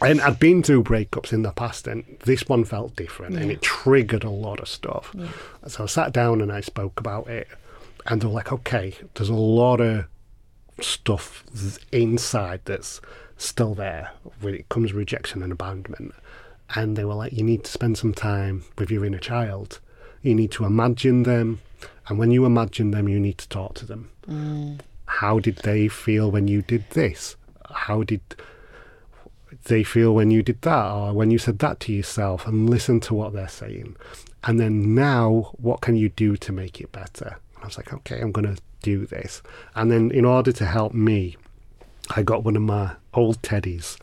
And 0.00 0.20
I'd 0.20 0.38
been 0.38 0.62
through 0.62 0.82
breakups 0.82 1.32
in 1.32 1.40
the 1.42 1.52
past, 1.52 1.86
and 1.86 2.04
this 2.24 2.46
one 2.48 2.64
felt 2.64 2.96
different, 2.96 3.36
and 3.36 3.50
it 3.50 3.62
triggered 3.62 4.24
a 4.24 4.30
lot 4.30 4.60
of 4.60 4.68
stuff. 4.68 5.14
So 5.68 5.84
I 5.84 5.86
sat 5.86 6.12
down 6.12 6.42
and 6.42 6.52
I 6.52 6.60
spoke 6.60 7.00
about 7.00 7.28
it, 7.28 7.48
and 8.04 8.20
they 8.20 8.26
were 8.26 8.34
like, 8.34 8.52
"Okay, 8.52 8.94
there's 9.14 9.30
a 9.30 9.34
lot 9.34 9.80
of 9.80 10.04
stuff 10.82 11.44
inside 11.92 12.60
that's 12.66 13.00
still 13.36 13.74
there 13.74 14.10
when 14.40 14.54
it 14.54 14.68
comes 14.68 14.90
to 14.90 14.96
rejection 14.96 15.42
and 15.42 15.52
abandonment." 15.52 16.14
And 16.74 16.96
they 16.96 17.04
were 17.04 17.14
like, 17.14 17.32
"You 17.32 17.44
need 17.44 17.64
to 17.64 17.70
spend 17.70 17.98
some 17.98 18.14
time 18.14 18.64
with 18.78 18.90
your 18.90 19.04
inner 19.04 19.18
child. 19.18 19.80
You 20.22 20.34
need 20.34 20.50
to 20.52 20.64
imagine 20.64 21.22
them, 21.22 21.60
and 22.08 22.18
when 22.18 22.30
you 22.30 22.44
imagine 22.44 22.90
them, 22.90 23.08
you 23.08 23.20
need 23.20 23.38
to 23.38 23.48
talk 23.48 23.74
to 23.74 23.86
them. 23.86 24.10
Mm. 24.28 24.80
How 25.06 25.38
did 25.38 25.56
they 25.58 25.88
feel 25.88 26.30
when 26.30 26.48
you 26.48 26.62
did 26.62 26.90
this? 26.90 27.36
How 27.70 28.02
did 28.02 28.20
they 29.66 29.82
feel 29.82 30.14
when 30.14 30.30
you 30.30 30.42
did 30.42 30.62
that 30.62 30.90
or 30.90 31.12
when 31.12 31.30
you 31.30 31.38
said 31.38 31.58
that 31.60 31.80
to 31.80 31.92
yourself 31.92 32.46
and 32.46 32.70
listen 32.70 33.00
to 33.00 33.14
what 33.14 33.32
they're 33.32 33.48
saying. 33.48 33.96
And 34.44 34.60
then 34.60 34.94
now, 34.94 35.52
what 35.58 35.80
can 35.80 35.96
you 35.96 36.08
do 36.08 36.36
to 36.36 36.52
make 36.52 36.80
it 36.80 36.92
better? 36.92 37.38
And 37.54 37.64
I 37.64 37.66
was 37.66 37.76
like, 37.76 37.92
okay, 37.92 38.20
I'm 38.20 38.32
going 38.32 38.54
to 38.54 38.62
do 38.82 39.06
this. 39.06 39.42
And 39.74 39.90
then, 39.90 40.10
in 40.12 40.24
order 40.24 40.52
to 40.52 40.66
help 40.66 40.94
me, 40.94 41.36
I 42.14 42.22
got 42.22 42.44
one 42.44 42.54
of 42.54 42.62
my 42.62 42.92
old 43.16 43.40
teddies 43.42 43.96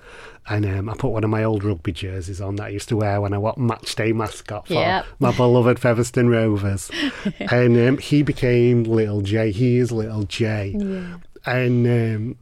and 0.47 0.66
um, 0.66 0.89
I 0.89 0.95
put 0.95 1.09
one 1.11 1.24
of 1.24 1.30
my 1.30 1.43
old 1.43 1.64
rugby 1.64 1.93
jerseys 1.93 2.41
on 2.41 2.57
that 2.57 2.66
I 2.66 2.70
used 2.70 2.89
to 2.89 2.97
wear 2.97 3.22
when 3.22 3.34
I 3.34 3.38
was 3.38 3.55
match 3.57 3.95
day 3.95 4.11
mascot 4.11 4.68
for 4.68 4.74
Yep. 4.74 5.05
my 5.20 5.32
beloved 5.32 5.80
Featherstone 5.80 6.28
Rovers. 6.28 6.91
and 7.39 7.78
um, 7.88 7.97
he 7.97 8.24
became 8.24 8.84
Little 8.84 9.22
J. 9.22 9.51
He 9.51 9.78
is 9.78 9.91
Little 9.93 10.24
J. 10.24 10.74
And 11.45 11.88
um, 11.88 12.36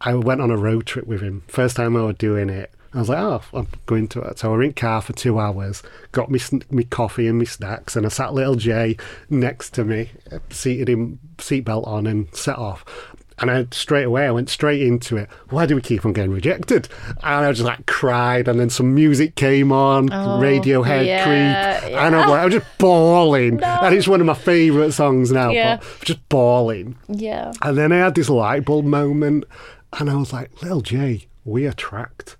I 0.00 0.14
went 0.14 0.40
on 0.40 0.50
a 0.50 0.56
road 0.56 0.86
trip 0.86 1.06
with 1.06 1.20
him. 1.20 1.42
First 1.46 1.76
time 1.76 1.94
I 1.94 2.02
was 2.02 2.16
doing 2.16 2.48
it. 2.48 2.72
I 2.94 2.98
was 2.98 3.08
like, 3.08 3.18
oh, 3.18 3.42
I'm 3.54 3.68
going 3.86 4.06
to 4.08 4.20
it. 4.20 4.38
So 4.38 4.48
I 4.48 4.52
were 4.52 4.62
in 4.62 4.74
car 4.74 5.00
for 5.00 5.14
two 5.14 5.38
hours, 5.38 5.82
got 6.12 6.30
me 6.30 6.38
me 6.70 6.84
coffee 6.84 7.26
and 7.26 7.38
me 7.38 7.46
snacks, 7.46 7.96
and 7.96 8.04
I 8.04 8.10
sat 8.10 8.34
little 8.34 8.54
Jay 8.54 8.98
next 9.30 9.70
to 9.74 9.84
me, 9.84 10.10
seated 10.50 10.90
him, 10.90 11.18
seatbelt 11.38 11.86
on, 11.86 12.06
and 12.06 12.34
set 12.34 12.58
off. 12.58 12.84
And 13.38 13.50
I 13.50 13.66
straight 13.72 14.04
away, 14.04 14.26
I 14.26 14.30
went 14.30 14.48
straight 14.50 14.82
into 14.82 15.16
it. 15.16 15.28
Why 15.48 15.66
do 15.66 15.74
we 15.74 15.80
keep 15.82 16.04
on 16.04 16.12
getting 16.12 16.30
rejected? 16.32 16.88
And 17.22 17.44
I 17.46 17.50
just 17.52 17.64
like 17.64 17.86
cried, 17.86 18.46
and 18.48 18.60
then 18.60 18.70
some 18.70 18.94
music 18.94 19.34
came 19.34 19.72
on, 19.72 20.12
oh, 20.12 20.38
Radiohead, 20.40 21.06
yeah, 21.06 21.80
Creep, 21.80 21.92
and 21.96 22.14
I'm 22.16 22.28
like, 22.28 22.42
I'm 22.44 22.50
just 22.50 22.66
bawling. 22.78 23.60
And 23.82 23.94
it's 23.94 24.06
one 24.08 24.20
of 24.20 24.26
my 24.26 24.34
favourite 24.34 24.92
songs 24.92 25.32
now, 25.32 25.50
Yeah. 25.50 25.76
but 25.78 26.04
just 26.06 26.28
bawling. 26.28 26.96
Yeah. 27.08 27.52
And 27.62 27.76
then 27.76 27.90
I 27.92 27.96
had 27.98 28.14
this 28.14 28.28
light 28.28 28.64
bulb 28.64 28.84
moment, 28.84 29.44
and 29.98 30.08
I 30.10 30.16
was 30.16 30.32
like, 30.32 30.62
"Little 30.62 30.80
Jay, 30.82 31.26
we 31.44 31.66
attract. 31.66 32.36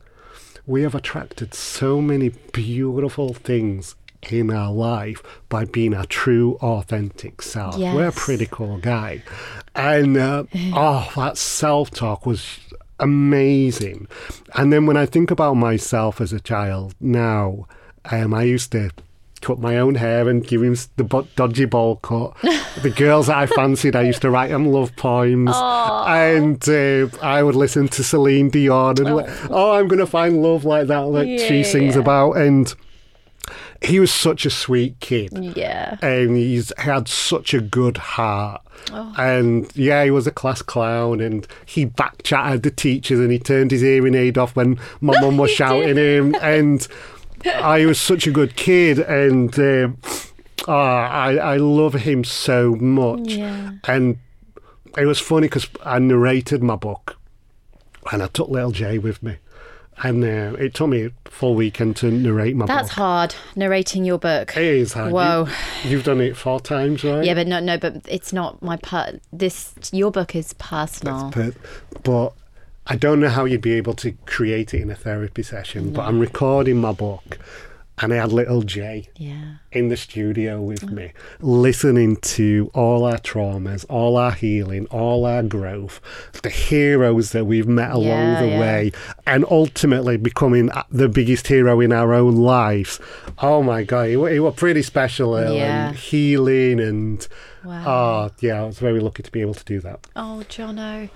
We 0.66 0.82
have 0.82 0.94
attracted 0.94 1.54
so 1.54 2.00
many 2.00 2.28
beautiful 2.52 3.34
things 3.34 3.96
in 4.30 4.52
our 4.52 4.70
life 4.72 5.20
by 5.48 5.64
being 5.64 5.92
our 5.94 6.04
true, 6.06 6.54
authentic 6.62 7.42
self. 7.42 7.76
We're 7.76 8.02
a 8.02 8.04
Yes. 8.04 8.14
pretty 8.24 8.46
cool 8.48 8.78
guy. 8.78 9.22
And 9.74 10.16
uh, 10.16 10.44
oh, 10.74 11.12
that 11.16 11.38
self 11.38 11.90
talk 11.90 12.26
was 12.26 12.58
amazing. 13.00 14.06
And 14.54 14.72
then 14.72 14.86
when 14.86 14.96
I 14.96 15.06
think 15.06 15.30
about 15.30 15.54
myself 15.54 16.20
as 16.20 16.32
a 16.32 16.40
child 16.40 16.94
now, 17.00 17.66
um, 18.10 18.34
I 18.34 18.42
used 18.42 18.72
to 18.72 18.90
cut 19.40 19.58
my 19.58 19.76
own 19.76 19.96
hair 19.96 20.28
and 20.28 20.46
give 20.46 20.62
him 20.62 20.76
the 20.96 21.26
dodgy 21.36 21.64
bowl 21.64 21.96
cut. 21.96 22.36
the 22.82 22.90
girls 22.96 23.26
that 23.26 23.36
I 23.36 23.46
fancied, 23.46 23.96
I 23.96 24.02
used 24.02 24.22
to 24.22 24.30
write 24.30 24.50
them 24.50 24.66
love 24.66 24.94
poems. 24.96 25.50
And 26.06 26.68
uh, 26.68 27.08
I 27.20 27.42
would 27.42 27.56
listen 27.56 27.88
to 27.88 28.04
Celine 28.04 28.50
Dion 28.50 28.98
and, 28.98 29.16
like, 29.16 29.50
oh, 29.50 29.72
I'm 29.72 29.88
going 29.88 29.98
to 29.98 30.06
find 30.06 30.42
love 30.42 30.64
like 30.64 30.86
that, 30.86 31.00
like 31.08 31.26
she 31.40 31.64
sings 31.64 31.96
about. 31.96 32.32
And 32.36 32.72
he 33.84 33.98
was 34.00 34.12
such 34.12 34.46
a 34.46 34.50
sweet 34.50 34.98
kid 35.00 35.30
Yeah. 35.56 35.96
and 36.02 36.36
he's 36.36 36.72
had 36.78 37.08
such 37.08 37.52
a 37.54 37.60
good 37.60 37.96
heart. 37.96 38.60
Oh. 38.92 39.14
And 39.18 39.70
yeah, 39.76 40.04
he 40.04 40.10
was 40.10 40.26
a 40.26 40.30
class 40.32 40.62
clown, 40.62 41.20
and 41.20 41.46
he 41.66 41.84
back 41.84 42.22
chatted 42.22 42.62
the 42.62 42.70
teachers, 42.70 43.18
and 43.20 43.30
he 43.30 43.38
turned 43.38 43.70
his 43.70 43.80
hearing 43.80 44.14
aid 44.14 44.36
off 44.38 44.56
when 44.56 44.78
my 45.00 45.18
mum 45.20 45.36
was 45.36 45.50
shouting 45.60 45.96
him. 45.96 46.34
And 46.40 46.86
I 47.44 47.86
was 47.86 48.00
such 48.00 48.26
a 48.26 48.30
good 48.32 48.56
kid, 48.56 48.98
and 48.98 49.56
um, 49.58 49.98
ah, 50.68 51.08
I 51.08 51.34
I 51.36 51.56
love 51.58 51.94
him 51.94 52.24
so 52.24 52.74
much. 52.76 53.34
Yeah. 53.34 53.72
And 53.86 54.18
it 54.98 55.06
was 55.06 55.18
funny 55.20 55.46
because 55.48 55.68
I 55.84 55.98
narrated 56.00 56.62
my 56.62 56.76
book, 56.76 57.16
and 58.10 58.22
I 58.22 58.26
took 58.26 58.48
little 58.48 58.72
Jay 58.72 58.98
with 58.98 59.22
me. 59.22 59.36
And 60.04 60.24
uh, 60.24 60.56
it 60.58 60.74
took 60.74 60.88
me 60.88 61.06
a 61.06 61.10
full 61.24 61.54
weekend 61.54 61.96
to 61.98 62.10
narrate 62.10 62.56
my 62.56 62.66
book. 62.66 62.76
That's 62.76 62.88
book. 62.88 62.96
hard, 62.96 63.34
narrating 63.54 64.04
your 64.04 64.18
book. 64.18 64.56
It 64.56 64.62
is 64.62 64.94
hard. 64.94 65.12
Whoa. 65.12 65.46
You, 65.84 65.90
you've 65.90 66.04
done 66.04 66.20
it 66.20 66.36
four 66.36 66.58
times, 66.60 67.04
right? 67.04 67.24
Yeah, 67.24 67.34
but 67.34 67.46
no, 67.46 67.60
no, 67.60 67.78
but 67.78 68.02
it's 68.08 68.32
not 68.32 68.60
my 68.62 68.76
part. 68.76 69.20
This 69.32 69.74
your 69.92 70.10
book 70.10 70.34
is 70.34 70.54
personal. 70.54 71.30
But, 71.34 71.54
but 72.02 72.32
I 72.86 72.96
don't 72.96 73.20
know 73.20 73.28
how 73.28 73.44
you'd 73.44 73.60
be 73.60 73.74
able 73.74 73.94
to 73.94 74.12
create 74.26 74.74
it 74.74 74.82
in 74.82 74.90
a 74.90 74.96
therapy 74.96 75.44
session. 75.44 75.92
But 75.92 76.06
I'm 76.06 76.18
recording 76.18 76.78
my 76.78 76.92
book, 76.92 77.38
and 78.02 78.12
I 78.12 78.16
had 78.16 78.32
little 78.32 78.62
Jay 78.62 79.08
yeah, 79.16 79.54
in 79.70 79.88
the 79.88 79.96
studio 79.96 80.60
with 80.60 80.90
me, 80.90 81.12
listening 81.40 82.16
to 82.16 82.70
all 82.74 83.04
our 83.04 83.18
traumas, 83.18 83.86
all 83.88 84.16
our 84.16 84.32
healing, 84.32 84.86
all 84.86 85.24
our 85.24 85.42
growth, 85.42 86.00
the 86.42 86.50
heroes 86.50 87.30
that 87.32 87.44
we've 87.46 87.68
met 87.68 87.92
along 87.92 88.06
Yeah, 88.06 88.40
the 88.42 88.48
yeah. 88.48 88.60
way, 88.60 88.92
and 89.26 89.44
ultimately 89.50 90.16
becoming 90.16 90.70
the 90.90 91.08
biggest 91.08 91.46
hero 91.46 91.80
in 91.80 91.92
our 91.92 92.12
own 92.12 92.36
lives. 92.36 92.98
Oh 93.38 93.62
my 93.62 93.84
God, 93.84 94.08
it, 94.08 94.18
it 94.18 94.40
was 94.40 94.54
pretty 94.54 94.82
special. 94.82 95.34
uh. 95.34 95.44
And 95.52 95.96
healing 95.96 96.80
and. 96.80 97.26
Wow. 97.64 97.84
Oh, 97.86 98.34
yeah, 98.40 98.60
I 98.62 98.64
was 98.64 98.80
very 98.80 98.98
lucky 98.98 99.22
to 99.22 99.30
be 99.30 99.40
able 99.40 99.54
to 99.54 99.64
do 99.64 99.78
that. 99.80 100.04
Oh, 100.16 100.42
Jono. 100.48 101.08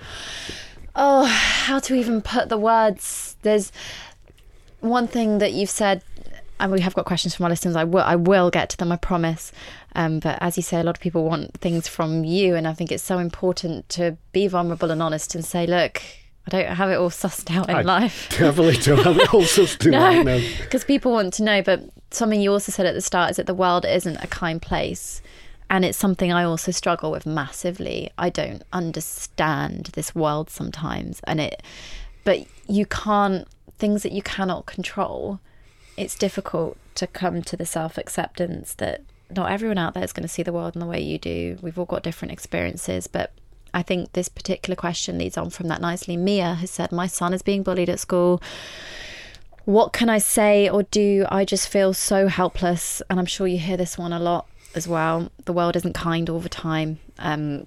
Oh, 0.94 1.24
how 1.24 1.80
to 1.80 1.94
even 1.94 2.22
put 2.22 2.48
the 2.48 2.56
words. 2.56 3.36
There's 3.42 3.72
one 4.80 5.08
thing 5.08 5.38
that 5.38 5.52
you've 5.52 5.70
said, 5.70 6.02
and 6.58 6.72
we 6.72 6.80
have 6.80 6.94
got 6.94 7.04
questions 7.04 7.34
from 7.34 7.44
our 7.44 7.50
listeners. 7.50 7.76
I 7.76 7.84
will, 7.84 8.02
I 8.02 8.16
will 8.16 8.50
get 8.50 8.70
to 8.70 8.76
them, 8.76 8.92
I 8.92 8.96
promise. 8.96 9.52
Um, 9.94 10.20
but 10.20 10.38
as 10.40 10.56
you 10.56 10.62
say, 10.62 10.80
a 10.80 10.82
lot 10.82 10.96
of 10.96 11.00
people 11.00 11.24
want 11.24 11.58
things 11.60 11.88
from 11.88 12.24
you, 12.24 12.54
and 12.54 12.66
I 12.66 12.72
think 12.72 12.92
it's 12.92 13.02
so 13.02 13.18
important 13.18 13.88
to 13.90 14.16
be 14.32 14.48
vulnerable 14.48 14.90
and 14.90 15.02
honest 15.02 15.34
and 15.34 15.44
say, 15.44 15.66
look, 15.66 16.02
I 16.46 16.50
don't 16.50 16.76
have 16.76 16.90
it 16.90 16.96
all 16.96 17.10
sussed 17.10 17.54
out 17.54 17.68
in 17.68 17.76
I 17.76 17.82
life. 17.82 18.28
Definitely 18.38 18.76
don't 18.76 19.02
have 19.02 19.18
it 19.18 19.34
all 19.34 19.42
sussed 19.42 19.84
right 19.90 20.24
No, 20.24 20.40
because 20.60 20.84
people 20.84 21.12
want 21.12 21.34
to 21.34 21.42
know. 21.42 21.60
But 21.60 21.82
something 22.10 22.40
you 22.40 22.52
also 22.52 22.70
said 22.70 22.86
at 22.86 22.94
the 22.94 23.00
start 23.00 23.30
is 23.30 23.36
that 23.36 23.46
the 23.46 23.54
world 23.54 23.84
isn't 23.84 24.16
a 24.22 24.28
kind 24.28 24.62
place. 24.62 25.22
And 25.68 25.84
it's 25.84 25.98
something 25.98 26.32
I 26.32 26.44
also 26.44 26.70
struggle 26.70 27.10
with 27.10 27.26
massively. 27.26 28.10
I 28.16 28.30
don't 28.30 28.62
understand 28.72 29.86
this 29.94 30.14
world 30.14 30.48
sometimes. 30.48 31.20
And 31.24 31.40
it, 31.40 31.62
but 32.22 32.46
you 32.68 32.86
can't, 32.86 33.48
things 33.78 34.04
that 34.04 34.12
you 34.12 34.22
cannot 34.22 34.66
control, 34.66 35.40
it's 35.96 36.16
difficult 36.16 36.76
to 36.96 37.06
come 37.06 37.42
to 37.42 37.56
the 37.56 37.66
self 37.66 37.98
acceptance 37.98 38.74
that 38.74 39.02
not 39.34 39.50
everyone 39.50 39.78
out 39.78 39.94
there 39.94 40.04
is 40.04 40.12
going 40.12 40.22
to 40.22 40.28
see 40.28 40.42
the 40.42 40.52
world 40.52 40.76
in 40.76 40.80
the 40.80 40.86
way 40.86 41.00
you 41.00 41.18
do. 41.18 41.58
We've 41.60 41.78
all 41.78 41.84
got 41.84 42.02
different 42.02 42.32
experiences. 42.32 43.06
But 43.06 43.32
I 43.74 43.82
think 43.82 44.12
this 44.12 44.28
particular 44.28 44.76
question 44.76 45.18
leads 45.18 45.36
on 45.36 45.50
from 45.50 45.68
that 45.68 45.80
nicely. 45.80 46.16
Mia 46.16 46.54
has 46.54 46.70
said, 46.70 46.92
My 46.92 47.06
son 47.06 47.34
is 47.34 47.42
being 47.42 47.62
bullied 47.62 47.90
at 47.90 48.00
school 48.00 48.40
what 49.66 49.92
can 49.92 50.08
I 50.08 50.18
say 50.18 50.68
or 50.68 50.84
do? 50.84 51.26
I 51.28 51.44
just 51.44 51.68
feel 51.68 51.92
so 51.92 52.28
helpless. 52.28 53.02
And 53.10 53.18
I'm 53.18 53.26
sure 53.26 53.46
you 53.46 53.58
hear 53.58 53.76
this 53.76 53.98
one 53.98 54.12
a 54.12 54.20
lot 54.20 54.46
as 54.74 54.88
well. 54.88 55.30
The 55.44 55.52
world 55.52 55.76
isn't 55.76 55.92
kind 55.92 56.30
all 56.30 56.40
the 56.40 56.48
time. 56.48 57.00
Um, 57.18 57.66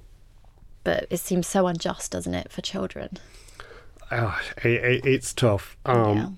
but 0.85 1.07
it 1.09 1.17
seems 1.17 1.45
so 1.45 1.67
unjust, 1.67 2.13
doesn't 2.13 2.33
it, 2.33 2.51
for 2.51 2.61
children? 2.61 3.17
Oh, 4.11 4.39
it, 4.63 4.65
it, 4.65 5.05
it's 5.05 5.33
tough. 5.33 5.77
Um, 5.85 6.17
Yeah. 6.17 6.29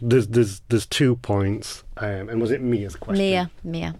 There's 0.00 0.28
there's 0.28 0.62
there's 0.68 0.86
two 0.86 1.16
points, 1.16 1.84
um, 1.96 2.28
and 2.28 2.40
was 2.40 2.50
it 2.50 2.62
Mia's 2.62 2.96
question? 2.96 3.24
Mia, 3.24 3.50
Mia. 3.64 3.94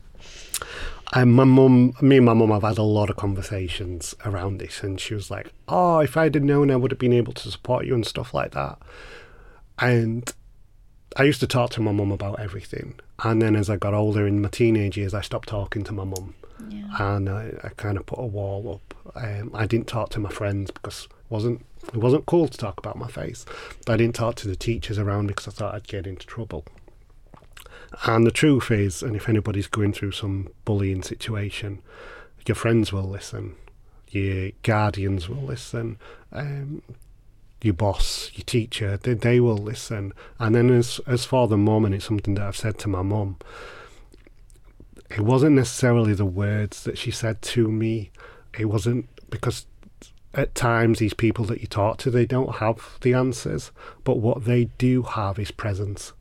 And 1.13 1.33
my 1.33 1.45
mum, 1.45 1.95
me 2.01 2.19
and 2.19 2.27
my 2.27 2.35
mum 2.35 2.51
have 2.51 2.63
had 2.63 2.79
a 2.79 2.83
lot 2.83 3.11
of 3.11 3.17
conversations 3.17 4.15
around 4.25 4.59
this, 4.59 4.83
and 4.83 5.01
she 5.01 5.15
was 5.15 5.31
like, 5.31 5.53
"Oh, 5.69 5.99
if 5.99 6.17
I'd 6.17 6.35
have 6.35 6.45
known, 6.45 6.71
I 6.71 6.77
would 6.77 6.93
have 6.93 6.99
been 7.01 7.13
able 7.13 7.33
to 7.33 7.51
support 7.51 7.85
you 7.87 7.95
and 7.95 8.07
stuff 8.07 8.33
like 8.33 8.53
that." 8.53 8.79
And 9.79 10.33
I 11.17 11.25
used 11.25 11.41
to 11.41 11.47
talk 11.47 11.71
to 11.71 11.81
my 11.81 11.91
mum 11.93 12.13
about 12.13 12.39
everything, 12.39 12.95
and 13.25 13.43
then 13.43 13.57
as 13.57 13.69
I 13.69 13.77
got 13.77 13.93
older 13.95 14.27
in 14.27 14.41
my 14.41 14.49
teenage 14.49 14.97
years, 14.97 15.13
I 15.13 15.21
stopped 15.23 15.49
talking 15.49 15.83
to 15.85 15.93
my 15.93 16.05
mum, 16.05 16.35
and 16.99 17.29
I, 17.29 17.55
I 17.65 17.69
kind 17.71 17.97
of 17.99 18.07
put 18.07 18.19
a 18.21 18.27
wall 18.27 18.81
up. 18.81 18.95
Um, 19.17 19.51
I 19.53 19.67
didn't 19.67 19.89
talk 19.89 20.11
to 20.11 20.21
my 20.21 20.31
friends 20.31 20.71
because 20.71 21.09
wasn't 21.31 21.65
it 21.95 21.97
wasn't 21.97 22.27
cool 22.27 22.47
to 22.49 22.59
talk 22.59 22.79
about 22.79 22.99
my 22.99 23.09
face. 23.09 23.47
I 23.89 23.97
didn't 23.97 24.15
talk 24.15 24.35
to 24.37 24.49
the 24.49 24.57
teachers 24.57 24.99
around 24.99 25.27
me 25.27 25.29
because 25.29 25.49
I 25.49 25.53
thought 25.53 25.75
I'd 25.75 25.89
get 25.89 26.07
into 26.07 26.27
trouble. 26.27 26.65
And 28.05 28.27
the 28.27 28.31
truth 28.31 28.71
is, 28.71 29.03
and 29.03 29.17
if 29.17 29.29
anybody's 29.29 29.67
going 29.67 29.93
through 29.93 30.13
some 30.13 30.49
bullying 30.65 31.03
situation, 31.03 31.83
your 32.47 32.55
friends 32.55 32.93
will 32.93 33.09
listen, 33.09 33.57
your 34.09 34.51
guardians 34.63 35.29
will 35.29 35.43
listen, 35.43 35.99
um, 36.33 36.83
your 37.63 37.75
boss, 37.75 38.31
your 38.35 38.45
teacher, 38.45 38.97
they, 38.97 39.15
they 39.15 39.41
will 39.41 39.57
listen. 39.57 40.13
And 40.39 40.55
then 40.55 40.71
as 40.71 41.01
as 41.07 41.25
for 41.25 41.49
the 41.49 41.57
mum, 41.57 41.85
and 41.85 41.95
it's 41.95 42.07
something 42.07 42.35
that 42.35 42.47
I've 42.47 42.57
said 42.57 42.79
to 42.81 42.89
my 42.89 43.03
mum, 43.03 43.37
it 45.11 45.21
wasn't 45.21 45.57
necessarily 45.57 46.15
the 46.15 46.25
words 46.25 46.85
that 46.85 46.99
she 46.99 47.11
said 47.11 47.43
to 47.43 47.69
me. 47.69 48.11
It 48.59 48.67
wasn't 48.67 49.09
because 49.31 49.67
at 50.35 50.55
times 50.55 50.99
these 50.99 51.15
people 51.15 51.45
that 51.47 51.61
you 51.61 51.67
talk 51.67 51.99
to, 51.99 52.11
they 52.11 52.27
don't 52.27 52.57
have 52.57 52.99
the 53.01 53.15
answers, 53.15 53.71
but 54.05 54.19
what 54.19 54.45
they 54.45 54.67
do 54.79 55.03
have 55.03 55.39
is 55.39 55.51
presence 55.51 56.13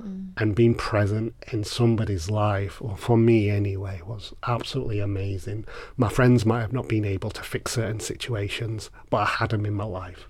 mm. 0.00 0.28
and 0.36 0.54
being 0.54 0.74
present 0.74 1.34
in 1.52 1.64
somebody's 1.64 2.30
life, 2.30 2.80
or 2.80 2.96
for 2.96 3.16
me 3.18 3.50
anyway, 3.50 4.00
was 4.06 4.32
absolutely 4.46 5.00
amazing. 5.00 5.66
My 5.96 6.08
friends 6.08 6.46
might 6.46 6.62
have 6.62 6.72
not 6.72 6.88
been 6.88 7.04
able 7.04 7.30
to 7.30 7.42
fix 7.42 7.72
certain 7.72 8.00
situations, 8.00 8.90
but 9.10 9.18
I 9.18 9.26
had 9.26 9.50
them 9.50 9.66
in 9.66 9.74
my 9.74 9.84
life. 9.84 10.26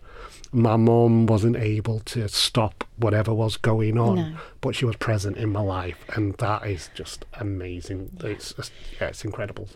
My 0.50 0.76
mom 0.76 1.26
wasn't 1.26 1.56
able 1.56 2.00
to 2.00 2.26
stop 2.28 2.84
whatever 2.96 3.34
was 3.34 3.56
going 3.56 3.98
on, 3.98 4.16
No. 4.16 4.36
but 4.60 4.74
she 4.74 4.84
was 4.84 4.96
present 4.96 5.36
in 5.36 5.52
my 5.52 5.60
life, 5.60 6.04
and 6.16 6.34
that 6.38 6.66
is 6.66 6.90
just 6.94 7.24
amazing. 7.34 8.16
It's 8.24 8.54
just, 8.54 8.72
yeah, 9.00 9.08
it's 9.08 9.24
incredible. 9.24 9.68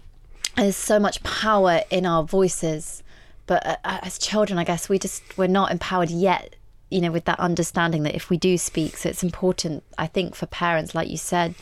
There's 0.56 0.76
so 0.76 0.98
much 0.98 1.22
power 1.22 1.82
in 1.90 2.06
our 2.06 2.24
voices, 2.24 3.02
but 3.46 3.66
uh, 3.66 3.76
as 3.84 4.18
children, 4.18 4.58
I 4.58 4.64
guess 4.64 4.88
we 4.88 4.98
just 4.98 5.22
we're 5.36 5.46
not 5.46 5.70
empowered 5.70 6.10
yet. 6.10 6.56
You 6.90 7.00
know, 7.00 7.10
with 7.10 7.24
that 7.24 7.40
understanding 7.40 8.02
that 8.02 8.14
if 8.14 8.28
we 8.28 8.36
do 8.36 8.58
speak, 8.58 8.98
so 8.98 9.08
it's 9.08 9.22
important. 9.22 9.82
I 9.96 10.06
think 10.06 10.34
for 10.34 10.44
parents, 10.44 10.94
like 10.94 11.08
you 11.08 11.16
said, 11.16 11.54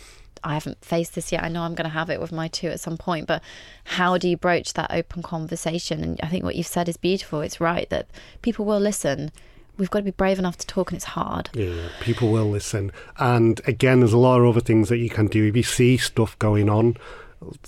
I 0.43 0.55
haven't 0.55 0.85
faced 0.85 1.15
this 1.15 1.33
yet. 1.33 1.45
I 1.45 1.49
know 1.49 1.63
I'm 1.63 1.75
going 1.75 1.89
to 1.89 1.91
have 1.91 2.11
it 2.11 2.21
with 2.21 2.33
my 2.33 2.49
two 2.49 2.69
at 2.69 2.81
some 2.81 2.97
point, 2.97 3.27
but 3.27 3.43
how 3.85 4.19
do 4.19 4.29
you 4.29 4.37
broach 4.37 4.73
that 4.75 4.91
open 4.91 5.23
conversation? 5.23 6.03
And 6.03 6.21
I 6.23 6.29
think 6.29 6.45
what 6.45 6.57
you've 6.57 6.67
said 6.67 6.89
is 6.89 6.97
beautiful. 6.97 7.43
It's 7.43 7.61
right 7.61 7.89
that 7.91 8.09
people 8.43 8.65
will 8.65 8.81
listen. 8.81 9.31
We've 9.77 9.91
got 9.91 10.01
to 10.01 10.05
be 10.05 10.11
brave 10.11 10.39
enough 10.39 10.59
to 10.59 10.67
talk, 10.67 10.91
and 10.91 10.97
it's 10.97 11.05
hard. 11.05 11.51
Yeah, 11.55 11.89
people 12.01 12.31
will 12.31 12.51
listen. 12.51 12.93
And 13.19 13.61
again, 13.67 14.01
there's 14.01 14.13
a 14.13 14.19
lot 14.19 14.41
of 14.41 14.49
other 14.49 14.61
things 14.61 14.89
that 14.89 14.99
you 14.99 15.11
can 15.11 15.27
do. 15.27 15.47
If 15.47 15.57
you 15.57 15.63
see 15.63 15.97
stuff 15.97 16.39
going 16.39 16.69
on 16.69 16.97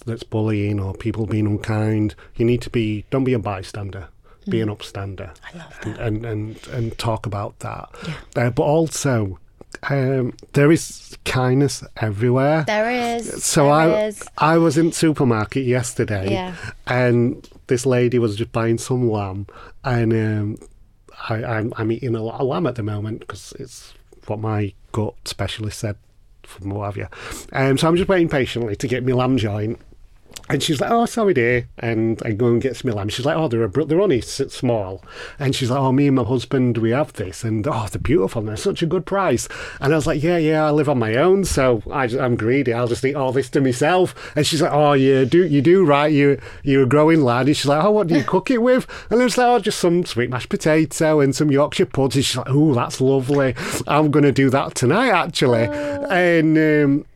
that's 0.06 0.22
bullying 0.22 0.78
or 0.80 0.94
people 0.94 1.26
being 1.26 1.46
unkind, 1.46 2.14
you 2.36 2.44
need 2.44 2.62
to 2.62 2.70
be, 2.70 3.04
don't 3.10 3.24
be 3.24 3.32
a 3.32 3.38
bystander, 3.38 4.08
be 4.48 4.60
an 4.60 4.68
upstander. 4.68 5.30
I 5.52 5.58
love 5.58 5.78
that. 5.82 5.98
And, 5.98 6.24
and, 6.24 6.26
and, 6.26 6.68
and 6.68 6.98
talk 6.98 7.26
about 7.26 7.58
that. 7.60 7.88
Uh, 8.36 8.50
but 8.50 8.62
also, 8.62 9.38
um, 9.88 10.34
there 10.52 10.70
is 10.70 11.16
kindness 11.24 11.82
everywhere. 11.96 12.64
There 12.66 13.16
is. 13.16 13.42
So 13.44 13.64
there 13.64 13.72
I 13.72 14.04
is. 14.06 14.22
I 14.38 14.58
was 14.58 14.76
in 14.76 14.92
supermarket 14.92 15.64
yesterday, 15.64 16.30
Yeah. 16.32 16.54
and 16.86 17.48
this 17.68 17.86
lady 17.86 18.18
was 18.18 18.36
just 18.36 18.52
buying 18.52 18.78
some 18.78 19.10
lamb, 19.10 19.46
and 19.84 20.12
um, 20.12 20.58
I, 21.28 21.42
I'm, 21.44 21.72
I'm 21.76 21.90
eating 21.92 22.14
a 22.14 22.22
lot 22.22 22.40
of 22.40 22.46
lamb 22.46 22.66
at 22.66 22.74
the 22.74 22.82
moment 22.82 23.20
because 23.20 23.54
it's 23.58 23.94
what 24.26 24.38
my 24.40 24.74
gut 24.92 25.14
specialist 25.24 25.78
said 25.78 25.96
from 26.47 26.70
you. 26.97 27.09
Um, 27.53 27.78
so 27.78 27.88
I'm 27.88 27.97
just 27.97 28.09
waiting 28.09 28.28
patiently 28.28 28.76
to 28.76 28.88
get 28.88 29.05
my 29.05 29.12
lamb 29.12 29.36
joint. 29.36 29.80
And 30.49 30.62
she's 30.62 30.80
like, 30.80 30.91
"Oh, 30.91 31.07
sorry, 31.07 31.35
dear," 31.35 31.68
and 31.78 32.20
I 32.24 32.33
go 32.33 32.49
and 32.49 32.61
get 32.61 32.76
some 32.76 32.91
lamb. 32.91 33.09
She's 33.09 33.24
like, 33.24 33.37
"Oh, 33.37 33.49
they're 33.49 33.64
a, 33.64 33.85
they're 33.85 34.01
only 34.01 34.20
small," 34.20 35.03
and 35.39 35.55
she's 35.55 35.70
like, 35.70 35.80
"Oh, 35.80 35.93
me 35.93 36.09
and 36.09 36.16
my 36.16 36.24
husband, 36.24 36.78
we 36.78 36.91
have 36.91 37.12
this, 37.14 37.43
and 37.45 37.66
oh, 37.66 37.87
they're 37.91 38.01
beautiful, 38.01 38.41
and 38.41 38.49
they're 38.49 38.57
such 38.57 38.83
a 38.83 38.87
good 38.87 39.07
price." 39.07 39.49
And 39.80 39.93
I 39.93 39.97
was 39.97 40.07
like, 40.07 40.22
"Yeah, 40.22 40.37
yeah, 40.37 40.66
I 40.66 40.70
live 40.70 40.89
on 40.89 40.99
my 40.99 41.14
own, 41.14 41.45
so 41.45 41.83
I 41.91 42.07
just, 42.07 42.20
I'm 42.20 42.37
greedy. 42.37 42.72
I'll 42.72 42.89
just 42.89 43.05
eat 43.05 43.14
all 43.14 43.33
this 43.33 43.49
to 43.51 43.61
myself." 43.61 44.14
And 44.37 44.47
she's 44.47 44.61
like, 44.61 44.72
"Oh, 44.72 44.93
you 44.93 45.24
do, 45.24 45.47
you 45.47 45.62
do 45.62 45.85
right. 45.85 46.12
You, 46.12 46.41
you're 46.62 46.83
a 46.85 46.89
growing 46.89 47.22
lad." 47.22 47.47
And 47.47 47.57
she's 47.57 47.66
like, 47.66 47.83
"Oh, 47.83 47.93
what 47.93 48.09
do 48.09 48.16
you 48.16 48.24
cook 48.24 48.51
it 48.51 48.62
with?" 48.62 48.87
And 49.11 49.20
I 49.20 49.24
was 49.24 49.39
like, 49.39 49.47
"Oh, 49.47 49.59
just 49.59 49.80
some 49.80 50.05
sweet 50.05 50.28
mashed 50.30 50.49
potato 50.51 51.20
and 51.20 51.35
some 51.35 51.51
Yorkshire 51.51 51.87
pudding." 51.87 52.18
And 52.18 52.24
she's 52.24 52.37
like, 52.37 52.51
"Oh, 52.51 52.74
that's 52.74 53.01
lovely. 53.01 53.55
I'm 53.87 54.11
going 54.11 54.24
to 54.24 54.33
do 54.33 54.51
that 54.51 54.74
tonight, 54.74 55.11
actually." 55.11 55.64
And 55.64 56.59
um, 56.59 57.07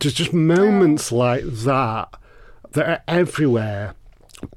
there's 0.00 0.14
just 0.14 0.32
moments 0.32 1.12
like 1.12 1.44
that 1.44 2.08
that 2.76 2.88
are 2.88 3.02
everywhere 3.08 3.94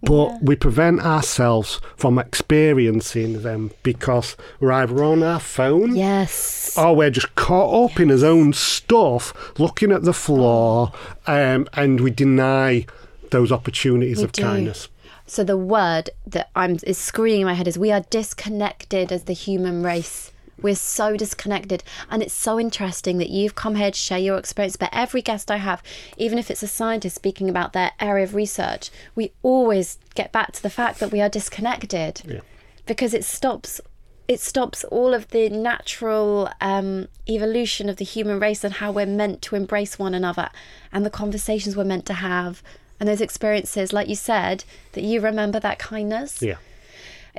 but 0.04 0.44
we 0.44 0.56
prevent 0.58 1.00
ourselves 1.00 1.80
from 1.96 2.20
experiencing 2.20 3.42
them 3.44 3.72
because 3.82 4.36
we're 4.60 4.72
either 4.74 5.04
on 5.04 5.24
our 5.24 5.40
phone 5.40 5.96
Yes. 5.96 6.78
or 6.78 6.96
we're 6.96 7.10
just 7.10 7.34
caught 7.36 7.92
up 7.92 8.00
in 8.00 8.10
his 8.10 8.24
own 8.24 8.52
stuff 8.54 9.34
looking 9.58 9.92
at 9.92 10.04
the 10.04 10.14
floor 10.14 10.92
um, 11.28 11.68
and 11.74 12.02
we 12.02 12.12
deny 12.12 12.86
those 13.32 13.52
opportunities 13.52 14.18
We 14.18 14.26
of 14.26 14.32
do. 14.34 14.42
kindness 14.44 14.90
So 15.26 15.44
the 15.44 15.58
word 15.58 16.10
that 16.28 16.50
I'm 16.56 16.78
is 16.86 16.98
screaming 16.98 17.42
in 17.42 17.48
my 17.48 17.54
head 17.54 17.68
is 17.68 17.78
we 17.80 17.92
are 17.92 18.02
disconnected 18.10 19.12
as 19.12 19.24
the 19.24 19.34
human 19.34 19.82
race. 19.84 20.32
We're 20.62 20.76
so 20.76 21.16
disconnected. 21.18 21.84
And 22.10 22.22
it's 22.22 22.34
so 22.34 22.60
interesting 22.60 23.18
that 23.18 23.30
you've 23.30 23.56
come 23.56 23.76
here 23.76 23.92
to 23.92 23.98
share 23.98 24.20
your 24.20 24.38
experience. 24.38 24.76
But 24.76 24.90
every 24.92 25.22
guest 25.22 25.52
I 25.52 25.58
have, 25.58 25.82
even 26.18 26.38
if 26.38 26.50
it's 26.52 26.64
a 26.64 26.68
scientist 26.68 27.16
speaking 27.16 27.50
about 27.50 27.74
their 27.74 27.92
area 28.00 28.24
of 28.24 28.36
research, 28.36 28.90
we 29.16 29.32
always 29.44 29.98
get 30.16 30.32
back 30.32 30.52
to 30.54 30.64
the 30.64 30.70
fact 30.70 31.00
that 31.00 31.12
we 31.12 31.22
are 31.22 31.30
disconnected. 31.30 32.22
Yeah. 32.26 32.42
Because 32.86 33.14
it 33.14 33.24
stops 33.24 33.82
it 34.28 34.40
stops 34.40 34.84
all 34.84 35.16
of 35.16 35.30
the 35.30 35.50
natural 35.50 36.52
um, 36.62 37.08
evolution 37.28 37.90
of 37.90 37.98
the 37.98 38.06
human 38.06 38.40
race 38.40 38.64
and 38.64 38.76
how 38.76 38.92
we're 38.92 39.08
meant 39.08 39.42
to 39.42 39.56
embrace 39.56 39.98
one 39.98 40.14
another 40.14 40.52
and 40.92 41.04
the 41.04 41.10
conversations 41.10 41.76
we're 41.76 41.84
meant 41.84 42.06
to 42.06 42.14
have 42.14 42.62
and 43.00 43.10
those 43.10 43.22
experiences 43.22 43.92
like 43.92 44.08
you 44.08 44.16
said 44.16 44.64
that 44.92 45.04
you 45.04 45.20
remember 45.20 45.60
that 45.60 45.80
kindness 45.80 46.44
yeah 46.44 46.58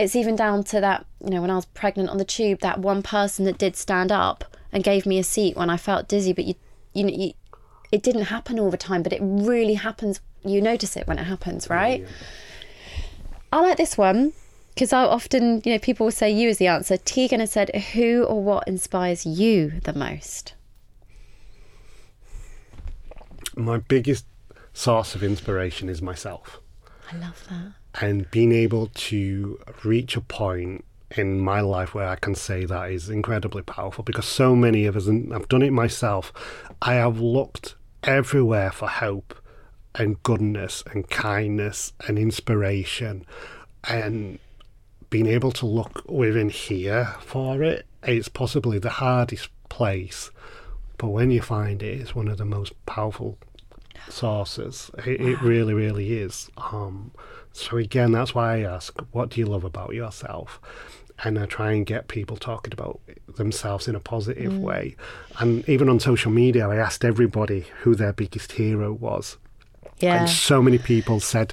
it's 0.00 0.16
even 0.16 0.34
down 0.34 0.64
to 0.64 0.80
that 0.80 1.06
you 1.22 1.30
know 1.30 1.40
when 1.40 1.50
i 1.50 1.54
was 1.54 1.66
pregnant 1.66 2.08
on 2.08 2.16
the 2.16 2.24
tube 2.24 2.60
that 2.60 2.78
one 2.78 3.02
person 3.02 3.44
that 3.44 3.58
did 3.58 3.76
stand 3.76 4.10
up 4.10 4.56
and 4.72 4.82
gave 4.82 5.04
me 5.06 5.18
a 5.18 5.24
seat 5.24 5.56
when 5.56 5.70
i 5.70 5.76
felt 5.76 6.08
dizzy 6.08 6.32
but 6.32 6.44
you 6.44 6.54
you 6.94 7.04
know 7.04 7.12
you, 7.12 7.32
it 7.92 8.02
didn't 8.02 8.22
happen 8.22 8.58
all 8.58 8.70
the 8.70 8.76
time 8.76 9.02
but 9.02 9.12
it 9.12 9.20
really 9.22 9.74
happens 9.74 10.20
you 10.44 10.60
notice 10.60 10.96
it 10.96 11.06
when 11.06 11.18
it 11.18 11.24
happens 11.24 11.68
right? 11.68 12.06
i 13.52 13.60
like 13.60 13.76
this 13.76 13.98
one 13.98 14.32
because 14.74 14.92
i 14.92 15.02
often 15.02 15.60
you 15.64 15.72
know 15.72 15.78
people 15.78 16.06
will 16.06 16.12
say 16.12 16.30
you 16.30 16.48
as 16.48 16.58
the 16.58 16.66
answer. 16.66 16.96
Tegan 16.96 17.40
has 17.40 17.52
said 17.52 17.74
who 17.92 18.22
or 18.24 18.42
what 18.42 18.66
inspires 18.66 19.26
you 19.26 19.80
the 19.82 19.92
most? 19.92 20.54
My 23.56 23.78
biggest 23.78 24.24
source 24.72 25.14
of 25.14 25.22
inspiration 25.22 25.88
is 25.88 26.00
myself. 26.00 26.60
I 27.12 27.16
love 27.16 27.44
that 27.50 27.79
and 28.00 28.30
being 28.30 28.52
able 28.52 28.88
to 28.88 29.60
reach 29.84 30.16
a 30.16 30.20
point 30.20 30.84
in 31.16 31.40
my 31.40 31.60
life 31.60 31.94
where 31.94 32.08
I 32.08 32.16
can 32.16 32.34
say 32.34 32.64
that 32.64 32.90
is 32.90 33.08
incredibly 33.08 33.62
powerful 33.62 34.04
because 34.04 34.26
so 34.26 34.54
many 34.54 34.86
of 34.86 34.96
us, 34.96 35.06
and 35.06 35.34
I've 35.34 35.48
done 35.48 35.62
it 35.62 35.72
myself, 35.72 36.32
I 36.82 36.94
have 36.94 37.18
looked 37.18 37.74
everywhere 38.04 38.70
for 38.70 38.88
hope 38.88 39.34
and 39.94 40.22
goodness 40.22 40.84
and 40.92 41.08
kindness 41.10 41.92
and 42.06 42.18
inspiration 42.18 43.26
and 43.84 44.38
being 45.10 45.26
able 45.26 45.50
to 45.50 45.66
look 45.66 46.04
within 46.08 46.48
here 46.48 47.16
for 47.20 47.62
it 47.62 47.86
it's 48.04 48.28
possibly 48.28 48.78
the 48.78 48.88
hardest 48.88 49.50
place. 49.68 50.30
But 50.96 51.08
when 51.08 51.30
you 51.30 51.42
find 51.42 51.82
it 51.82 52.00
it's 52.00 52.14
one 52.14 52.28
of 52.28 52.38
the 52.38 52.44
most 52.44 52.72
powerful 52.86 53.38
sources. 54.08 54.90
It, 55.06 55.20
it 55.20 55.40
really 55.42 55.74
really 55.74 56.18
is. 56.18 56.50
Um 56.56 57.12
so 57.52 57.76
again 57.78 58.12
that's 58.12 58.32
why 58.34 58.58
i 58.58 58.60
ask 58.60 58.96
what 59.10 59.30
do 59.30 59.40
you 59.40 59.46
love 59.46 59.64
about 59.64 59.94
yourself? 59.94 60.60
And 61.24 61.38
i 61.38 61.46
try 61.46 61.72
and 61.72 61.84
get 61.84 62.08
people 62.08 62.36
talking 62.36 62.72
about 62.72 63.00
themselves 63.36 63.88
in 63.88 63.94
a 63.94 64.00
positive 64.00 64.56
way. 64.56 64.96
And 65.38 65.68
even 65.68 65.88
on 65.88 66.00
social 66.00 66.30
media 66.30 66.68
i 66.68 66.76
asked 66.76 67.04
everybody 67.04 67.66
who 67.82 67.94
their 67.94 68.12
biggest 68.12 68.52
hero 68.52 68.92
was. 68.92 69.36
Yeah. 69.98 70.16
and 70.16 70.28
so 70.30 70.62
many 70.62 70.78
people 70.78 71.20
said, 71.20 71.52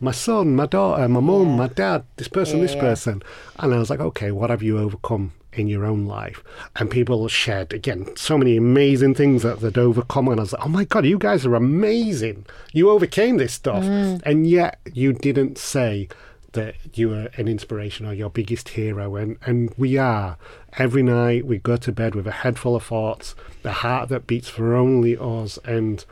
my 0.00 0.10
son, 0.10 0.56
my 0.56 0.66
daughter, 0.66 1.08
my 1.08 1.20
mum, 1.20 1.56
my 1.56 1.68
dad, 1.68 2.04
this 2.16 2.26
person, 2.26 2.60
this 2.60 2.74
Yeah. 2.74 2.80
person. 2.80 3.22
And 3.60 3.72
I 3.72 3.78
was 3.78 3.88
like, 3.88 4.00
okay, 4.00 4.32
what 4.32 4.50
have 4.50 4.62
you 4.64 4.78
overcome 4.78 5.32
in 5.54 5.68
your 5.68 5.84
own 5.84 6.06
life? 6.06 6.42
And 6.76 6.90
people 6.90 7.26
shared, 7.28 7.72
again, 7.72 8.14
so 8.16 8.38
many 8.38 8.56
amazing 8.56 9.14
things 9.14 9.42
that 9.42 9.60
they'd 9.60 9.78
overcome. 9.78 10.28
And 10.28 10.40
I 10.40 10.42
was 10.42 10.52
like, 10.52 10.64
oh 10.64 10.68
my 10.68 10.84
God, 10.84 11.04
you 11.04 11.18
guys 11.18 11.46
are 11.46 11.54
amazing. 11.54 12.46
You 12.72 12.90
overcame 12.90 13.36
this 13.36 13.54
stuff. 13.54 13.84
Mm. 13.84 14.22
And 14.24 14.46
yet 14.46 14.78
you 14.92 15.12
didn't 15.12 15.58
say, 15.58 16.08
that 16.52 16.76
you 16.94 17.12
are 17.12 17.28
an 17.36 17.48
inspiration 17.48 18.06
or 18.06 18.14
your 18.14 18.30
biggest 18.30 18.68
hero 18.70 19.16
and, 19.16 19.36
and 19.44 19.74
we 19.76 19.98
are 19.98 20.36
every 20.78 21.02
night 21.02 21.44
we 21.44 21.58
go 21.58 21.76
to 21.76 21.90
bed 21.90 22.14
with 22.14 22.28
a 22.28 22.30
head 22.30 22.56
full 22.56 22.76
of 22.76 22.84
thoughts 22.84 23.34
the 23.62 23.72
heart 23.72 24.08
that 24.08 24.24
beats 24.26 24.48
for 24.48 24.74
only 24.74 25.16
us 25.16 25.58
and 25.64 26.04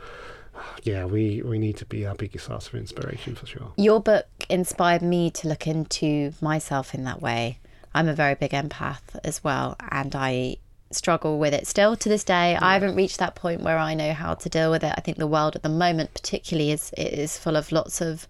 yeah, 0.83 1.05
we, 1.05 1.41
we 1.41 1.59
need 1.59 1.77
to 1.77 1.85
be 1.85 2.05
our 2.05 2.15
biggest 2.15 2.45
source 2.45 2.67
of 2.67 2.75
inspiration 2.75 3.35
for 3.35 3.45
sure. 3.45 3.71
your 3.77 4.01
book 4.01 4.25
inspired 4.49 5.01
me 5.01 5.31
to 5.31 5.47
look 5.47 5.67
into 5.67 6.33
myself 6.41 6.93
in 6.93 7.03
that 7.05 7.21
way. 7.21 7.59
I'm 7.93 8.07
a 8.07 8.13
very 8.13 8.35
big 8.35 8.51
empath 8.51 9.01
as 9.23 9.43
well, 9.43 9.75
and 9.91 10.15
I 10.15 10.57
struggle 10.91 11.39
with 11.39 11.53
it 11.53 11.67
still 11.67 11.95
to 11.95 12.09
this 12.09 12.23
day. 12.23 12.55
I 12.55 12.73
haven't 12.73 12.95
reached 12.95 13.19
that 13.19 13.35
point 13.35 13.61
where 13.61 13.77
I 13.77 13.93
know 13.93 14.13
how 14.13 14.35
to 14.35 14.49
deal 14.49 14.71
with 14.71 14.83
it. 14.83 14.93
I 14.95 15.01
think 15.01 15.17
the 15.17 15.27
world 15.27 15.55
at 15.55 15.63
the 15.63 15.69
moment, 15.69 16.13
particularly, 16.13 16.71
is 16.71 16.91
is 16.97 17.37
full 17.37 17.55
of 17.55 17.71
lots 17.71 18.01
of 18.01 18.27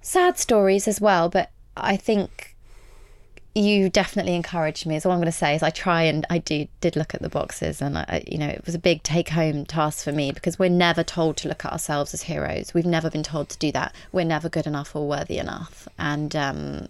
sad 0.00 0.38
stories 0.38 0.88
as 0.88 1.00
well. 1.00 1.28
But 1.28 1.50
I 1.76 1.96
think 1.96 2.56
you 3.54 3.88
definitely 3.88 4.34
encouraged 4.34 4.84
me. 4.84 4.96
Is 4.96 5.06
all 5.06 5.12
I'm 5.12 5.18
going 5.18 5.26
to 5.26 5.32
say. 5.32 5.54
Is 5.54 5.62
I 5.62 5.70
try 5.70 6.02
and 6.02 6.26
I 6.30 6.38
do 6.38 6.66
did 6.80 6.96
look 6.96 7.14
at 7.14 7.22
the 7.22 7.28
boxes, 7.28 7.80
and 7.80 7.98
I, 7.98 8.24
you 8.26 8.38
know, 8.38 8.48
it 8.48 8.66
was 8.66 8.74
a 8.74 8.80
big 8.80 9.02
take 9.02 9.30
home 9.30 9.64
task 9.64 10.04
for 10.04 10.12
me 10.12 10.32
because 10.32 10.58
we're 10.58 10.70
never 10.70 11.02
told 11.04 11.36
to 11.38 11.48
look 11.48 11.64
at 11.64 11.72
ourselves 11.72 12.14
as 12.14 12.22
heroes. 12.22 12.74
We've 12.74 12.86
never 12.86 13.10
been 13.10 13.22
told 13.22 13.48
to 13.50 13.58
do 13.58 13.70
that. 13.72 13.94
We're 14.12 14.24
never 14.24 14.48
good 14.48 14.66
enough 14.66 14.94
or 14.96 15.06
worthy 15.06 15.38
enough, 15.38 15.88
and 15.98 16.34
um, 16.34 16.88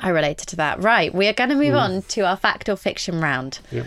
I 0.00 0.08
related 0.08 0.48
to 0.48 0.56
that. 0.56 0.82
Right, 0.82 1.14
we 1.14 1.28
are 1.28 1.32
going 1.32 1.50
to 1.50 1.56
move 1.56 1.72
hmm. 1.72 1.76
on 1.76 2.02
to 2.02 2.22
our 2.22 2.36
fact 2.36 2.68
or 2.68 2.76
fiction 2.76 3.20
round. 3.20 3.60
Yeah, 3.70 3.86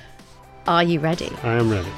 Are 0.68 0.84
you 0.84 1.00
ready? 1.00 1.32
I 1.44 1.54
am 1.54 1.70
ready. 1.70 1.90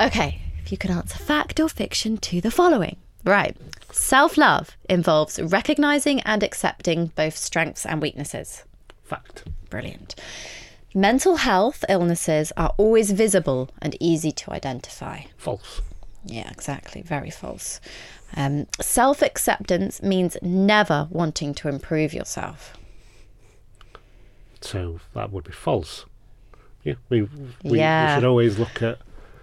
Okay, 0.00 0.40
if 0.58 0.72
you 0.72 0.78
could 0.78 0.90
answer 0.90 1.18
fact 1.18 1.60
or 1.60 1.68
fiction 1.68 2.16
to 2.18 2.40
the 2.40 2.50
following. 2.50 2.96
Right. 3.24 3.56
Self 3.92 4.36
love 4.36 4.76
involves 4.90 5.40
recognizing 5.40 6.20
and 6.22 6.42
accepting 6.42 7.12
both 7.14 7.36
strengths 7.36 7.86
and 7.86 8.02
weaknesses. 8.02 8.64
Fact. 9.04 9.44
Brilliant. 9.70 10.14
Mental 10.94 11.36
health 11.36 11.84
illnesses 11.88 12.52
are 12.56 12.74
always 12.76 13.12
visible 13.12 13.70
and 13.80 13.96
easy 14.00 14.30
to 14.32 14.52
identify. 14.52 15.22
False. 15.36 15.80
Yeah, 16.24 16.50
exactly. 16.50 17.02
Very 17.02 17.30
false. 17.30 17.80
Um, 18.36 18.66
Self 18.80 19.22
acceptance 19.22 20.02
means 20.02 20.36
never 20.42 21.08
wanting 21.10 21.54
to 21.54 21.68
improve 21.68 22.12
yourself. 22.12 22.76
So 24.60 25.00
that 25.14 25.30
would 25.30 25.44
be 25.44 25.52
false. 25.52 26.06
Yeah, 26.82 26.94
we, 27.08 27.22
we, 27.62 27.78
Yeah. 27.78 28.14
we 28.14 28.20
should 28.20 28.26
always 28.28 28.58
look 28.58 28.82
at 28.82 28.98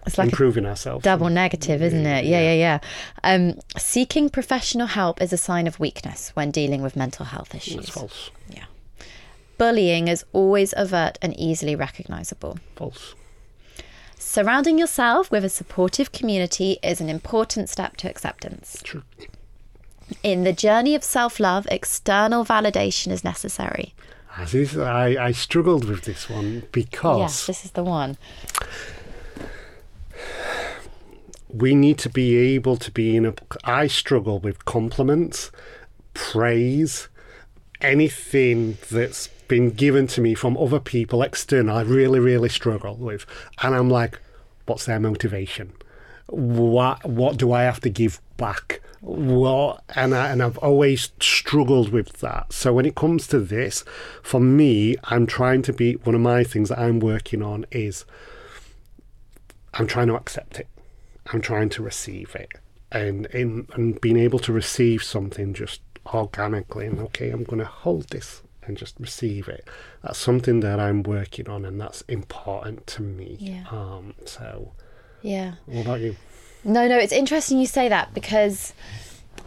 It's 0.06 0.18
like 0.18 0.26
improving 0.30 0.66
ourselves. 0.66 1.04
double 1.04 1.30
negative, 1.30 1.82
isn't 1.82 2.06
it? 2.06 2.26
Yeah, 2.26 2.42
yeah, 2.42 2.54
yeah. 2.54 2.80
Um, 3.24 3.60
seeking 3.78 4.30
professional 4.30 4.88
help 4.88 5.22
is 5.22 5.32
a 5.32 5.38
sign 5.38 5.68
of 5.68 5.80
weakness 5.80 6.30
when 6.36 6.52
dealing 6.52 6.82
with 6.82 6.96
mental 6.96 7.26
health 7.26 7.54
issues. 7.56 7.76
That's 7.78 7.90
false. 7.90 8.32
Yeah. 8.50 8.66
Bullying 9.58 10.08
is 10.08 10.26
always 10.34 10.74
overt 10.76 11.18
and 11.22 11.38
easily 11.40 11.76
recognizable. 11.76 12.58
False. 12.76 13.14
Surrounding 14.22 14.78
yourself 14.78 15.32
with 15.32 15.44
a 15.44 15.50
supportive 15.50 16.12
community 16.12 16.78
is 16.84 17.02
an 17.02 17.10
important 17.10 17.68
step 17.70 17.98
to 17.98 18.08
acceptance. 18.08 18.80
True. 18.84 19.02
In 20.22 20.44
the 20.44 20.54
journey 20.54 20.94
of 20.94 21.04
self 21.04 21.40
love, 21.40 21.68
external 21.72 22.46
validation 22.46 23.12
is 23.12 23.24
necessary. 23.24 23.96
Ah, 24.30 24.44
As 24.44 24.54
is, 24.54 24.78
I, 24.78 25.08
I 25.28 25.32
struggled 25.32 25.86
with 25.86 26.04
this 26.04 26.30
one 26.30 26.64
because 26.72 27.20
Yes, 27.20 27.48
this 27.48 27.66
is 27.66 27.72
the 27.72 27.84
one. 27.84 28.16
we 31.50 31.74
need 31.74 31.98
to 31.98 32.10
be 32.10 32.38
able 32.38 32.78
to 32.78 32.92
be 32.92 33.18
in 33.18 33.26
a. 33.26 33.34
I 33.64 33.88
struggle 33.88 34.38
with 34.40 34.66
compliments, 34.66 35.52
praise, 36.14 37.10
anything 37.82 38.78
that's 38.92 39.30
been 39.52 39.70
given 39.70 40.08
to 40.08 40.22
me 40.22 40.34
from 40.34 40.58
other 40.58 40.80
people 40.80 41.22
external, 41.22 41.76
I 41.76 41.82
really, 41.82 42.20
really 42.20 42.48
struggle 42.48 42.96
with. 42.96 43.26
And 43.62 43.76
I'm 43.76 43.90
like, 43.90 44.18
what's 44.66 44.86
their 44.86 44.98
motivation? 44.98 45.74
What 46.28 47.04
what 47.04 47.36
do 47.36 47.52
I 47.52 47.64
have 47.64 47.82
to 47.82 47.90
give 47.90 48.22
back? 48.38 48.80
What 49.02 49.84
and 49.94 50.16
I, 50.16 50.30
and 50.30 50.42
I've 50.42 50.58
always 50.60 51.12
struggled 51.20 51.90
with 51.90 52.22
that. 52.22 52.54
So 52.54 52.72
when 52.72 52.86
it 52.86 52.96
comes 52.96 53.28
to 53.28 53.42
this, 53.42 53.84
for 54.24 54.40
me, 54.40 54.96
I'm 55.04 55.28
trying 55.28 55.64
to 55.64 55.74
be 55.74 55.96
one 55.96 56.16
of 56.16 56.22
my 56.22 56.46
things 56.46 56.70
that 56.70 56.80
I'm 56.80 57.02
working 57.02 57.44
on 57.44 57.66
is 57.72 58.06
I'm 59.74 59.86
trying 59.86 60.08
to 60.08 60.16
accept 60.16 60.62
it. 60.62 60.70
I'm 61.34 61.42
trying 61.42 61.68
to 61.72 61.84
receive 61.84 62.36
it. 62.36 62.54
And 62.90 63.26
in 63.26 63.68
and 63.74 64.00
being 64.00 64.18
able 64.18 64.40
to 64.40 64.54
receive 64.54 65.04
something 65.04 65.54
just 65.54 65.82
organically 66.14 66.86
and 66.86 67.00
okay, 67.00 67.32
I'm 67.32 67.44
gonna 67.44 67.66
hold 67.66 68.12
this 68.12 68.44
and 68.66 68.78
just 68.78 68.96
receive 69.00 69.48
it. 69.48 69.68
That's 70.04 70.20
something 70.20 70.60
that 70.62 70.80
I'm 70.80 71.04
working 71.04 71.50
on 71.50 71.66
and 71.66 71.80
that's 71.80 72.02
important 72.02 72.88
to 72.88 73.02
me. 73.02 73.38
Yeah. 73.40 73.64
Um 73.72 74.14
so 74.26 74.74
Yeah. 75.22 75.54
what 75.66 75.86
about 75.86 76.00
you? 76.02 76.16
No, 76.64 76.88
no, 76.88 76.98
it's 76.98 77.14
interesting 77.14 77.58
you 77.60 77.66
say 77.66 77.90
that 77.90 78.14
because 78.14 78.74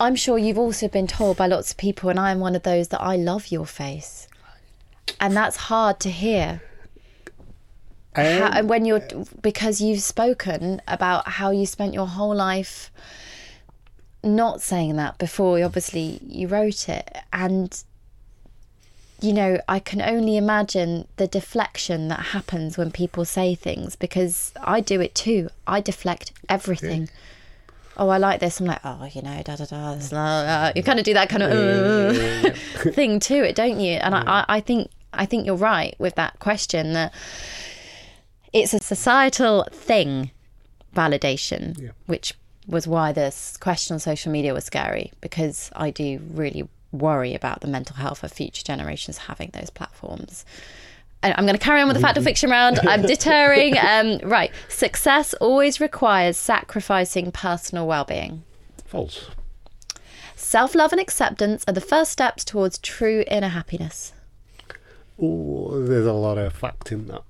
I'm 0.00 0.16
sure 0.16 0.36
you've 0.38 0.58
also 0.58 0.88
been 0.88 1.06
told 1.06 1.36
by 1.36 1.46
lots 1.46 1.70
of 1.70 1.76
people, 1.76 2.10
and 2.10 2.18
I'm 2.18 2.40
one 2.40 2.56
of 2.56 2.64
those 2.64 2.88
that 2.88 3.00
I 3.00 3.14
love 3.14 3.48
your 3.52 3.66
face. 3.66 4.26
And 5.20 5.36
that's 5.36 5.56
hard 5.56 6.00
to 6.00 6.10
hear. 6.10 6.60
How, 8.16 8.22
Um, 8.46 8.52
and 8.54 8.68
when 8.68 8.84
you're, 8.84 9.06
because 9.42 9.80
you've 9.80 10.02
spoken 10.02 10.82
about 10.88 11.28
how 11.28 11.52
you 11.52 11.66
spent 11.66 11.94
your 11.94 12.08
whole 12.08 12.34
life 12.34 12.90
not 14.24 14.60
saying 14.62 14.96
that 14.96 15.18
before, 15.18 15.62
obviously, 15.62 16.18
you 16.26 16.48
wrote 16.48 16.88
it. 16.88 17.16
And, 17.32 17.80
you 19.24 19.32
know, 19.32 19.58
I 19.66 19.78
can 19.78 20.02
only 20.02 20.36
imagine 20.36 21.08
the 21.16 21.26
deflection 21.26 22.08
that 22.08 22.20
happens 22.20 22.76
when 22.76 22.90
people 22.90 23.24
say 23.24 23.54
things 23.54 23.96
because 23.96 24.52
I 24.62 24.80
do 24.80 25.00
it 25.00 25.14
too. 25.14 25.48
I 25.66 25.80
deflect 25.80 26.32
everything. 26.48 27.08
Oh, 27.96 28.10
I 28.10 28.18
like 28.18 28.40
this. 28.40 28.60
I'm 28.60 28.66
like, 28.66 28.80
oh, 28.84 29.08
you 29.12 29.22
know, 29.22 29.40
da 29.42 29.56
da 29.56 29.64
da. 29.64 30.72
You 30.76 30.82
kind 30.82 30.98
of 30.98 31.04
do 31.04 31.14
that 31.14 31.28
kind 31.30 31.42
of 31.42 31.52
uh, 31.52 32.50
thing 32.90 33.18
to 33.20 33.36
it, 33.36 33.54
don't 33.54 33.80
you? 33.80 33.92
And 33.92 34.14
I, 34.14 34.44
I 34.48 34.60
think, 34.60 34.90
I 35.12 35.24
think 35.24 35.46
you're 35.46 35.56
right 35.56 35.94
with 35.98 36.16
that 36.16 36.38
question 36.40 36.92
that 36.92 37.14
it's 38.52 38.74
a 38.74 38.78
societal 38.80 39.66
thing, 39.72 40.32
validation, 40.94 41.92
which 42.06 42.34
was 42.66 42.86
why 42.86 43.12
this 43.12 43.56
question 43.56 43.94
on 43.94 44.00
social 44.00 44.32
media 44.32 44.52
was 44.52 44.64
scary 44.64 45.12
because 45.20 45.70
I 45.76 45.90
do 45.90 46.20
really 46.32 46.68
worry 46.98 47.34
about 47.34 47.60
the 47.60 47.68
mental 47.68 47.96
health 47.96 48.22
of 48.22 48.32
future 48.32 48.62
generations 48.62 49.18
having 49.18 49.50
those 49.52 49.70
platforms. 49.70 50.44
I'm 51.22 51.46
going 51.46 51.58
to 51.58 51.64
carry 51.64 51.80
on 51.80 51.88
with 51.88 51.96
the 51.96 52.02
fact 52.02 52.18
or 52.18 52.20
fiction 52.22 52.50
round. 52.50 52.78
I'm 52.80 53.02
deterring. 53.06 53.76
Um, 53.78 54.18
right. 54.28 54.52
Success 54.68 55.32
always 55.34 55.80
requires 55.80 56.36
sacrificing 56.36 57.32
personal 57.32 57.86
well 57.86 58.04
being. 58.04 58.42
false. 58.84 59.28
Self 60.36 60.74
love 60.74 60.92
and 60.92 61.00
acceptance 61.00 61.64
are 61.66 61.72
the 61.72 61.80
first 61.80 62.12
steps 62.12 62.44
towards 62.44 62.76
true 62.78 63.24
inner 63.28 63.48
happiness. 63.48 64.12
Ooh, 65.22 65.84
there's 65.88 66.06
a 66.06 66.12
lot 66.12 66.36
of 66.36 66.52
fact 66.52 66.92
in 66.92 67.06
that. 67.06 67.22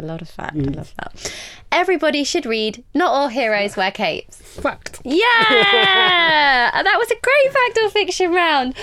A 0.00 0.06
lot 0.06 0.22
of 0.22 0.30
fact. 0.30 0.56
I 0.56 0.60
love 0.60 0.94
that. 0.96 1.32
Everybody 1.70 2.24
should 2.24 2.46
read 2.46 2.82
Not 2.94 3.10
All 3.10 3.28
Heroes 3.28 3.76
Wear 3.76 3.90
Capes. 3.90 4.36
Fact. 4.36 5.02
Yeah! 5.04 6.70
That 6.82 6.96
was 6.98 7.10
a 7.10 7.20
great 7.20 7.52
fact 7.52 7.78
or 7.82 7.90
fiction 7.90 8.32
round. 8.32 8.74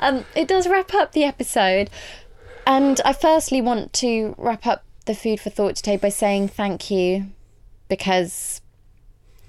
Um, 0.00 0.26
it 0.34 0.46
does 0.46 0.68
wrap 0.68 0.92
up 0.92 1.12
the 1.12 1.24
episode. 1.24 1.88
And 2.66 3.00
I 3.06 3.14
firstly 3.14 3.62
want 3.62 3.94
to 3.94 4.34
wrap 4.36 4.66
up 4.66 4.84
the 5.06 5.14
food 5.14 5.40
for 5.40 5.48
thought 5.48 5.76
today 5.76 5.96
by 5.96 6.10
saying 6.10 6.48
thank 6.48 6.90
you 6.90 7.28
because 7.88 8.60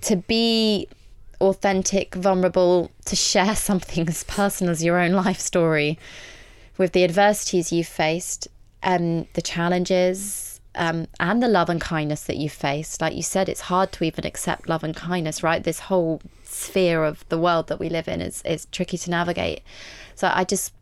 to 0.01 0.15
be 0.15 0.87
authentic, 1.41 2.15
vulnerable, 2.15 2.89
to 3.05 3.17
share 3.17 3.55
something 3.69 4.07
as 4.07 4.23
personal 4.23 4.71
as 4.71 4.81
your 4.81 4.97
own 4.97 5.11
life 5.11 5.39
story 5.39 5.99
with 6.77 6.93
the 6.93 7.03
adversities 7.03 7.73
you've 7.73 7.87
faced, 7.87 8.47
um, 8.83 9.27
the 9.33 9.41
challenges, 9.41 10.46
um, 10.77 11.07
and 11.19 11.41
the 11.41 11.47
love 11.47 11.69
and 11.69 11.81
kindness 11.81 12.23
that 12.23 12.37
you've 12.37 12.53
faced. 12.53 13.01
Like 13.01 13.15
you 13.15 13.23
said, 13.23 13.49
it's 13.49 13.61
hard 13.61 13.91
to 13.93 14.03
even 14.03 14.25
accept 14.25 14.69
love 14.69 14.83
and 14.83 14.95
kindness, 14.95 15.43
right? 15.43 15.63
This 15.63 15.81
whole 15.81 16.21
sphere 16.43 17.03
of 17.03 17.27
the 17.29 17.37
world 17.37 17.67
that 17.67 17.79
we 17.79 17.89
live 17.89 18.07
in 18.07 18.21
is, 18.21 18.41
is 18.43 18.65
tricky 18.65 18.97
to 18.97 19.09
navigate. 19.09 19.61
So 20.15 20.31
I 20.33 20.43
just 20.43 20.73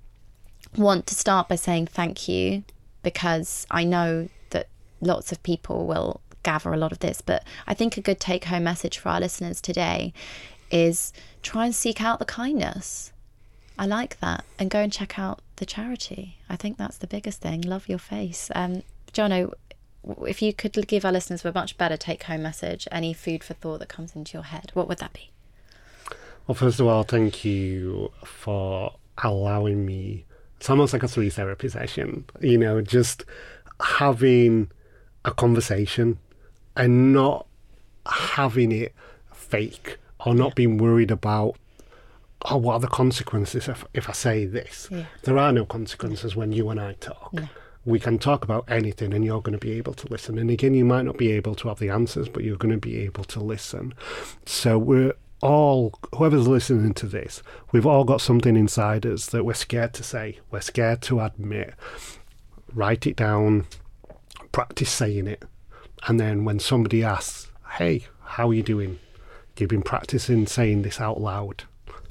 want 0.77 1.07
to 1.07 1.15
start 1.15 1.47
by 1.47 1.55
saying 1.55 1.87
thank 1.87 2.27
you 2.27 2.63
because 3.03 3.65
I 3.71 3.83
know 3.83 4.29
that 4.49 4.67
lots 5.01 5.31
of 5.31 5.41
people 5.43 5.85
will 5.85 6.21
gather 6.43 6.73
a 6.73 6.77
lot 6.77 6.91
of 6.91 6.99
this. 6.99 7.21
But 7.21 7.43
I 7.67 7.73
think 7.73 7.97
a 7.97 8.01
good 8.01 8.19
take 8.19 8.45
home 8.45 8.63
message 8.63 8.97
for 8.97 9.09
our 9.09 9.19
listeners 9.19 9.61
today 9.61 10.13
is 10.71 11.13
try 11.41 11.65
and 11.65 11.75
seek 11.75 12.01
out 12.01 12.19
the 12.19 12.25
kindness. 12.25 13.11
I 13.77 13.85
like 13.85 14.19
that. 14.19 14.45
And 14.57 14.69
go 14.69 14.79
and 14.79 14.91
check 14.91 15.19
out 15.19 15.41
the 15.57 15.65
charity. 15.65 16.37
I 16.49 16.55
think 16.55 16.77
that's 16.77 16.97
the 16.97 17.07
biggest 17.07 17.41
thing. 17.41 17.61
Love 17.61 17.89
your 17.89 17.99
face. 17.99 18.49
Um, 18.55 18.83
Jono, 19.11 19.53
if 20.27 20.41
you 20.41 20.53
could 20.53 20.73
give 20.87 21.05
our 21.05 21.11
listeners 21.11 21.43
a 21.45 21.51
much 21.53 21.77
better 21.77 21.97
take 21.97 22.23
home 22.23 22.43
message, 22.43 22.87
any 22.91 23.13
food 23.13 23.43
for 23.43 23.53
thought 23.53 23.79
that 23.79 23.89
comes 23.89 24.15
into 24.15 24.33
your 24.33 24.43
head, 24.43 24.71
what 24.73 24.87
would 24.87 24.99
that 24.99 25.13
be? 25.13 25.31
Well, 26.47 26.55
first 26.55 26.79
of 26.79 26.87
all, 26.87 27.03
thank 27.03 27.43
you 27.43 28.11
for 28.23 28.93
allowing 29.23 29.85
me. 29.85 30.25
It's 30.57 30.69
almost 30.69 30.93
like 30.93 31.03
a 31.03 31.07
three 31.07 31.29
therapy 31.29 31.69
session, 31.69 32.25
you 32.39 32.57
know, 32.57 32.81
just 32.81 33.25
having 33.81 34.71
a 35.25 35.31
conversation 35.31 36.19
and 36.77 37.13
not 37.13 37.47
having 38.05 38.71
it 38.71 38.93
fake 39.33 39.97
or 40.25 40.35
not 40.35 40.55
being 40.55 40.77
worried 40.77 41.11
about, 41.11 41.55
oh, 42.45 42.57
what 42.57 42.73
are 42.73 42.79
the 42.79 42.87
consequences 42.87 43.67
if, 43.67 43.85
if 43.93 44.07
I 44.09 44.13
say 44.13 44.45
this? 44.45 44.87
Yeah. 44.91 45.05
There 45.23 45.37
are 45.37 45.51
no 45.51 45.65
consequences 45.65 46.35
when 46.35 46.51
you 46.51 46.69
and 46.69 46.79
I 46.79 46.93
talk. 46.93 47.33
We 47.85 47.99
can 47.99 48.17
talk 48.17 48.43
about 48.43 48.65
anything 48.67 49.13
and 49.13 49.23
you're 49.23 49.41
going 49.41 49.57
to 49.57 49.65
be 49.65 49.73
able 49.73 49.93
to 49.93 50.07
listen. 50.07 50.39
And 50.39 50.49
again, 50.49 50.73
you 50.73 50.83
might 50.83 51.05
not 51.05 51.17
be 51.17 51.31
able 51.31 51.55
to 51.55 51.67
have 51.67 51.79
the 51.79 51.89
answers, 51.89 52.27
but 52.27 52.43
you're 52.43 52.57
going 52.57 52.73
to 52.73 52.79
be 52.79 52.97
able 52.99 53.23
to 53.25 53.39
listen. 53.39 53.93
So 54.45 54.77
we're 54.79 55.13
all, 55.41 55.93
whoever's 56.15 56.47
listening 56.47 56.95
to 56.95 57.05
this, 57.05 57.43
we've 57.71 57.85
all 57.85 58.03
got 58.03 58.21
something 58.21 58.55
inside 58.55 59.05
us 59.05 59.27
that 59.27 59.45
we're 59.45 59.53
scared 59.53 59.93
to 59.93 60.03
say, 60.03 60.39
we're 60.49 60.61
scared 60.61 61.01
to 61.03 61.19
admit. 61.19 61.75
Write 62.73 63.05
it 63.05 63.15
down, 63.15 63.67
practice 64.51 64.89
saying 64.89 65.27
it. 65.27 65.43
And 66.07 66.19
then 66.19 66.43
when 66.43 66.59
somebody 66.59 67.03
asks, 67.03 67.51
hey, 67.77 68.07
how 68.23 68.49
are 68.49 68.53
you 68.53 68.63
doing? 68.63 68.99
You've 69.57 69.69
been 69.69 69.83
practicing 69.83 70.47
saying 70.47 70.81
this 70.81 70.99
out 70.99 71.21
loud. 71.21 71.63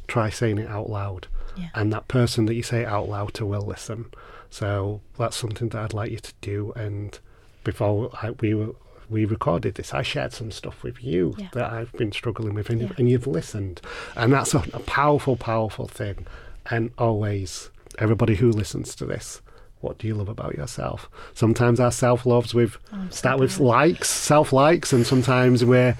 Try 0.06 0.30
saying 0.30 0.58
it 0.58 0.68
out 0.68 0.88
loud. 0.88 1.26
Yeah. 1.56 1.68
And 1.74 1.92
that 1.92 2.08
person 2.08 2.46
that 2.46 2.54
you 2.54 2.62
say 2.62 2.82
it 2.82 2.88
out 2.88 3.08
loud 3.08 3.34
to 3.34 3.46
will 3.46 3.66
listen. 3.66 4.06
So 4.54 5.00
that's 5.18 5.36
something 5.36 5.68
that 5.70 5.82
I'd 5.82 5.92
like 5.94 6.12
you 6.12 6.18
to 6.18 6.32
do. 6.40 6.72
And 6.76 7.18
before 7.64 8.10
I, 8.22 8.30
we 8.40 8.54
were, 8.54 8.76
we 9.10 9.24
recorded 9.24 9.74
this, 9.74 9.92
I 9.92 10.02
shared 10.02 10.32
some 10.32 10.52
stuff 10.52 10.84
with 10.84 11.02
you 11.02 11.34
Yeah. 11.38 11.48
that 11.54 11.72
I've 11.72 11.90
been 11.94 12.12
struggling 12.12 12.54
with, 12.54 12.70
and, 12.70 12.82
Yeah. 12.82 12.92
and 12.96 13.08
you've 13.10 13.26
listened. 13.26 13.80
And 14.14 14.32
that's 14.32 14.54
a, 14.54 14.58
a 14.72 14.78
powerful, 14.78 15.34
powerful 15.36 15.88
thing. 15.88 16.28
And 16.70 16.92
always, 16.98 17.70
everybody 17.98 18.36
who 18.36 18.48
listens 18.52 18.94
to 18.94 19.04
this, 19.04 19.42
what 19.80 19.98
do 19.98 20.06
you 20.06 20.14
love 20.14 20.28
about 20.28 20.54
yourself? 20.54 21.10
Sometimes 21.34 21.80
our 21.80 21.90
self 21.90 22.24
loves 22.24 22.54
with 22.54 22.78
start 23.10 23.40
with 23.40 23.58
likes, 23.58 24.08
self 24.08 24.52
likes, 24.52 24.92
and 24.92 25.04
sometimes 25.04 25.64
we're 25.64 25.96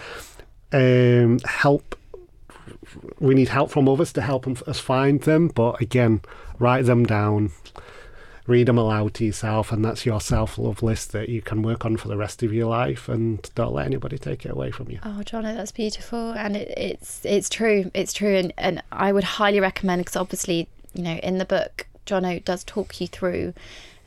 um, 0.72 1.40
help. 1.40 1.96
We 3.18 3.34
need 3.34 3.48
help 3.48 3.70
from 3.72 3.88
others 3.88 4.12
to 4.12 4.20
help 4.22 4.46
us 4.46 4.78
find 4.78 5.20
them. 5.22 5.48
But 5.48 5.80
again, 5.80 6.22
write 6.60 6.84
them 6.86 7.04
down, 7.04 7.50
read 8.46 8.66
them 8.66 8.78
aloud 8.78 9.14
to 9.14 9.24
yourself, 9.24 9.72
and 9.72 9.84
that's 9.84 10.04
your 10.04 10.20
self 10.20 10.58
love 10.58 10.82
list 10.82 11.12
that 11.12 11.28
you 11.28 11.42
can 11.42 11.62
work 11.62 11.84
on 11.84 11.96
for 11.96 12.08
the 12.08 12.16
rest 12.16 12.42
of 12.42 12.52
your 12.52 12.68
life. 12.68 13.08
And 13.08 13.48
don't 13.54 13.72
let 13.72 13.86
anybody 13.86 14.18
take 14.18 14.44
it 14.44 14.52
away 14.52 14.70
from 14.70 14.90
you. 14.90 14.98
Oh, 15.04 15.22
Jono, 15.24 15.54
that's 15.54 15.72
beautiful, 15.72 16.32
and 16.32 16.56
it, 16.56 16.72
it's 16.76 17.24
it's 17.24 17.48
true. 17.48 17.90
It's 17.94 18.12
true, 18.12 18.36
and 18.36 18.52
and 18.58 18.82
I 18.92 19.12
would 19.12 19.24
highly 19.24 19.60
recommend 19.60 20.00
because 20.00 20.16
obviously, 20.16 20.68
you 20.94 21.02
know, 21.02 21.16
in 21.16 21.38
the 21.38 21.44
book, 21.44 21.86
Jono 22.06 22.44
does 22.44 22.64
talk 22.64 23.00
you 23.00 23.06
through 23.06 23.54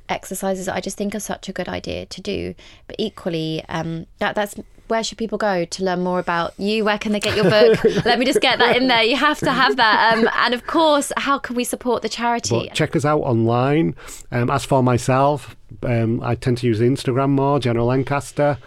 exercises 0.10 0.68
that 0.68 0.76
I 0.76 0.82
just 0.82 0.98
think 0.98 1.14
are 1.16 1.20
such 1.20 1.50
a 1.50 1.54
good 1.54 1.68
idea 1.68 2.06
to 2.06 2.22
do. 2.22 2.56
But 2.88 2.96
equally, 3.00 3.64
um, 3.70 4.08
that 4.20 4.36
that's 4.36 4.56
where 4.88 5.04
should 5.04 5.18
people 5.18 5.38
go 5.38 5.66
to 5.66 5.84
learn 5.84 6.02
more 6.04 6.20
about 6.20 6.54
you? 6.58 6.86
Where 6.86 6.98
can 6.98 7.12
they 7.12 7.20
get 7.20 7.36
your 7.36 7.50
book? 7.50 7.84
Let 8.06 8.20
me 8.20 8.26
just 8.26 8.42
get 8.42 8.60
that 8.60 8.78
in 8.78 8.88
there. 8.88 9.04
You 9.04 9.16
have 9.16 9.40
to 9.40 9.52
have 9.52 9.78
that. 9.78 10.14
Um, 10.14 10.30
and 10.36 10.54
of 10.54 10.66
course, 10.68 11.12
how 11.18 11.38
can 11.40 11.56
we 11.56 11.64
support 11.64 12.02
the 12.02 12.10
charity? 12.10 12.70
Check 12.74 12.96
us 12.96 13.06
out 13.06 13.22
online. 13.22 13.96
Um, 14.32 14.50
as 14.50 14.66
for 14.66 14.82
myself, 14.82 15.56
um, 15.84 16.22
I 16.24 16.36
tend 16.36 16.58
to 16.60 16.68
use 16.68 16.80
Instagram 16.80 17.32
more, 17.32 17.60
Jono 17.60 17.86
Lancaster. 17.86 18.58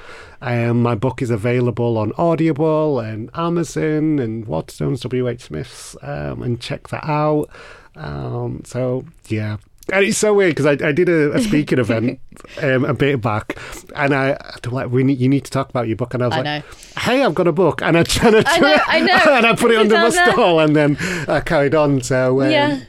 Um, 0.43 0.83
my 0.83 0.95
book 0.95 1.21
is 1.21 1.31
available 1.31 1.99
on 1.99 2.12
Audible 2.16 2.99
and 3.01 3.31
Amazon 3.35 4.18
and 4.18 4.47
Waterstones, 4.47 5.03
WH 5.05 5.41
Smiths, 5.41 5.97
um, 6.03 6.43
and 6.43 6.61
check 6.61 6.89
that 6.89 7.05
out. 7.05 7.51
Um, 7.97 8.62
so, 8.64 9.05
yeah, 9.29 9.59
And 9.93 10.05
it's 10.05 10.18
so 10.18 10.34
weird 10.34 10.55
because 10.57 10.66
I, 10.66 10.88
I 10.88 10.93
did 10.93 11.09
a, 11.09 11.32
a 11.32 11.41
speaking 11.49 11.78
event 11.78 12.20
um, 12.62 12.84
a 12.84 12.95
bit 12.95 13.20
back, 13.20 13.59
and 13.97 14.14
I 14.14 14.30
were 14.64 14.70
like, 14.70 14.91
"We 14.91 15.03
need 15.05 15.18
you 15.18 15.28
need 15.28 15.45
to 15.45 15.51
talk 15.51 15.70
about 15.70 15.86
your 15.88 15.97
book," 15.97 16.14
and 16.14 16.22
I 16.22 16.26
was 16.26 16.34
I 16.34 16.36
like, 16.38 16.45
know. 16.45 16.62
"Hey, 17.01 17.22
I've 17.24 17.34
got 17.34 17.47
a 17.47 17.53
book," 17.53 17.82
and 17.82 17.97
I, 17.97 18.01
and 18.22 18.36
I, 18.36 18.43
I 18.47 18.59
know, 18.61 18.76
I 18.86 19.01
know. 19.26 19.36
and 19.36 19.47
I 19.47 19.55
put 19.55 19.70
it 19.70 19.76
under 19.78 19.95
my 19.97 20.11
stall, 20.11 20.61
and 20.61 20.74
then 20.76 20.97
I 21.28 21.41
carried 21.41 21.74
on. 21.74 22.01
So 22.03 22.43
um, 22.43 22.51
Yeah. 22.51 22.80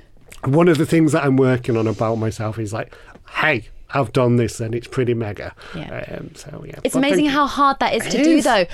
one 0.45 0.67
of 0.67 0.77
the 0.77 0.85
things 0.85 1.11
that 1.13 1.23
I'm 1.23 1.37
working 1.37 1.77
on 1.77 1.87
about 1.87 2.15
myself 2.15 2.57
is 2.59 2.71
like, 2.73 2.95
"Hey, 3.29 3.67
I've 3.93 4.13
done 4.13 4.35
this, 4.37 4.59
and 4.59 4.73
it's 4.75 4.87
pretty 4.87 5.13
mega." 5.13 5.53
Yeah. 5.75 6.05
Um, 6.17 6.31
so 6.35 6.63
yeah, 6.67 6.79
It's 6.83 6.93
But 6.93 6.99
amazing 6.99 7.25
how 7.27 7.47
hard 7.47 7.77
that 7.79 7.93
is 7.95 8.05
It 8.05 8.11
to 8.11 8.23
do, 8.23 8.29
is. 8.37 8.43
though. 8.43 8.65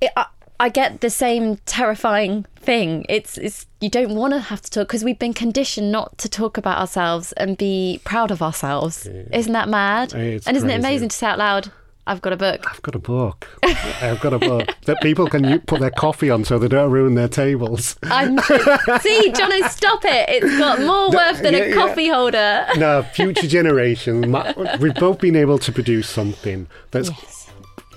It, 0.00 0.10
I, 0.16 0.26
I 0.62 0.68
get 0.68 1.00
the 1.00 1.10
same 1.10 1.56
terrifying 1.66 2.46
thing. 2.54 3.04
It's 3.08 3.36
it's 3.36 3.66
you 3.80 3.90
don't 3.90 4.14
want 4.14 4.32
to 4.32 4.38
have 4.38 4.62
to 4.62 4.70
talk 4.70 4.86
because 4.86 5.02
we've 5.02 5.18
been 5.18 5.34
conditioned 5.34 5.90
not 5.90 6.16
to 6.18 6.28
talk 6.28 6.56
about 6.56 6.78
ourselves 6.78 7.32
and 7.32 7.58
be 7.58 8.00
proud 8.04 8.30
of 8.30 8.40
ourselves. 8.42 9.08
Isn't 9.32 9.54
that 9.54 9.68
mad? 9.68 10.14
It's 10.14 10.46
and 10.46 10.56
isn't 10.56 10.70
it 10.70 10.78
amazing 10.78 11.08
to 11.08 11.16
say 11.16 11.26
out 11.26 11.38
loud, 11.38 11.72
"I've 12.06 12.22
got 12.22 12.32
a 12.32 12.36
book." 12.36 12.64
I've 12.70 12.80
got 12.80 12.94
a 12.94 13.00
book. 13.00 13.48
I've 13.64 14.20
got 14.20 14.34
a 14.34 14.38
book 14.38 14.68
that 14.84 15.00
people 15.02 15.26
can 15.26 15.58
put 15.62 15.80
their 15.80 15.90
coffee 15.90 16.30
on 16.30 16.44
so 16.44 16.60
they 16.60 16.68
don't 16.68 16.92
ruin 16.92 17.16
their 17.16 17.26
tables. 17.26 17.96
I'm 18.04 18.38
see, 19.00 19.32
Jono, 19.32 19.68
stop 19.68 20.04
it! 20.04 20.28
It's 20.28 20.58
got 20.58 20.78
more 20.78 21.10
worth 21.10 21.42
than 21.42 21.54
yeah, 21.54 21.60
a 21.64 21.68
yeah. 21.70 21.74
coffee 21.74 22.08
holder. 22.08 22.66
No, 22.76 23.02
future 23.02 23.48
generations. 23.58 24.28
ma- 24.28 24.52
We've 24.78 24.94
both 24.94 25.18
been 25.18 25.34
able 25.34 25.58
to 25.58 25.72
produce 25.72 26.08
something 26.08 26.68
that's 26.92 27.10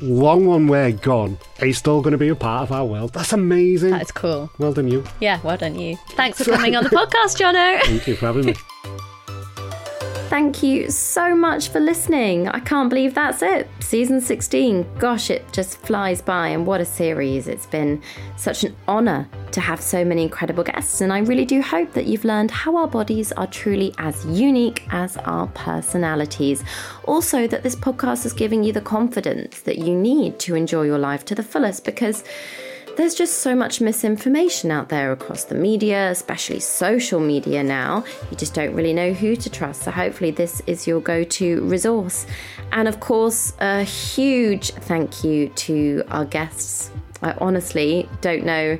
long 0.01 0.45
one 0.45 0.67
way 0.67 0.91
gone. 0.93 1.37
It's 1.59 1.77
still 1.77 2.01
going 2.01 2.11
to 2.11 2.17
be 2.17 2.29
a 2.29 2.35
part 2.35 2.63
of 2.63 2.71
our 2.71 2.85
world. 2.85 3.13
That's 3.13 3.33
amazing. 3.33 3.91
That's 3.91 4.11
cool. 4.11 4.49
well 4.57 4.73
done, 4.73 4.87
you. 4.87 5.03
Yeah, 5.19 5.39
well 5.43 5.57
done 5.57 5.79
you. 5.79 5.97
Thanks 6.11 6.43
for 6.43 6.51
coming 6.51 6.75
on 6.75 6.83
the 6.83 6.89
podcast, 7.01 7.37
Jono. 7.39 7.81
Thank 7.83 8.07
you 8.07 8.15
for 8.15 8.27
having 8.27 8.45
me. 8.45 8.55
Thank 10.27 10.63
you 10.63 10.89
so 10.89 11.35
much 11.35 11.69
for 11.69 11.79
listening. 11.79 12.47
I 12.47 12.59
can't 12.59 12.89
believe 12.89 13.13
that's 13.13 13.43
it. 13.43 13.69
Season 13.79 14.19
16. 14.19 14.97
Gosh, 14.97 15.29
it 15.29 15.45
just 15.53 15.77
flies 15.77 16.19
by, 16.21 16.47
and 16.47 16.65
what 16.65 16.81
a 16.81 16.85
series. 16.85 17.47
It's 17.47 17.67
been 17.67 18.01
such 18.35 18.63
an 18.63 18.75
honour 18.87 19.29
to 19.51 19.61
have 19.61 19.79
so 19.79 20.03
many 20.03 20.23
incredible 20.23 20.63
guests, 20.63 20.99
and 20.99 21.13
I 21.13 21.19
really 21.19 21.45
do 21.45 21.61
hope 21.61 21.93
that 21.93 22.07
you've 22.07 22.25
learned 22.25 22.49
how 22.49 22.75
our 22.75 22.87
bodies 22.87 23.31
are 23.33 23.47
truly 23.47 23.93
as 23.99 24.25
unique 24.25 24.87
as 24.89 25.15
our 25.17 25.45
personalities. 25.47 26.63
Also, 27.05 27.45
that 27.47 27.61
this 27.61 27.75
podcast 27.75 28.25
is 28.25 28.33
giving 28.33 28.63
you 28.63 28.73
the 28.73 28.81
confidence 28.81 29.61
that 29.61 29.77
you 29.77 29.95
need 29.95 30.39
to 30.39 30.55
enjoy 30.55 30.83
your 30.83 30.99
life 30.99 31.23
to 31.25 31.35
the 31.35 31.43
fullest 31.43 31.85
because. 31.85 32.23
There's 32.95 33.13
just 33.13 33.39
so 33.39 33.55
much 33.55 33.81
misinformation 33.81 34.71
out 34.71 34.87
there 34.87 35.11
across 35.11 35.43
the 35.43 35.55
media, 35.55 36.09
especially 36.11 36.61
social 36.61 37.19
media 37.19 37.61
now. 37.61 38.05
You 38.31 38.37
just 38.37 38.53
don't 38.53 38.73
really 38.73 38.93
know 38.93 39.11
who 39.11 39.35
to 39.35 39.49
trust. 39.49 39.83
So, 39.83 39.91
hopefully, 39.91 40.31
this 40.31 40.61
is 40.65 40.87
your 40.87 41.01
go 41.01 41.25
to 41.25 41.61
resource. 41.63 42.25
And 42.71 42.87
of 42.87 43.01
course, 43.01 43.51
a 43.59 43.83
huge 43.83 44.71
thank 44.71 45.25
you 45.25 45.49
to 45.49 46.03
our 46.07 46.23
guests. 46.23 46.89
I 47.21 47.33
honestly 47.39 48.07
don't 48.21 48.45
know 48.45 48.77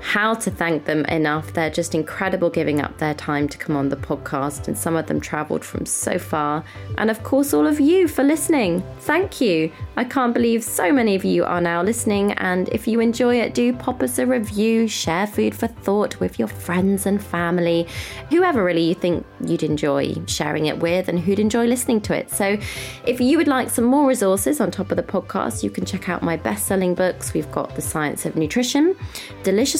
how 0.00 0.34
to 0.34 0.50
thank 0.50 0.84
them 0.84 1.04
enough. 1.06 1.52
They're 1.52 1.70
just 1.70 1.94
incredible 1.94 2.50
giving 2.50 2.80
up 2.80 2.98
their 2.98 3.14
time 3.14 3.48
to 3.48 3.58
come 3.58 3.76
on 3.76 3.88
the 3.88 3.96
podcast, 3.96 4.68
and 4.68 4.76
some 4.76 4.96
of 4.96 5.06
them 5.06 5.20
travelled 5.20 5.64
from 5.64 5.86
so 5.86 6.18
far. 6.18 6.64
And 6.96 7.10
of 7.10 7.22
course, 7.22 7.52
all 7.52 7.66
of 7.66 7.80
you 7.80 8.08
for 8.08 8.22
listening. 8.22 8.82
Thank 9.00 9.40
you. 9.40 9.72
I 9.96 10.04
can't 10.04 10.32
believe 10.34 10.62
so 10.62 10.92
many 10.92 11.14
of 11.14 11.24
you 11.24 11.44
are 11.44 11.60
now 11.60 11.82
listening. 11.82 12.32
And 12.34 12.68
if 12.70 12.86
you 12.86 13.00
enjoy 13.00 13.40
it, 13.40 13.54
do 13.54 13.72
pop 13.72 14.02
us 14.02 14.18
a 14.18 14.26
review, 14.26 14.88
share 14.88 15.26
food 15.26 15.54
for 15.54 15.66
thought 15.66 16.20
with 16.20 16.38
your 16.38 16.48
friends 16.48 17.06
and 17.06 17.22
family, 17.22 17.86
whoever 18.30 18.62
really 18.62 18.82
you 18.82 18.94
think 18.94 19.26
you'd 19.44 19.62
enjoy 19.62 20.14
sharing 20.26 20.66
it 20.66 20.78
with 20.78 21.08
and 21.08 21.18
who'd 21.18 21.38
enjoy 21.38 21.66
listening 21.66 22.00
to 22.02 22.14
it. 22.14 22.30
So, 22.30 22.58
if 23.04 23.20
you 23.20 23.36
would 23.38 23.48
like 23.48 23.70
some 23.70 23.84
more 23.84 24.06
resources 24.06 24.60
on 24.60 24.70
top 24.70 24.90
of 24.90 24.96
the 24.96 25.02
podcast, 25.02 25.62
you 25.62 25.70
can 25.70 25.84
check 25.84 26.08
out 26.08 26.22
my 26.22 26.36
best 26.36 26.66
selling 26.66 26.94
books. 26.94 27.34
We've 27.34 27.50
got 27.50 27.74
The 27.74 27.82
Science 27.82 28.24
of 28.26 28.36
Nutrition, 28.36 28.96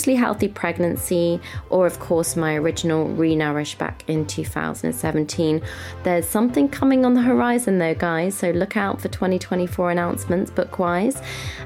Deliciously 0.08 0.26
Healthy 0.26 0.48
Pregnancy, 0.48 1.40
or 1.68 1.86
of 1.86 2.00
course, 2.00 2.34
my 2.34 2.54
original 2.54 3.08
Renourish 3.08 3.76
back 3.76 4.04
in 4.08 4.26
2017. 4.26 5.60
There's 6.02 6.26
something 6.26 6.70
coming 6.70 7.04
on 7.04 7.12
the 7.12 7.20
horizon 7.20 7.78
though, 7.78 7.94
guys, 7.94 8.34
so 8.34 8.50
look 8.50 8.74
out 8.74 9.02
for 9.02 9.08
2024 9.08 9.90
announcements 9.90 10.50
book 10.50 10.78
wise. 10.78 11.20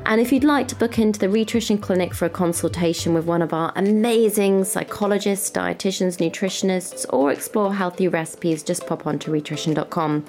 And 0.07 0.21
if 0.21 0.33
you'd 0.33 0.43
like 0.43 0.67
to 0.69 0.75
book 0.75 0.99
into 0.99 1.21
the 1.21 1.29
Rhitrition 1.29 1.79
Clinic 1.79 2.15
for 2.15 2.25
a 2.25 2.31
consultation 2.31 3.15
with 3.15 3.27
one 3.27 3.43
of 3.43 3.53
our 3.53 3.73
amazing 3.77 4.65
psychologists, 4.65 5.49
dietitians, 5.49 6.19
nutritionists, 6.19 7.07
or 7.11 7.31
explore 7.31 7.73
healthy 7.73 8.09
recipes, 8.09 8.65
just 8.65 8.89
pop 8.89 9.07
on 9.07 9.21
to 9.21 9.31
rhitrition.com. 9.31 10.25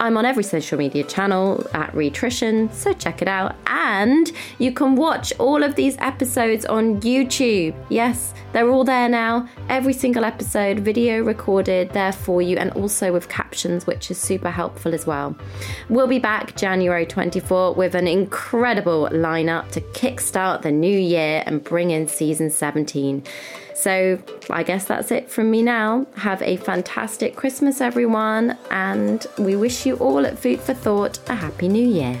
I'm 0.00 0.16
on 0.16 0.24
every 0.24 0.44
social 0.44 0.78
media 0.78 1.02
channel 1.02 1.66
at 1.74 1.92
Rhitrition, 1.92 2.72
so 2.72 2.92
check 2.92 3.20
it 3.20 3.26
out. 3.26 3.56
And 3.66 4.30
you 4.58 4.72
can 4.72 4.94
watch 4.94 5.32
all 5.40 5.64
of 5.64 5.74
these 5.74 5.96
episodes 5.98 6.64
on 6.64 7.00
YouTube. 7.00 7.74
Yes, 7.88 8.32
they're 8.52 8.70
all 8.70 8.84
there 8.84 9.08
now. 9.08 9.48
Every 9.68 9.92
single 9.92 10.24
episode, 10.24 10.78
video 10.78 11.22
recorded 11.24 11.90
there 11.90 12.12
for 12.12 12.40
you, 12.40 12.56
and 12.58 12.70
also 12.72 13.12
with 13.12 13.28
captions, 13.28 13.88
which 13.88 14.10
is 14.10 14.18
super 14.18 14.50
helpful 14.50 14.94
as 14.94 15.04
well. 15.04 15.36
We'll 15.88 16.06
be 16.06 16.20
back 16.20 16.54
January 16.54 17.04
24 17.04 17.74
with 17.74 17.96
an 17.96 18.06
incredible 18.06 19.08
lineup 19.10 19.70
to 19.72 19.80
kickstart 19.80 20.62
the 20.62 20.70
new 20.70 20.98
year 20.98 21.42
and 21.44 21.64
bring 21.64 21.90
in 21.90 22.06
season 22.06 22.50
17. 22.50 23.24
So 23.78 24.18
I 24.50 24.64
guess 24.64 24.86
that's 24.86 25.12
it 25.12 25.30
from 25.30 25.52
me 25.52 25.62
now. 25.62 26.04
Have 26.16 26.42
a 26.42 26.56
fantastic 26.56 27.36
Christmas, 27.36 27.80
everyone, 27.80 28.58
and 28.72 29.24
we 29.38 29.54
wish 29.54 29.86
you 29.86 29.94
all 29.98 30.26
at 30.26 30.36
Food 30.36 30.58
for 30.58 30.74
Thought 30.74 31.20
a 31.28 31.36
Happy 31.36 31.68
New 31.68 31.86
Year. 31.86 32.20